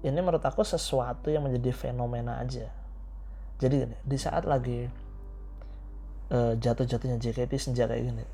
ini 0.00 0.18
menurut 0.18 0.42
aku 0.42 0.64
sesuatu 0.64 1.28
yang 1.28 1.44
menjadi 1.44 1.70
fenomena 1.72 2.40
aja 2.40 2.68
jadi 3.60 3.84
gini, 3.84 3.96
di 4.00 4.16
saat 4.16 4.48
lagi 4.48 4.88
eh, 6.30 6.52
jatuh-jatuhnya 6.56 7.20
JKT 7.20 7.52
senja 7.60 7.84
kayak 7.84 8.04
gini 8.08 8.24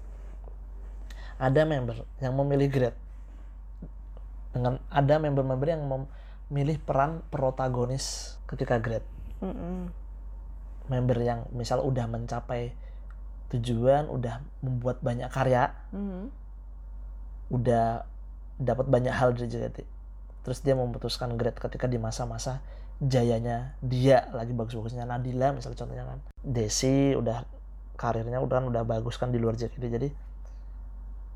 ada 1.37 1.63
member 1.69 2.07
yang 2.23 2.33
memilih 2.33 2.69
grade 2.71 2.99
dengan 4.57 4.81
ada 4.89 5.15
member-member 5.21 5.69
yang 5.69 5.85
memilih 5.85 6.81
peran 6.81 7.21
protagonis 7.29 8.39
ketika 8.49 8.81
grade 8.81 9.05
Mm-mm. 9.45 9.93
member 10.89 11.19
yang 11.21 11.45
misal 11.53 11.85
udah 11.85 12.09
mencapai 12.09 12.73
tujuan 13.53 14.09
udah 14.09 14.41
membuat 14.65 15.05
banyak 15.05 15.29
karya 15.29 15.71
Mhm. 15.93 16.33
udah 17.53 18.03
dapat 18.57 18.87
banyak 18.89 19.13
hal 19.13 19.37
dari 19.37 19.47
JKT 19.53 19.79
terus 20.47 20.63
dia 20.63 20.79
memutuskan 20.79 21.35
grade 21.35 21.59
ketika 21.59 21.91
di 21.91 21.99
masa-masa 21.99 22.63
jayanya 23.03 23.75
dia 23.83 24.31
lagi 24.31 24.55
bagus-bagusnya. 24.55 25.03
Nadila 25.03 25.51
misalnya 25.51 25.79
contohnya 25.83 26.05
kan. 26.07 26.19
Desi 26.47 27.19
udah 27.19 27.43
karirnya 27.97 28.39
udah 28.45 28.69
udah 28.71 28.85
bagus 28.85 29.17
kan 29.17 29.33
di 29.33 29.41
luar 29.41 29.57
JKT 29.57 29.85
jadi 29.89 30.09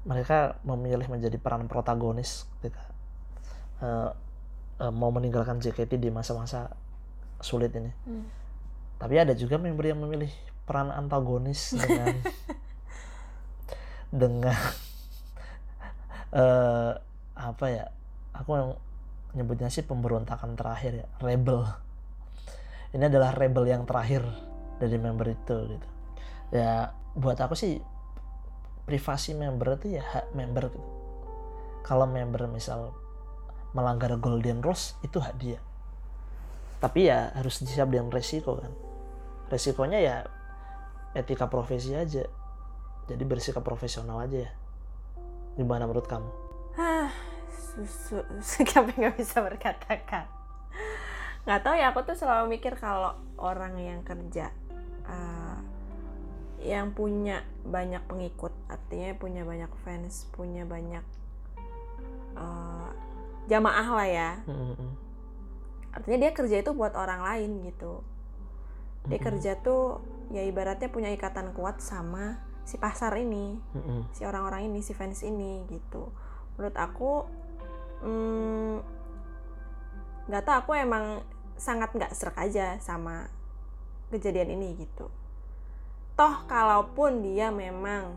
mereka 0.04 0.60
memilih 0.64 1.08
menjadi 1.08 1.36
peran 1.40 1.68
protagonis 1.68 2.48
ketika 2.60 2.84
eh, 3.80 4.10
eh, 4.84 4.92
mau 4.92 5.08
meninggalkan 5.12 5.58
JKT 5.58 5.96
di 5.96 6.12
masa-masa 6.12 6.70
sulit 7.40 7.72
ini. 7.72 7.90
Hmm. 8.04 8.28
tapi 9.00 9.16
ada 9.16 9.32
juga 9.32 9.56
member 9.56 9.80
yang 9.80 10.04
memilih 10.04 10.28
peran 10.68 10.92
antagonis 10.92 11.72
dengan 11.80 12.20
dengan 14.12 14.52
eh 16.36 16.92
apa 17.32 17.66
ya 17.72 17.88
aku 18.36 18.50
yang 18.52 18.70
nyebutnya 19.34 19.70
sih 19.70 19.86
pemberontakan 19.86 20.58
terakhir 20.58 21.04
ya 21.04 21.06
rebel. 21.22 21.66
Ini 22.90 23.06
adalah 23.06 23.30
rebel 23.34 23.70
yang 23.70 23.86
terakhir 23.86 24.26
dari 24.82 24.98
member 24.98 25.26
itu 25.30 25.56
gitu. 25.76 25.88
Ya 26.50 26.90
buat 27.14 27.38
aku 27.38 27.54
sih 27.54 27.78
privasi 28.86 29.38
member 29.38 29.78
itu 29.78 29.98
ya 29.98 30.02
hak 30.02 30.34
member 30.34 30.74
gitu. 30.74 30.90
Kalau 31.86 32.10
member 32.10 32.50
misal 32.50 32.90
melanggar 33.70 34.10
golden 34.18 34.58
rules 34.60 34.98
itu 35.06 35.22
hak 35.22 35.38
dia. 35.38 35.62
Tapi 36.82 37.06
ya 37.06 37.30
harus 37.36 37.62
disiap 37.62 37.92
dengan 37.92 38.10
resiko 38.10 38.58
kan. 38.58 38.72
Resikonya 39.46 39.98
ya 40.02 40.16
etika 41.14 41.46
profesi 41.46 41.94
aja. 41.94 42.26
Jadi 43.06 43.22
bersikap 43.26 43.62
profesional 43.62 44.22
aja 44.26 44.46
ya. 44.46 44.52
Gimana 45.54 45.86
menurut 45.86 46.06
kamu 46.10 46.30
susu, 47.74 48.20
sampai 48.70 48.94
nggak 48.96 49.16
bisa 49.18 49.40
berkata-kata. 49.40 50.26
Nggak 51.46 51.60
tahu 51.64 51.74
ya, 51.78 51.86
aku 51.94 52.00
tuh 52.04 52.16
selalu 52.18 52.58
mikir 52.58 52.76
kalau 52.76 53.16
orang 53.40 53.78
yang 53.80 54.00
kerja, 54.04 54.52
eh, 55.08 55.58
yang 56.60 56.92
punya 56.92 57.46
banyak 57.64 58.04
pengikut, 58.04 58.52
artinya 58.68 59.16
punya 59.16 59.42
banyak 59.46 59.72
fans, 59.86 60.28
punya 60.34 60.68
banyak 60.68 61.04
eh, 62.36 62.90
jamaah 63.48 63.88
lah 63.88 64.08
ya. 64.08 64.30
Artinya 65.90 66.18
dia 66.28 66.32
kerja 66.36 66.56
itu 66.62 66.70
buat 66.76 66.94
orang 66.94 67.24
lain 67.24 67.66
gitu. 67.66 68.04
Dia 69.08 69.18
kerja 69.18 69.56
tuh 69.58 70.04
ya 70.30 70.46
ibaratnya 70.46 70.86
punya 70.86 71.10
ikatan 71.10 71.50
kuat 71.56 71.82
sama 71.82 72.38
si 72.62 72.78
pasar 72.78 73.18
ini 73.18 73.58
si 74.14 74.22
orang-orang 74.22 74.70
ini 74.70 74.78
si 74.78 74.94
fans 74.94 75.26
ini 75.26 75.66
gitu 75.66 76.14
menurut 76.54 76.76
aku 76.78 77.26
hmm, 78.00 78.76
nggak 80.26 80.42
tahu 80.42 80.56
aku 80.58 80.70
emang 80.74 81.20
sangat 81.54 81.90
nggak 81.90 82.12
serak 82.12 82.38
aja 82.38 82.78
sama 82.78 83.28
kejadian 84.08 84.52
ini 84.52 84.74
gitu 84.76 85.06
toh 86.14 86.34
kalaupun 86.44 87.20
dia 87.20 87.48
memang 87.48 88.16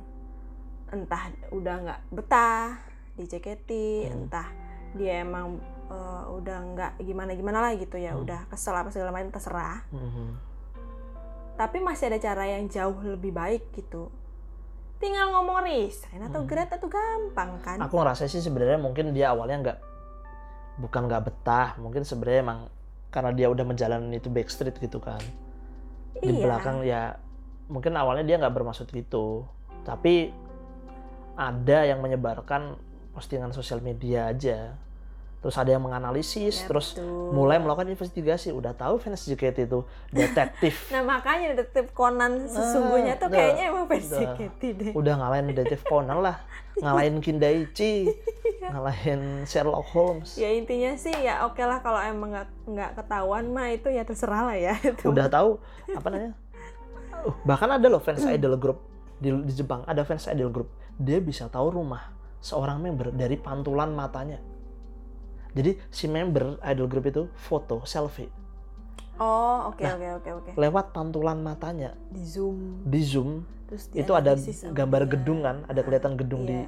entah 0.89 1.27
udah 1.49 1.75
nggak 1.81 2.01
betah 2.09 2.77
di 3.13 3.23
JKT 3.23 3.69
Hmm. 4.05 4.13
entah 4.25 4.47
dia 4.93 5.21
emang 5.21 5.57
eh, 5.86 6.23
udah 6.29 6.57
nggak 6.69 6.91
gimana 6.99 7.31
gimana 7.34 7.59
lah 7.59 7.73
gitu 7.73 7.95
ya 7.95 8.13
Hmm. 8.13 8.23
udah 8.23 8.45
kesel 8.47 8.73
apa 8.73 8.89
segala 8.89 9.09
macam 9.09 9.29
terserah 9.29 9.81
Mm-mm. 9.89 10.29
tapi 11.53 11.77
masih 11.79 12.09
ada 12.09 12.19
cara 12.19 12.45
yang 12.47 12.65
jauh 12.67 12.97
lebih 12.99 13.29
baik 13.29 13.73
gitu 13.73 14.09
tinggal 15.03 15.27
ngomong 15.29 15.67
resign 15.67 16.23
atau 16.23 16.41
Hmm. 16.41 16.47
grade 16.47 16.71
itu 16.71 16.87
gampang 16.87 17.59
kan? 17.59 17.77
Aku 17.83 17.99
ngerasa 17.99 18.23
sih 18.25 18.39
sebenarnya 18.39 18.79
mungkin 18.79 19.11
dia 19.11 19.35
awalnya 19.35 19.57
nggak 19.59 19.77
bukan 20.79 21.01
nggak 21.05 21.23
betah. 21.27 21.75
Mungkin 21.77 22.01
sebenarnya 22.01 22.39
emang 22.41 22.59
karena 23.11 23.35
dia 23.35 23.51
udah 23.51 23.61
menjalani 23.61 24.15
itu 24.15 24.31
backstreet 24.31 24.79
gitu 24.79 24.97
kan. 24.97 25.19
Di 26.15 26.31
Iya. 26.31 26.39
belakang 26.39 26.81
ya 26.81 27.19
mungkin 27.67 27.93
awalnya 27.93 28.23
dia 28.23 28.39
nggak 28.39 28.55
bermaksud 28.55 28.87
gitu. 28.87 29.43
Tapi 29.83 30.31
ada 31.35 31.79
yang 31.83 31.99
menyebarkan 31.99 32.79
postingan 33.11 33.51
sosial 33.51 33.81
media 33.81 34.31
aja 34.31 34.73
terus 35.43 35.59
ada 35.59 35.75
yang 35.75 35.83
menganalisis 35.83 36.63
Ya, 36.63 36.67
terus 36.71 36.95
betul. 36.95 37.35
mulai 37.35 37.59
melakukan 37.59 37.91
investigasi. 37.91 38.55
Udah 38.55 38.71
tahu 38.71 38.95
fans 38.95 39.27
JKT 39.27 39.67
itu 39.67 39.83
detektif. 40.15 40.87
Nah 40.95 41.03
makanya 41.03 41.51
detektif 41.51 41.91
Conan 41.91 42.47
sesungguhnya 42.47 43.19
tuh 43.19 43.27
udah, 43.27 43.35
kayaknya 43.35 43.63
emang 43.67 43.83
udah. 43.91 43.99
JKT 43.99 44.61
deh. 44.79 44.91
Udah 44.95 45.13
ngalahin 45.19 45.45
detektif 45.51 45.83
Conan 45.83 46.23
lah. 46.23 46.39
Ngalahin 46.83 47.21
Kindaichi 47.21 48.09
ngalahin 48.73 49.43
Sherlock 49.43 49.85
Holmes. 49.91 50.39
Ya 50.39 50.49
intinya 50.49 50.95
sih 50.95 51.13
ya 51.13 51.45
oke 51.45 51.61
lah 51.61 51.83
kalau 51.83 51.99
emang 52.01 52.33
nggak 52.33 52.47
nggak 52.65 52.91
ketahuan 52.97 53.45
mah 53.51 53.69
itu 53.69 53.91
ya 53.91 54.07
terserah 54.07 54.47
lah 54.47 54.57
ya. 54.57 54.73
Itu 54.81 55.11
udah 55.11 55.27
tahu 55.27 55.59
apa 55.93 56.07
namanya? 56.07 56.33
Uh, 57.27 57.35
bahkan 57.45 57.69
ada 57.69 57.85
loh 57.91 58.01
fans 58.01 58.25
idol 58.25 58.57
group 58.57 58.81
di, 59.21 59.29
di 59.43 59.53
Jepang 59.53 59.83
ada 59.85 60.01
fans 60.07 60.25
idol 60.31 60.49
group. 60.49 60.71
Dia 60.97 61.21
bisa 61.21 61.45
tahu 61.45 61.77
rumah 61.77 62.09
seorang 62.41 62.81
member 62.81 63.13
dari 63.13 63.37
pantulan 63.37 63.93
matanya 63.93 64.41
jadi 65.53 65.77
si 65.87 66.05
member 66.05 66.57
idol 66.61 66.85
group 66.85 67.05
itu 67.05 67.21
foto 67.35 67.81
selfie. 67.83 68.29
Oh 69.15 69.69
oke 69.69 69.79
Nah. 69.79 69.93
oke 69.93 70.07
oke 70.17 70.29
oke. 70.33 70.51
lewat 70.55 70.89
pantulan 70.89 71.37
matanya. 71.37 71.93
Di 72.09 72.23
zoom. 72.23 72.81
Di 72.83 73.01
zoom. 73.01 73.45
Terus 73.69 73.89
itu 73.91 74.11
ada 74.11 74.33
gambar 74.71 75.01
dia. 75.03 75.11
gedung 75.11 75.39
kan 75.41 75.61
ada 75.65 75.81
kelihatan 75.81 76.13
gedung 76.13 76.43
di 76.43 76.53
Iya, 76.55 76.67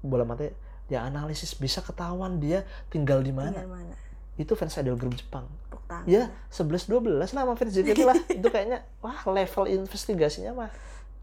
bola 0.00 0.22
mata. 0.22 0.50
Dia 0.86 1.02
analisis 1.02 1.54
bisa 1.54 1.78
ketahuan 1.80 2.38
dia 2.38 2.62
tinggal 2.88 3.18
di 3.18 3.30
mana. 3.30 3.54
Tinggal 3.54 3.70
mana? 3.72 3.94
Itu 4.36 4.52
fans 4.52 4.74
idol 4.76 4.94
group 4.94 5.14
Jepang. 5.14 5.46
Tangan. 5.86 6.02
Ya 6.04 6.34
11 6.50 6.90
12 6.90 7.14
lah 7.14 7.26
sama 7.26 7.54
fans 7.54 7.70
JKT 7.70 8.02
lah. 8.02 8.18
Itu 8.28 8.50
kayaknya 8.50 8.82
wah 8.98 9.22
level 9.24 9.64
investigasinya 9.66 10.50
mah 10.52 10.70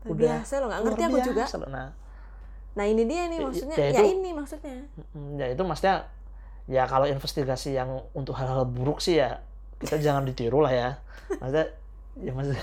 udah 0.03 0.39
biasa 0.39 0.59
loh 0.59 0.67
nggak 0.67 0.81
ngerti 0.81 1.01
aku 1.03 1.17
juga. 1.21 1.43
Nah. 1.67 1.89
Nah 2.73 2.85
ini 2.87 3.03
dia 3.03 3.27
nih 3.27 3.37
Ya- 3.37 3.45
maksudnya. 3.45 3.75
ya 3.75 3.83
ya, 3.85 3.91
itu- 3.99 4.11
ini 4.13 4.29
maksudnya. 4.31 4.75
Ya 5.35 5.45
itu 5.51 5.61
maksudnya 5.61 5.95
ya 6.69 6.87
kalau 6.87 7.03
investigasi 7.07 7.75
yang 7.75 8.07
untuk 8.15 8.39
hal-hal 8.39 8.63
buruk 8.63 9.03
sih 9.03 9.19
ya 9.19 9.43
kita 9.83 9.99
jangan 9.99 10.23
ditiru 10.23 10.63
lah 10.63 10.71
ya. 10.71 10.89
Masa 11.39 11.67
ya 12.19 12.31
masa 12.31 12.55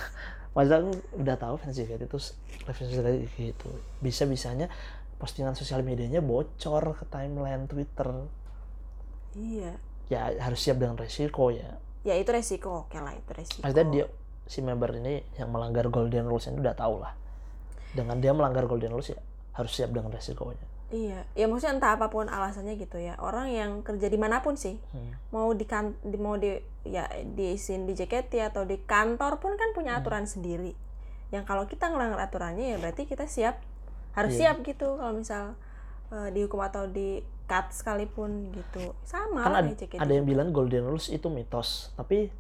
masa 0.57 0.83
aku 0.83 0.91
udah 1.21 1.37
tahu 1.37 1.55
fans 1.61 1.77
JKT 1.77 2.09
itu 2.09 2.19
JKT 2.67 3.07
gitu. 3.37 3.71
Bisa 4.01 4.25
bisanya 4.25 4.73
postingan 5.21 5.53
sosial 5.53 5.85
medianya 5.85 6.25
bocor 6.25 6.97
ke 6.97 7.05
timeline 7.13 7.69
Twitter. 7.69 8.09
Iya. 9.37 9.77
Ya 10.11 10.21
harus 10.43 10.59
siap 10.65 10.81
dengan 10.81 10.97
resiko 10.97 11.53
ya. 11.53 11.77
Ya 12.03 12.17
itu 12.17 12.33
resiko. 12.33 12.89
Oke 12.89 12.99
lah 12.99 13.13
itu 13.13 13.31
resiko. 13.37 13.63
Maksudnya 13.63 13.87
dia 13.93 14.07
si 14.49 14.65
member 14.65 14.91
ini 14.97 15.23
yang 15.37 15.53
melanggar 15.53 15.87
golden 15.93 16.27
rules 16.27 16.49
ini 16.49 16.59
udah 16.59 16.75
tahu 16.75 17.05
lah. 17.05 17.13
Dengan 17.93 18.19
dia 18.19 18.33
melanggar 18.33 18.65
golden 18.65 18.97
rules 18.97 19.13
ya 19.13 19.21
harus 19.55 19.77
siap 19.77 19.93
dengan 19.93 20.15
resikonya 20.15 20.80
iya 20.91 21.23
ya 21.33 21.47
maksudnya 21.47 21.79
entah 21.79 21.95
apa 21.95 22.07
pun 22.07 22.27
alasannya 22.27 22.75
gitu 22.75 22.99
ya 22.99 23.15
orang 23.19 23.47
yang 23.49 23.71
kerja 23.81 24.07
di 24.07 24.19
mana 24.19 24.43
pun 24.43 24.55
sih 24.55 24.75
Hmm. 24.91 25.15
mau 25.31 25.51
di 25.51 25.63
kan 25.63 25.95
di 26.03 26.17
mau 26.17 26.35
di 26.35 26.55
ya 26.83 27.07
di 27.23 27.55
sin 27.55 27.87
di 27.87 27.95
JKT 27.95 28.33
atau 28.45 28.63
di 28.63 28.75
kantor 28.77 29.39
pun 29.39 29.55
kan 29.55 29.71
punya 29.71 29.95
Hmm. 29.95 30.03
aturan 30.03 30.27
sendiri 30.27 30.75
yang 31.31 31.47
kalau 31.47 31.65
kita 31.65 31.87
ngelanggar 31.87 32.19
aturannya 32.21 32.75
ya 32.75 32.77
berarti 32.77 33.07
kita 33.07 33.25
siap 33.25 33.63
harus 34.13 34.35
Iya. 34.35 34.51
siap 34.51 34.67
gitu 34.67 34.99
kalau 34.99 35.15
misal 35.15 35.55
eh, 36.11 36.29
dihukum 36.31 36.59
atau 36.59 36.91
di 36.91 37.23
cut 37.47 37.71
sekalipun 37.71 38.51
gitu 38.51 38.95
sama 39.03 39.43
kan 39.43 39.51
lah 39.53 39.61
ada, 39.63 39.71
JKT 39.71 39.95
ada 39.97 40.11
yang 40.11 40.27
bilang 40.27 40.51
golden 40.51 40.85
rules 40.85 41.07
itu 41.07 41.31
mitos 41.31 41.95
tapi 41.95 42.35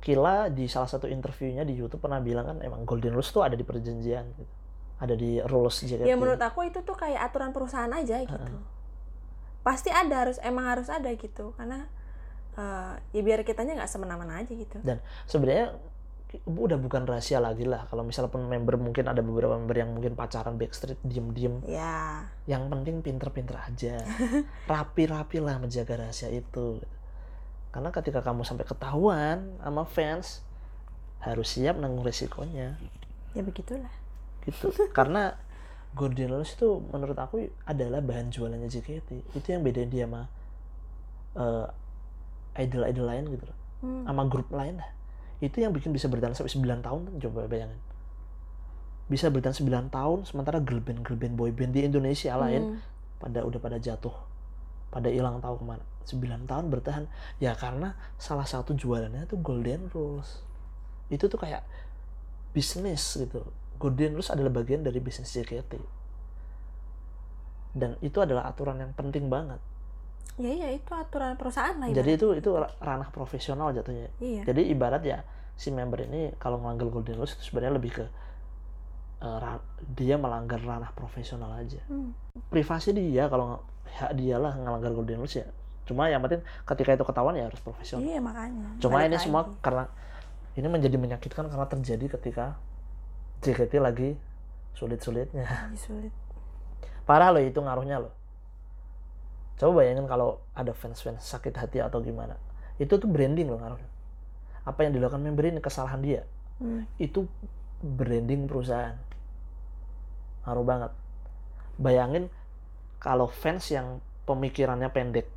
Kila 0.00 0.52
di 0.52 0.68
salah 0.68 0.84
satu 0.84 1.08
interviewnya 1.08 1.64
di 1.64 1.72
YouTube 1.72 2.04
pernah 2.04 2.20
bilang 2.20 2.44
kan 2.44 2.58
emang 2.60 2.84
golden 2.84 3.16
rules 3.16 3.32
tuh 3.32 3.40
ada 3.40 3.56
di 3.56 3.64
perjanjian 3.64 4.36
gitu. 4.36 4.52
Ada 5.04 5.14
di 5.14 5.38
rules 5.44 5.84
JKT 5.84 6.08
ya 6.08 6.16
menurut 6.16 6.40
aku 6.40 6.64
itu 6.64 6.80
tuh 6.80 6.96
kayak 6.96 7.20
aturan 7.30 7.52
perusahaan 7.52 7.90
aja 7.92 8.24
gitu. 8.24 8.52
Pasti 9.64 9.88
ada 9.92 10.28
harus 10.28 10.36
emang 10.40 10.68
harus 10.68 10.88
ada 10.88 11.08
gitu. 11.12 11.52
Karena 11.56 11.84
eh, 12.56 12.92
ya 13.12 13.20
biar 13.20 13.44
kitanya 13.44 13.76
nggak 13.76 13.90
semena-mena 13.90 14.40
aja 14.40 14.52
gitu. 14.52 14.78
Sebenarnya 15.28 15.76
udah 16.42 16.78
bukan 16.80 17.06
rahasia 17.06 17.38
lagi 17.38 17.62
lah. 17.62 17.86
Kalau 17.86 18.02
misalnya 18.02 18.32
pun 18.32 18.42
member 18.44 18.74
mungkin 18.74 19.06
ada 19.06 19.22
beberapa 19.22 19.54
member 19.54 19.76
yang 19.78 19.94
mungkin 19.94 20.18
pacaran 20.18 20.58
backstreet 20.58 20.98
diem-diem. 21.06 21.62
Ya. 21.68 22.26
Yang 22.50 22.74
penting 22.74 22.96
pinter-pinter 23.06 23.54
aja. 23.54 24.02
Rapi-rapi 24.72 25.38
lah 25.38 25.62
menjaga 25.62 26.02
rahasia 26.06 26.34
itu. 26.34 26.82
Karena 27.70 27.90
ketika 27.94 28.22
kamu 28.22 28.42
sampai 28.42 28.66
ketahuan 28.66 29.58
sama 29.62 29.82
fans 29.86 30.42
harus 31.22 31.48
siap 31.54 31.78
nanggung 31.78 32.04
resikonya. 32.04 32.76
Ya 33.34 33.42
begitulah 33.42 34.03
gitu. 34.44 34.70
Karena 34.96 35.34
Golden 35.94 36.34
Rules 36.34 36.52
itu 36.58 36.82
menurut 36.90 37.14
aku 37.14 37.46
adalah 37.64 38.02
bahan 38.02 38.28
jualannya 38.34 38.66
JKT 38.66 39.38
itu 39.38 39.46
yang 39.46 39.62
beda 39.62 39.86
dia 39.86 40.10
sama 40.10 40.26
eh, 41.38 41.66
idol-idol 42.58 43.06
lain 43.06 43.24
gitu 43.30 43.44
loh. 43.46 43.58
Hmm. 43.84 44.08
sama 44.08 44.24
grup 44.26 44.48
lain 44.48 44.80
lah. 44.80 44.90
Itu 45.44 45.60
yang 45.60 45.70
bikin 45.76 45.92
bisa 45.92 46.08
bertahan 46.08 46.32
sampai 46.32 46.50
9 46.56 46.80
tahun 46.80 47.00
coba 47.20 47.44
bayangin. 47.46 47.76
Bisa 49.12 49.28
bertahan 49.28 49.52
9 49.52 49.92
tahun 49.92 50.18
sementara 50.24 50.58
girl 50.64 50.80
band 50.80 51.04
girl 51.04 51.20
band 51.20 51.36
boy 51.36 51.52
band 51.52 51.76
di 51.76 51.84
Indonesia 51.84 52.32
lain 52.40 52.74
Hmm. 52.74 52.78
pada 53.20 53.44
udah 53.44 53.60
pada 53.60 53.76
jatuh. 53.76 54.14
Pada 54.88 55.12
hilang 55.12 55.38
tahu 55.44 55.60
ke 55.60 55.64
mana. 55.68 55.84
9 56.08 56.48
tahun 56.48 56.64
bertahan. 56.72 57.04
Ya 57.38 57.52
karena 57.52 57.92
salah 58.16 58.48
satu 58.48 58.72
jualannya 58.72 59.28
tuh 59.28 59.36
golden 59.44 59.92
rules. 59.92 60.40
Itu 61.12 61.28
tuh 61.28 61.36
kayak 61.36 61.60
bisnis 62.56 63.20
gitu 63.20 63.44
golden 63.76 64.14
rules 64.14 64.30
adalah 64.30 64.50
bagian 64.50 64.80
dari 64.80 64.98
bisnis 64.98 65.30
JKT 65.30 65.76
dan 67.74 67.98
itu 68.00 68.22
adalah 68.22 68.46
aturan 68.46 68.78
yang 68.78 68.94
penting 68.94 69.26
banget. 69.26 69.58
Ya 70.34 70.50
iya 70.50 70.68
itu 70.70 70.90
aturan 70.90 71.34
perusahaan 71.34 71.74
lah 71.78 71.90
jadi 71.90 72.18
itu 72.18 72.34
itu 72.34 72.50
ranah 72.78 73.10
profesional 73.10 73.70
jatuhnya. 73.70 74.10
Iya. 74.18 74.42
Jadi 74.46 74.70
ibarat 74.70 75.02
ya 75.02 75.22
si 75.54 75.70
member 75.70 76.02
ini 76.02 76.34
kalau 76.38 76.58
melanggar 76.58 76.90
golden 76.90 77.18
rules 77.18 77.34
itu 77.34 77.50
sebenarnya 77.50 77.74
lebih 77.74 77.92
ke 77.94 78.04
ra- 79.22 79.62
dia 79.94 80.18
melanggar 80.18 80.58
ranah 80.58 80.90
profesional 80.92 81.54
aja. 81.54 81.78
Hmm. 81.86 82.10
privasi 82.50 82.90
dia 82.90 83.30
kalau 83.30 83.62
hak 83.94 84.18
dia 84.18 84.38
lah 84.38 84.54
ngelanggar 84.54 84.90
golden 84.90 85.22
rules 85.22 85.34
ya. 85.34 85.46
Cuma 85.86 86.10
yang 86.10 86.18
penting 86.22 86.42
ketika 86.66 86.94
itu 86.94 87.04
ketahuan 87.04 87.34
ya 87.34 87.46
harus 87.46 87.60
profesional. 87.62 88.02
Iya 88.02 88.18
makanya. 88.18 88.74
Cuma 88.78 88.98
Balik 88.98 89.06
ini 89.06 89.16
lagi. 89.18 89.24
semua 89.26 89.42
karena 89.62 89.84
ini 90.54 90.66
menjadi 90.66 90.96
menyakitkan 90.98 91.46
karena 91.46 91.66
terjadi 91.66 92.06
ketika 92.18 92.58
JKT 93.44 93.76
lagi 93.78 94.16
sulit-sulitnya. 94.72 95.44
Lagi 95.44 95.78
sulit. 95.78 96.12
Parah 97.04 97.28
loh 97.28 97.44
itu 97.44 97.60
ngaruhnya 97.60 98.00
loh. 98.00 98.12
Coba 99.60 99.84
bayangin 99.84 100.08
kalau 100.08 100.40
ada 100.56 100.72
fans-fans 100.72 101.20
sakit 101.22 101.52
hati 101.54 101.78
atau 101.84 102.00
gimana. 102.00 102.40
Itu 102.80 102.96
tuh 102.96 103.06
branding 103.06 103.52
loh 103.52 103.60
ngaruhnya. 103.60 103.90
Apa 104.64 104.88
yang 104.88 104.96
dilakukan 104.96 105.20
member 105.20 105.44
ini 105.44 105.60
kesalahan 105.60 106.00
dia. 106.00 106.22
Hmm. 106.54 106.86
itu 107.02 107.26
branding 107.82 108.46
perusahaan. 108.46 108.94
Ngaruh 110.46 110.64
banget. 110.64 110.92
Bayangin 111.76 112.30
kalau 113.02 113.26
fans 113.28 113.68
yang 113.74 113.98
pemikirannya 114.24 114.88
pendek 114.88 115.28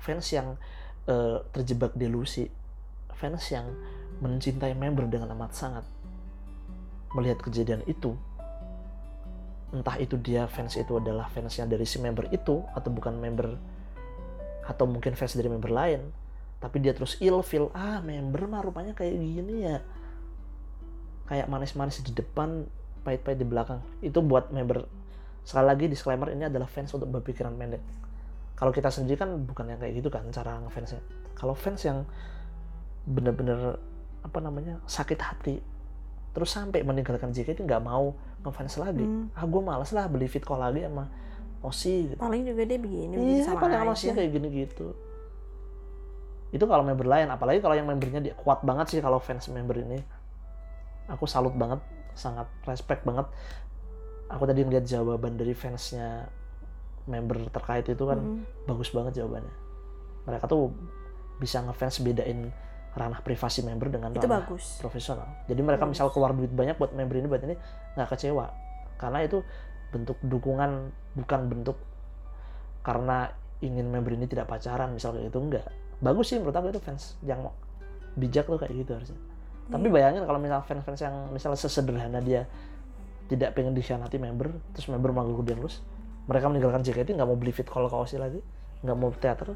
fans 0.00 0.26
yang 0.32 0.56
eh, 1.06 1.38
terjebak 1.54 1.94
delusi 1.94 2.48
fans 3.14 3.44
yang 3.52 3.68
mencintai 4.18 4.74
member 4.74 5.06
dengan 5.06 5.30
amat 5.36 5.52
sangat 5.54 5.84
melihat 7.12 7.40
kejadian 7.44 7.84
itu 7.84 8.16
entah 9.72 9.96
itu 9.96 10.20
dia 10.20 10.44
fans 10.48 10.76
itu 10.76 11.00
adalah 11.00 11.32
fansnya 11.32 11.64
dari 11.64 11.88
si 11.88 11.96
member 11.96 12.28
itu 12.28 12.60
atau 12.76 12.90
bukan 12.92 13.16
member 13.16 13.56
atau 14.68 14.84
mungkin 14.84 15.16
fans 15.16 15.32
dari 15.32 15.48
member 15.48 15.72
lain 15.72 16.12
tapi 16.62 16.78
dia 16.78 16.94
terus 16.94 17.18
ilfeel 17.18 17.74
ah 17.74 17.98
member 17.98 18.46
mah 18.46 18.62
rupanya 18.62 18.94
kayak 18.94 19.18
gini 19.18 19.66
ya. 19.66 19.82
Kayak 21.26 21.50
manis-manis 21.50 22.06
di 22.06 22.14
depan 22.14 22.70
pahit-pahit 23.02 23.42
di 23.42 23.42
belakang. 23.42 23.82
Itu 23.98 24.22
buat 24.22 24.54
member 24.54 24.86
sekali 25.42 25.66
lagi 25.66 25.90
disclaimer 25.90 26.30
ini 26.30 26.46
adalah 26.46 26.70
fans 26.70 26.94
untuk 26.94 27.10
berpikiran 27.10 27.58
pendek. 27.58 27.82
Kalau 28.54 28.70
kita 28.70 28.94
sendiri 28.94 29.18
kan 29.18 29.42
bukan 29.42 29.74
yang 29.74 29.82
kayak 29.82 29.98
gitu 29.98 30.06
kan 30.06 30.22
cara 30.30 30.62
ngefansnya. 30.62 31.02
Kalau 31.34 31.58
fans 31.58 31.82
yang 31.82 32.06
bener-bener 33.10 33.82
apa 34.22 34.38
namanya 34.38 34.78
sakit 34.86 35.18
hati 35.18 35.58
terus 36.32 36.48
sampai 36.48 36.80
meninggalkan 36.80 37.28
JKT 37.28 37.62
nggak 37.62 37.80
mau 37.80 38.12
ngefans 38.40 38.76
lagi 38.76 39.04
Hmm. 39.04 39.28
ah 39.32 39.44
gue 39.44 39.60
males 39.60 39.90
lah 39.90 40.06
beli 40.06 40.26
fit 40.26 40.40
call 40.40 40.58
lagi 40.58 40.82
sama 40.82 41.06
Osi 41.62 42.08
gitu 42.08 42.18
paling 42.18 42.42
juga 42.42 42.62
dia 42.64 42.76
begini 42.76 43.14
iya 43.38 43.52
paling 43.52 43.78
sama. 43.78 43.92
Osi 43.92 44.10
kayak 44.10 44.30
gini 44.30 44.48
gitu 44.50 44.96
itu 46.52 46.64
kalau 46.64 46.82
member 46.82 47.04
lain 47.04 47.28
apalagi 47.28 47.58
kalau 47.58 47.72
yang 47.72 47.86
membernya 47.86 48.20
dia 48.20 48.34
kuat 48.34 48.60
banget 48.60 48.88
sih 48.88 49.00
kalau 49.00 49.16
fans 49.16 49.48
member 49.48 49.78
ini 49.78 50.04
aku 51.06 51.24
salut 51.24 51.52
banget 51.52 51.80
sangat 52.12 52.44
respect 52.64 53.02
banget 53.02 53.24
aku 54.28 54.44
tadi 54.44 54.60
ngeliat 54.60 54.84
jawaban 54.84 55.36
dari 55.36 55.52
fansnya 55.52 56.28
member 57.04 57.48
terkait 57.48 57.86
itu 57.86 58.04
kan 58.04 58.18
Hmm. 58.18 58.44
bagus 58.64 58.88
banget 58.88 59.16
jawabannya 59.18 59.52
mereka 60.22 60.44
tuh 60.46 60.70
bisa 61.36 61.58
ngefans 61.60 61.98
bedain 62.00 62.52
ranah 62.92 63.24
privasi 63.24 63.64
member 63.64 63.88
dengan 63.88 64.12
itu 64.12 64.24
ranah 64.28 64.44
bagus 64.44 64.76
profesional. 64.80 65.28
Jadi 65.48 65.60
mereka 65.64 65.88
Bagus. 65.88 65.96
misal 65.96 66.12
keluar 66.12 66.36
duit 66.36 66.52
banyak 66.52 66.76
buat 66.76 66.92
member 66.92 67.16
ini 67.16 67.26
buat 67.28 67.42
ini 67.42 67.56
nggak 67.96 68.08
kecewa 68.12 68.52
karena 69.00 69.18
itu 69.24 69.40
bentuk 69.92 70.20
dukungan 70.20 70.92
bukan 71.16 71.40
bentuk 71.48 71.76
karena 72.84 73.32
ingin 73.62 73.88
member 73.88 74.12
ini 74.12 74.26
tidak 74.26 74.50
pacaran 74.50 74.92
misal 74.92 75.14
kayak 75.16 75.32
gitu 75.32 75.38
enggak. 75.40 75.66
Bagus 76.02 76.34
sih 76.34 76.36
menurut 76.36 76.56
aku 76.56 76.74
itu 76.74 76.80
fans 76.82 77.16
yang 77.22 77.46
bijak 78.18 78.44
tuh 78.44 78.58
kayak 78.58 78.74
gitu 78.74 78.92
harusnya. 78.98 79.18
Tapi 79.70 79.86
Iya. 79.88 79.94
bayangin 79.94 80.22
kalau 80.26 80.40
misal 80.42 80.60
fans-fans 80.66 81.00
yang 81.00 81.14
misalnya 81.30 81.58
sesederhana 81.62 82.18
dia 82.18 82.44
tidak 83.30 83.54
pengen 83.56 83.72
dikhianati 83.72 84.18
member, 84.18 84.52
terus 84.74 84.90
member 84.90 85.14
manggil 85.14 85.38
Golden 85.40 85.64
Rules, 85.64 85.80
mereka 86.26 86.50
meninggalkan 86.50 86.82
JKT 86.84 87.16
nggak 87.16 87.28
mau 87.28 87.38
beli 87.38 87.54
fit 87.54 87.64
call 87.64 87.88
kausi 87.88 88.18
lagi, 88.20 88.42
nggak 88.84 88.96
mau 88.98 89.08
teater, 89.14 89.54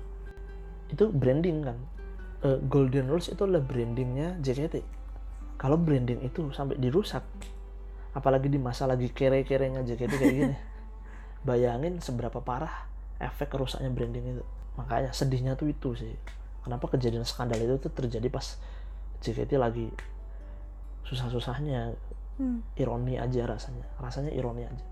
itu 0.89 1.11
branding 1.11 1.67
kan. 1.67 1.77
Eh, 2.47 2.59
Golden 2.71 3.11
Rules 3.11 3.27
itu 3.27 3.43
adalah 3.43 3.59
brandingnya 3.59 4.39
JKT. 4.39 4.87
Kalau 5.59 5.75
branding 5.75 6.23
itu 6.23 6.55
sampai 6.55 6.79
dirusak, 6.79 7.27
apalagi 8.15 8.47
di 8.47 8.61
masa 8.63 8.87
lagi 8.87 9.11
kere-kerenya 9.11 9.83
JKT 9.83 10.13
kayak 10.15 10.35
gini, 10.37 10.57
bayangin 11.49 11.99
seberapa 11.99 12.39
parah 12.39 12.87
efek 13.19 13.51
rusaknya 13.59 13.91
branding 13.91 14.39
itu. 14.39 14.45
Makanya 14.79 15.11
sedihnya 15.11 15.59
tuh 15.59 15.75
itu 15.75 15.99
sih. 15.99 16.15
Kenapa 16.63 16.87
kejadian 16.95 17.27
skandal 17.27 17.59
itu 17.59 17.83
tuh 17.83 17.91
terjadi 17.91 18.31
pas 18.31 18.55
JKT 19.27 19.59
lagi 19.59 19.91
susah-susahnya 21.03 21.99
Hmm. 22.37 22.61
ironi 22.77 23.17
aja 23.17 23.49
rasanya 23.49 23.89
rasanya 23.97 24.29
ironi 24.29 24.69
aja 24.69 24.85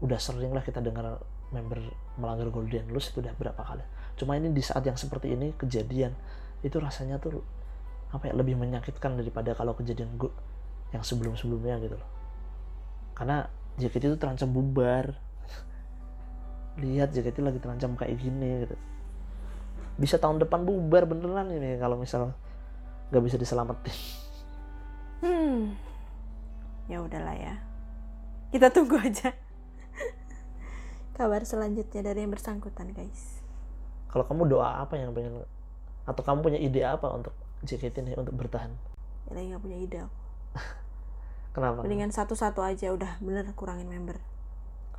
udah 0.00 0.16
sering 0.16 0.48
lah 0.56 0.64
kita 0.64 0.80
dengar 0.80 1.20
member 1.52 1.76
melanggar 2.16 2.48
golden 2.48 2.88
rules 2.88 3.12
itu 3.12 3.20
udah 3.20 3.36
berapa 3.36 3.60
kali 3.60 3.84
cuma 4.16 4.40
ini 4.40 4.48
di 4.48 4.64
saat 4.64 4.80
yang 4.80 4.96
seperti 4.96 5.36
ini 5.36 5.52
kejadian 5.60 6.16
itu 6.66 6.76
rasanya 6.82 7.22
tuh 7.22 7.40
apa 8.10 8.30
ya 8.30 8.34
lebih 8.34 8.58
menyakitkan 8.58 9.14
daripada 9.14 9.54
kalau 9.54 9.74
kejadian 9.74 10.14
gu- 10.14 10.34
yang 10.90 11.02
sebelum-sebelumnya 11.02 11.78
gitu 11.82 11.96
loh 11.98 12.10
karena 13.14 13.46
JKT 13.78 14.04
itu 14.14 14.18
terancam 14.18 14.50
bubar 14.50 15.14
lihat 16.82 17.14
JKT 17.14 17.38
lagi 17.40 17.58
terancam 17.62 17.94
kayak 17.94 18.18
gini 18.18 18.66
gitu 18.66 18.76
bisa 19.96 20.20
tahun 20.20 20.42
depan 20.42 20.62
bubar 20.62 21.08
beneran 21.08 21.48
ini 21.48 21.80
kalau 21.80 21.96
misal 21.96 22.34
nggak 23.08 23.22
bisa 23.22 23.36
diselamatin 23.38 23.94
Hmm. 25.16 25.72
Ya 26.86 27.00
udahlah 27.00 27.32
ya. 27.32 27.56
Kita 28.52 28.68
tunggu 28.68 29.00
aja. 29.00 29.32
Kabar 31.16 31.40
selanjutnya 31.42 32.04
dari 32.04 32.20
yang 32.20 32.30
bersangkutan, 32.30 32.92
guys. 32.92 33.40
kalau 34.06 34.28
kamu 34.28 34.48
doa 34.48 34.84
apa 34.84 35.00
yang 35.00 35.16
pengen 35.16 35.40
atau 36.06 36.22
kamu 36.22 36.38
punya 36.40 36.58
ide 36.58 36.86
apa 36.86 37.10
untuk 37.10 37.34
JKT 37.62 38.02
ini 38.02 38.12
untuk 38.14 38.34
bertahan 38.34 38.70
Ya 39.26 39.34
lagi 39.34 39.46
nggak 39.50 39.62
punya 39.62 39.78
ide. 39.78 39.98
aku. 40.06 40.14
kenapa 41.54 41.82
Mendingan 41.82 42.14
satu-satu 42.14 42.62
aja 42.62 42.94
udah 42.94 43.18
bener 43.18 43.44
kurangin 43.52 43.90
member 43.90 44.16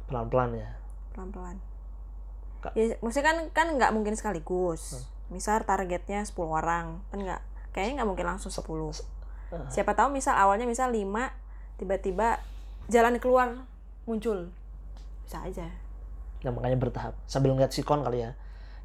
pelan-pelan 0.05 0.55
ya 0.55 0.69
pelan-pelan. 1.11 1.57
Ya, 2.73 2.93
maksudnya 3.01 3.25
kan 3.25 3.37
kan 3.53 3.67
nggak 3.73 3.89
mungkin 3.89 4.13
sekaligus. 4.13 5.07
Misal 5.29 5.65
targetnya 5.65 6.21
10 6.21 6.37
orang, 6.45 7.01
kan 7.09 7.19
nggak 7.21 7.41
kayaknya 7.73 8.01
nggak 8.01 8.09
mungkin 8.13 8.27
langsung 8.29 8.53
10. 8.53 8.63
Eh. 9.51 9.65
Siapa 9.71 9.97
tahu 9.97 10.13
misal 10.13 10.37
awalnya 10.37 10.69
misal 10.69 10.93
5 10.93 11.01
tiba-tiba 11.77 12.37
jalan 12.87 13.17
keluar 13.17 13.65
muncul. 14.05 14.53
Bisa 15.25 15.43
aja. 15.43 15.67
ya 16.37 16.53
makanya 16.53 16.77
bertahap 16.77 17.17
sambil 17.25 17.49
ngeliat 17.57 17.73
sikon 17.73 18.05
kali 18.05 18.21
ya 18.21 18.37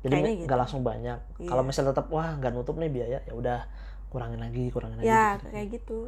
jadi 0.03 0.15
Kayaknya 0.19 0.33
nggak 0.35 0.51
gitu. 0.51 0.63
langsung 0.63 0.83
banyak. 0.83 1.19
Iya. 1.39 1.49
kalau 1.49 1.63
misal 1.63 1.83
tetap 1.87 2.07
wah 2.11 2.35
nggak 2.39 2.53
nutup 2.53 2.77
nih 2.79 2.91
biaya 2.91 3.19
ya 3.23 3.33
udah 3.35 3.59
kurangin 4.11 4.43
lagi 4.43 4.69
kurangin 4.69 5.01
lagi 5.01 5.09
ya 5.09 5.39
gitu. 5.39 5.47
kayak 5.51 5.67
gitu. 5.79 5.99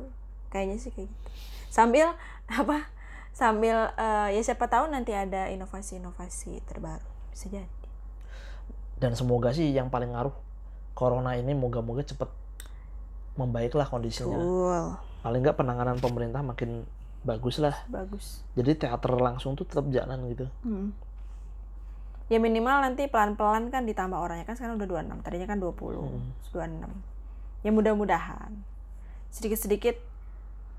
Kayaknya 0.50 0.76
sih 0.78 0.90
kayak 0.92 1.08
gitu. 1.08 1.28
Sambil 1.70 2.06
apa 2.60 2.90
sambil 3.34 3.90
eh, 3.98 4.28
ya 4.38 4.40
siapa 4.42 4.70
tahu 4.70 4.90
nanti 4.90 5.10
ada 5.10 5.50
inovasi-inovasi 5.50 6.62
terbaru 6.66 7.06
bisa 7.30 7.50
jadi. 7.50 7.88
Dan 8.98 9.18
semoga 9.18 9.50
sih 9.50 9.74
yang 9.74 9.90
paling 9.90 10.14
ngaruh 10.14 10.34
corona 10.94 11.34
ini 11.34 11.50
moga-moga 11.54 12.06
cepet 12.06 12.30
membaiklah 13.34 13.90
kondisinya. 13.90 14.38
Cool 14.38 15.14
paling 15.24 15.40
nggak 15.40 15.56
penanganan 15.56 15.96
pemerintah 16.04 16.44
makin 16.44 16.84
bagus 17.24 17.56
lah 17.56 17.72
bagus. 17.88 18.44
Jadi 18.52 18.76
teater 18.76 19.16
langsung 19.16 19.56
tuh 19.56 19.64
tetap 19.64 19.88
jalan 19.88 20.28
gitu. 20.28 20.44
Hmm. 20.60 20.92
Ya 22.26 22.38
minimal 22.38 22.80
nanti 22.80 23.04
pelan-pelan 23.04 23.68
kan 23.68 23.82
ditambah 23.82 24.16
orangnya. 24.16 24.44
Kan 24.44 24.54
sekarang 24.54 24.76
udah 24.76 24.88
26 25.02 25.20
tadinya 25.20 25.46
kan 25.46 25.58
20 25.58 26.00
Hmm. 26.00 26.30
26 26.50 26.90
ya 27.60 27.70
mudah-mudahan. 27.70 28.52
Sedikit-sedikit 29.28 29.96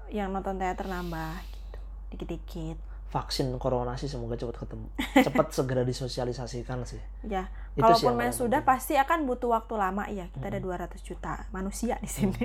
yang 0.07 0.29
nonton 0.29 0.55
teater 0.55 0.85
nambah 0.85 1.33
gitu. 1.43 1.79
Dikit-dikit. 2.11 2.77
Vaksin 3.05 3.47
corona 3.55 3.95
sih 3.95 4.05
semoga 4.05 4.35
cepat 4.35 4.59
ketemu. 4.59 4.87
Cepat 5.15 5.47
segera 5.55 5.81
disosialisasikan 5.81 6.83
sih. 6.83 6.99
Ya 7.23 7.47
Itu 7.73 7.85
kalaupun 7.85 8.19
sudah 8.29 8.59
penting. 8.59 8.67
pasti 8.67 8.93
akan 8.95 9.23
butuh 9.23 9.49
waktu 9.53 9.73
lama. 9.73 10.03
Ya 10.07 10.27
kita 10.29 10.47
ada 10.47 10.59
200 10.59 10.99
juta 11.01 11.47
manusia 11.49 11.95
di 11.97 12.07
sini. 12.07 12.43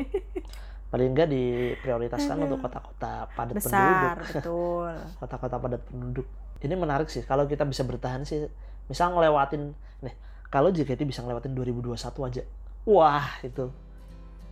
Paling 0.89 1.11
nggak 1.11 1.29
diprioritaskan 1.29 2.37
untuk 2.41 2.59
kota-kota 2.61 3.31
padat 3.31 3.55
besar 3.55 4.19
penduduk. 4.19 4.35
betul. 4.37 4.93
Kota-kota 5.23 5.57
padat 5.59 5.83
penduduk. 5.85 6.27
Ini 6.61 6.75
menarik 6.75 7.09
sih 7.09 7.23
kalau 7.23 7.47
kita 7.47 7.63
bisa 7.63 7.83
bertahan 7.83 8.23
sih 8.23 8.47
misal 8.91 9.15
ngelewatin 9.15 9.71
nih 10.01 10.15
kalau 10.51 10.69
JKT 10.69 11.07
bisa 11.07 11.23
ngelewatin 11.23 11.55
2021 11.55 11.95
aja. 12.27 12.43
Wah 12.83 13.31
itu. 13.41 13.71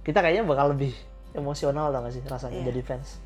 Kita 0.00 0.22
kayaknya 0.22 0.46
bakal 0.46 0.72
lebih 0.72 0.94
emosional 1.30 1.90
tau 1.90 2.00
gak 2.00 2.14
sih 2.14 2.22
rasanya 2.22 2.62
Iya. 2.62 2.66
jadi 2.70 2.80
fans. 2.80 3.18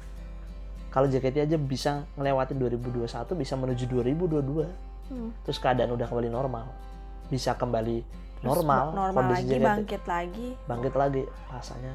Kalau 0.89 1.07
JKT 1.07 1.37
aja 1.45 1.57
bisa 1.57 1.91
ngelewatin 2.15 2.57
2021 2.57 3.07
bisa 3.33 3.55
menuju 3.55 3.85
2022 3.87 4.67
Hmm. 5.03 5.29
terus 5.43 5.59
keadaan 5.59 5.93
udah 5.93 6.07
kembali 6.07 6.29
normal. 6.29 6.67
Bisa 7.29 7.53
kembali 7.53 8.01
Terus 8.01 8.49
normal, 8.49 8.85
normal 8.91 9.13
kondisi 9.15 9.37
lagi 9.39 9.51
JKT 9.53 9.63
bangkit 9.63 10.03
lagi. 10.05 10.49
Bangkit 10.65 10.95
lagi 10.95 11.23
rasanya. 11.47 11.95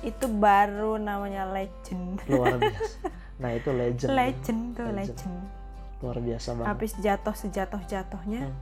Itu 0.00 0.30
baru 0.30 0.96
namanya 0.96 1.48
legend. 1.48 2.22
Luar 2.26 2.54
biasa. 2.60 3.08
Nah 3.36 3.50
itu 3.52 3.70
legend. 3.70 4.10
Legend 4.10 4.60
tuh 4.72 4.86
Legend. 4.86 4.96
legend 4.96 5.36
luar 5.98 6.18
biasa 6.18 6.48
banget. 6.52 6.68
Habis 6.68 6.92
jatuh 6.98 7.34
sejatuh 7.34 7.82
jatuhnya 7.84 8.42
Hmm. 8.46 8.58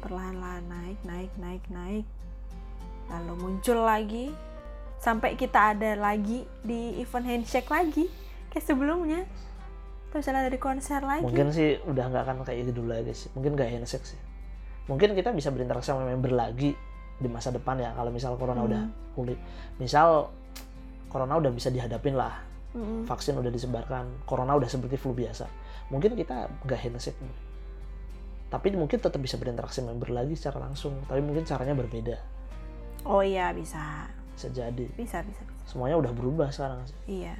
perlahan-lahan 0.00 0.64
naik 0.64 0.98
naik 1.02 1.32
naik 1.36 1.64
naik. 1.68 2.06
Lalu 3.08 3.32
muncul 3.36 3.78
lagi. 3.80 4.32
Sampai 4.96 5.36
kita 5.36 5.76
ada 5.76 5.92
lagi 5.94 6.48
di 6.64 6.96
event 6.96 7.26
handshake 7.26 7.68
lagi 7.68 8.08
kayak 8.48 8.64
sebelumnya. 8.64 9.28
Terus 10.08 10.24
ada 10.26 10.48
di 10.48 10.56
konser 10.56 11.02
lagi. 11.02 11.20
Mungkin 11.20 11.52
sih 11.52 11.76
udah 11.84 12.04
nggak 12.08 12.22
akan 12.24 12.36
kayak 12.42 12.64
gitu 12.64 12.80
dulu 12.80 12.94
lagi 12.94 13.12
sih. 13.12 13.28
Mungkin 13.36 13.52
nggak 13.52 13.68
handshake 13.68 14.06
sih. 14.06 14.20
Mungkin 14.88 15.12
kita 15.12 15.32
bisa 15.32 15.52
berinteraksi 15.52 15.92
sama 15.92 16.08
member 16.08 16.32
lagi 16.32 16.72
di 17.14 17.28
masa 17.28 17.52
depan 17.52 17.76
ya 17.76 17.92
kalau 17.92 18.08
misal 18.08 18.36
corona 18.36 18.64
Hmm. 18.64 18.68
udah 18.72 18.82
pulih. 19.12 19.36
Misal 19.76 20.32
corona 21.08 21.36
udah 21.36 21.52
bisa 21.52 21.68
dihadapin 21.68 22.16
lah 22.16 22.40
Mm-mm. 22.74 23.06
vaksin 23.06 23.38
udah 23.38 23.54
disebarkan 23.54 24.26
corona 24.26 24.58
udah 24.58 24.66
seperti 24.66 24.98
flu 24.98 25.14
biasa. 25.14 25.46
Mungkin 25.94 26.18
kita 26.18 26.50
nggak 26.66 26.80
handshake 26.82 27.18
tapi 28.54 28.70
mungkin 28.70 29.02
tetap 29.02 29.18
bisa 29.18 29.34
berinteraksi 29.34 29.82
member 29.82 30.14
lagi 30.14 30.38
secara 30.38 30.62
langsung. 30.62 30.94
Tapi 31.10 31.18
mungkin 31.18 31.42
caranya 31.42 31.74
berbeda. 31.74 32.14
Oh 33.02 33.18
iya 33.18 33.50
bisa. 33.50 34.06
Bisa 34.38 34.46
jadi. 34.54 34.86
Bisa 34.94 35.26
bisa, 35.26 35.42
bisa. 35.42 35.66
semuanya 35.66 35.98
udah 35.98 36.12
berubah 36.14 36.54
sekarang 36.54 36.86
sih. 36.86 37.22
iya. 37.22 37.34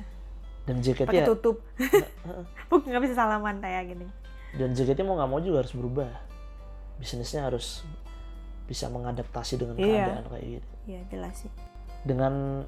Dan 0.67 0.81
JKT 0.83 1.07
pakai 1.13 1.23
ya, 1.23 1.29
tutup. 1.31 1.63
Bukan 2.73 2.89
nggak 2.91 3.03
bisa 3.07 3.15
salaman 3.15 3.63
kayak 3.63 3.95
gini. 3.95 4.07
Dan 4.59 4.75
JKT 4.75 5.07
mau 5.07 5.15
nggak 5.15 5.31
mau 5.31 5.39
juga 5.39 5.63
harus 5.63 5.75
berubah. 5.77 6.11
Bisnisnya 6.99 7.47
harus 7.47 7.87
bisa 8.67 8.91
mengadaptasi 8.91 9.55
dengan 9.61 9.77
Iya. 9.79 10.09
keadaan 10.09 10.27
kayak 10.35 10.47
gitu. 10.59 10.69
Iya 10.91 11.01
jelas 11.15 11.35
sih. 11.47 11.53
Dengan 12.03 12.65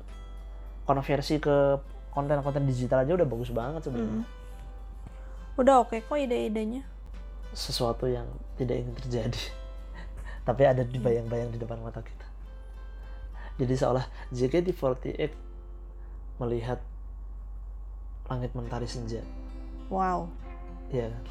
konversi 0.87 1.43
ke 1.43 1.83
konten-konten 2.17 2.65
digital 2.65 3.05
aja 3.05 3.13
udah 3.13 3.29
bagus 3.29 3.53
banget 3.53 3.85
sebenarnya. 3.85 4.25
Mm-mm. 4.25 5.61
udah 5.61 5.85
oke 5.85 6.01
kok 6.01 6.17
ide-idenya? 6.17 6.85
Sesuatu 7.53 8.09
yang 8.09 8.25
tidak 8.57 8.81
ingin 8.81 8.97
terjadi. 8.97 9.43
Tapi 10.49 10.63
ada 10.65 10.81
di 10.81 10.97
bayang-bayang 10.97 11.53
di 11.53 11.61
depan 11.61 11.77
mata 11.85 12.01
kita. 12.01 12.25
Jadi 13.61 13.73
seolah 13.77 14.05
JKT48 14.33 15.33
melihat 16.41 16.81
langit 18.29 18.53
mentari 18.57 18.89
senja. 18.89 19.21
Wow. 19.93 20.29
Ya 20.89 21.13
kan? 21.13 21.25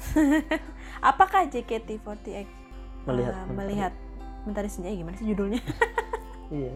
apakah 1.12 1.44
JKT48 1.48 2.48
melihat 3.04 3.32
uh, 3.36 3.44
mentari- 3.48 3.56
melihat 3.56 3.92
Mentari 4.48 4.72
Senja? 4.72 4.88
Gimana 4.92 5.16
sih 5.20 5.28
judulnya? 5.28 5.60
Iya 6.50 6.74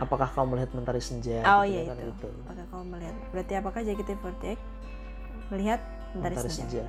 apakah 0.00 0.28
kau 0.32 0.48
melihat 0.48 0.72
mentari 0.72 0.98
senja 0.98 1.44
oh 1.44 1.62
Gitu 1.62 1.76
iya 1.76 1.80
kan, 1.86 1.96
itu? 2.00 2.08
Gitu. 2.08 2.28
apakah 2.42 2.64
kau 2.66 2.82
melihat? 2.82 3.16
Berarti 3.30 3.52
apakah 3.54 3.80
JKT48 3.84 4.58
melihat 5.50 5.80
Mentari, 6.10 6.34
mentari 6.34 6.50
Senja. 6.50 6.82
senja. 6.82 6.84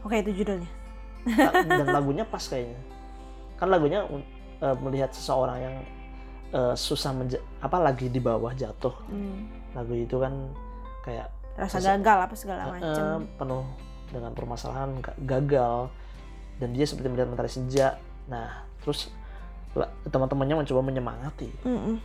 Oke 0.00 0.16
itu 0.16 0.32
judulnya. 0.32 0.70
Dan 1.68 1.86
lagunya 1.92 2.24
pas 2.24 2.40
kayaknya. 2.40 2.80
Kan 3.60 3.68
lagunya 3.68 4.00
uh, 4.08 4.76
melihat 4.80 5.12
seseorang 5.12 5.58
yang 5.60 5.76
uh, 6.50 6.72
susah 6.72 7.12
menja- 7.12 7.44
apa 7.60 7.76
lagi 7.76 8.08
di 8.08 8.16
bawah 8.16 8.56
jatuh. 8.56 8.94
Hmm. 9.10 9.52
lagu 9.70 9.94
itu 9.94 10.16
kan 10.16 10.32
kayak 11.04 11.28
rasa 11.54 11.78
gagal 11.78 12.18
apa 12.26 12.34
segala 12.34 12.74
macam 12.74 13.28
penuh 13.36 13.64
dengan 14.08 14.32
permasalahan 14.32 14.90
ga- 14.98 15.20
gagal. 15.20 15.92
Dan 16.56 16.72
dia 16.72 16.88
seperti 16.88 17.12
melihat 17.12 17.28
mentari 17.28 17.52
senja. 17.52 18.00
Nah 18.26 18.64
terus 18.80 19.12
teman-temannya 20.10 20.66
mencoba 20.66 20.80
menyemangati. 20.82 21.48
Mm-mm. 21.66 21.96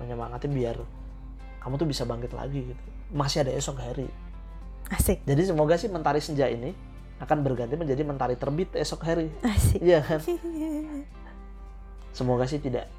menyemangati 0.00 0.48
biar 0.48 0.80
kamu 1.60 1.76
tuh 1.76 1.88
bisa 1.88 2.08
bangkit 2.08 2.32
lagi 2.32 2.72
gitu. 2.72 2.84
Masih 3.12 3.44
ada 3.44 3.52
esok 3.52 3.84
hari. 3.84 4.08
Asik. 4.88 5.20
Jadi 5.28 5.42
semoga 5.44 5.76
sih 5.76 5.92
mentari 5.92 6.24
senja 6.24 6.48
ini 6.48 6.72
akan 7.20 7.44
berganti 7.44 7.76
menjadi 7.76 8.00
mentari 8.00 8.34
terbit 8.40 8.72
esok 8.72 9.04
hari. 9.04 9.28
Asik. 9.44 9.80
Iya 9.84 10.00
kan? 10.00 10.20
Semoga 12.16 12.48
sih 12.48 12.58
tidak 12.58 12.90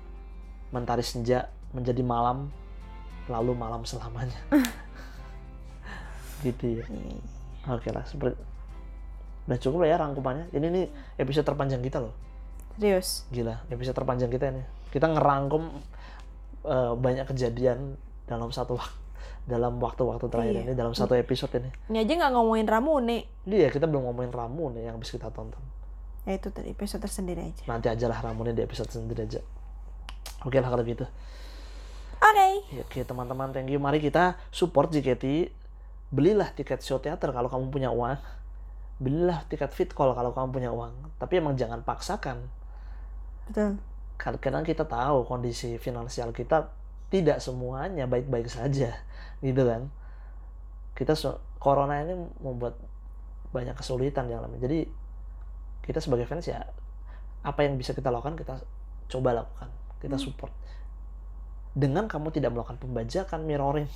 mentari 0.71 1.03
senja 1.03 1.51
menjadi 1.75 1.99
malam 2.05 2.53
lalu 3.27 3.57
malam 3.57 3.81
selamanya. 3.83 4.37
Gitu 6.45 6.79
ya. 6.79 6.85
Oke 7.69 7.89
lah 7.89 8.05
seperti 8.05 8.37
udah 9.49 9.57
cukup 9.57 9.83
lah 9.83 9.89
ya 9.89 9.97
rangkumannya. 9.99 10.53
Ini 10.53 10.67
nih 10.69 10.85
episode 11.17 11.49
terpanjang 11.49 11.81
kita 11.81 11.97
loh 11.97 12.30
serius 12.75 13.25
gila 13.27 13.63
episode 13.67 13.95
terpanjang 13.95 14.29
kita 14.29 14.49
ini 14.49 14.63
kita 14.89 15.07
ngerangkum 15.07 15.63
eh, 16.63 16.93
banyak 16.95 17.25
kejadian 17.25 17.95
dalam 18.25 18.49
satu 18.49 18.75
waktu 18.75 18.99
dalam 19.41 19.81
waktu-waktu 19.81 20.25
terakhir 20.29 20.53
Iya. 20.53 20.63
ini 20.63 20.73
dalam 20.73 20.93
satu 20.93 21.17
episode 21.17 21.49
ini 21.57 21.69
ini 21.89 21.97
aja 21.99 22.13
nggak 22.13 22.31
ngomongin 22.31 22.65
Ramune 22.65 23.17
dia 23.41 23.67
kita 23.67 23.89
belum 23.89 24.05
ngomongin 24.05 24.29
Ramun 24.29 24.77
nih 24.77 24.87
yang 24.87 25.01
bisa 25.01 25.17
kita 25.17 25.29
tonton 25.29 25.59
ya 26.23 26.37
itu 26.37 26.53
tadi 26.53 26.69
episode 26.69 27.01
tersendiri 27.01 27.49
aja 27.49 27.63
nanti 27.65 27.89
aja 27.89 28.05
lah 28.05 28.21
Ramunnya 28.21 28.53
di 28.53 28.61
episode 28.61 28.87
sendiri 28.87 29.25
aja 29.25 29.41
oke 30.41 30.53
lah 30.55 30.69
kalau 30.69 30.85
gitu 30.85 31.05
oke 32.21 32.47
Ya, 32.69 32.81
Oke 32.81 33.01
teman-teman, 33.01 33.49
thank 33.49 33.67
you. 33.67 33.75
Mari 33.75 33.97
kita 33.97 34.37
support 34.47 34.87
JKT. 34.87 35.49
Belilah 36.07 36.53
tiket 36.53 36.79
show 36.79 36.95
teater 36.95 37.33
kalau 37.33 37.49
kamu 37.49 37.67
punya 37.67 37.89
uang. 37.89 38.15
Belilah 38.95 39.41
tiket 39.47 39.73
fit 39.73 39.89
call 39.89 40.13
kalau 40.13 40.29
kamu 40.29 40.53
punya 40.53 40.69
uang. 40.69 40.93
Tapi 41.17 41.41
emang 41.41 41.57
jangan 41.57 41.81
paksakan. 41.81 42.45
Betul. 43.51 43.71
Kadang 44.17 44.63
kita 44.63 44.87
tahu 44.87 45.27
kondisi 45.27 45.75
finansial 45.75 46.31
kita 46.31 46.71
tidak 47.11 47.43
semuanya 47.43 48.07
baik-baik 48.07 48.47
saja 48.47 48.95
gitu 49.43 49.61
kan. 49.67 49.91
Kita 50.95 51.13
corona 51.59 52.01
ini 52.01 52.15
membuat 52.39 52.79
banyak 53.51 53.75
kesulitan 53.75 54.31
yang 54.31 54.41
lain 54.41 54.57
jadi 54.63 54.87
kita 55.83 55.99
sebagai 55.99 56.23
fans 56.23 56.47
ya 56.47 56.63
apa 57.43 57.67
yang 57.67 57.75
bisa 57.75 57.91
kita 57.91 58.07
lakukan 58.07 58.39
kita 58.39 58.63
coba 59.11 59.43
lakukan 59.43 59.67
kita 60.01 60.17
Hmm. 60.17 60.25
support. 60.25 60.53
Dengan 61.71 62.09
kamu 62.09 62.33
tidak 62.33 62.51
melakukan 62.51 62.81
pembajakan 62.81 63.47
mirroring 63.47 63.87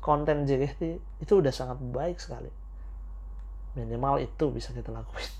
konten 0.00 0.48
JKT 0.48 1.02
itu 1.20 1.32
udah 1.32 1.52
sangat 1.52 1.82
baik 1.82 2.16
sekali. 2.22 2.48
Minimal 3.76 4.22
itu 4.22 4.44
bisa 4.48 4.72
kita 4.72 4.94
lakuin. 4.94 5.32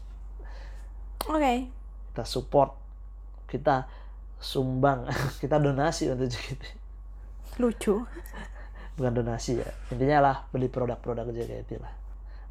Oke. 1.32 1.70
Kita 2.12 2.24
support 2.28 2.81
kita 3.52 3.84
sumbang 4.40 5.04
kita 5.42 5.60
donasi 5.60 6.08
untuk 6.08 6.32
JKT 6.32 6.64
lucu. 7.60 8.00
Bukan 8.96 9.12
donasi 9.12 9.60
ya 9.60 9.68
intinya 9.92 10.18
lah 10.24 10.36
beli 10.48 10.72
produk-produk 10.72 11.28
JKT 11.28 11.70
lah. 11.76 11.92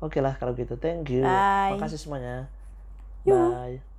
Oke 0.02 0.22
lah 0.22 0.38
kalau 0.38 0.54
gitu 0.54 0.78
thank 0.78 1.10
you. 1.10 1.26
Bye. 1.26 1.74
makasih 1.74 1.98
semuanya. 1.98 2.46
Bye 3.26 3.91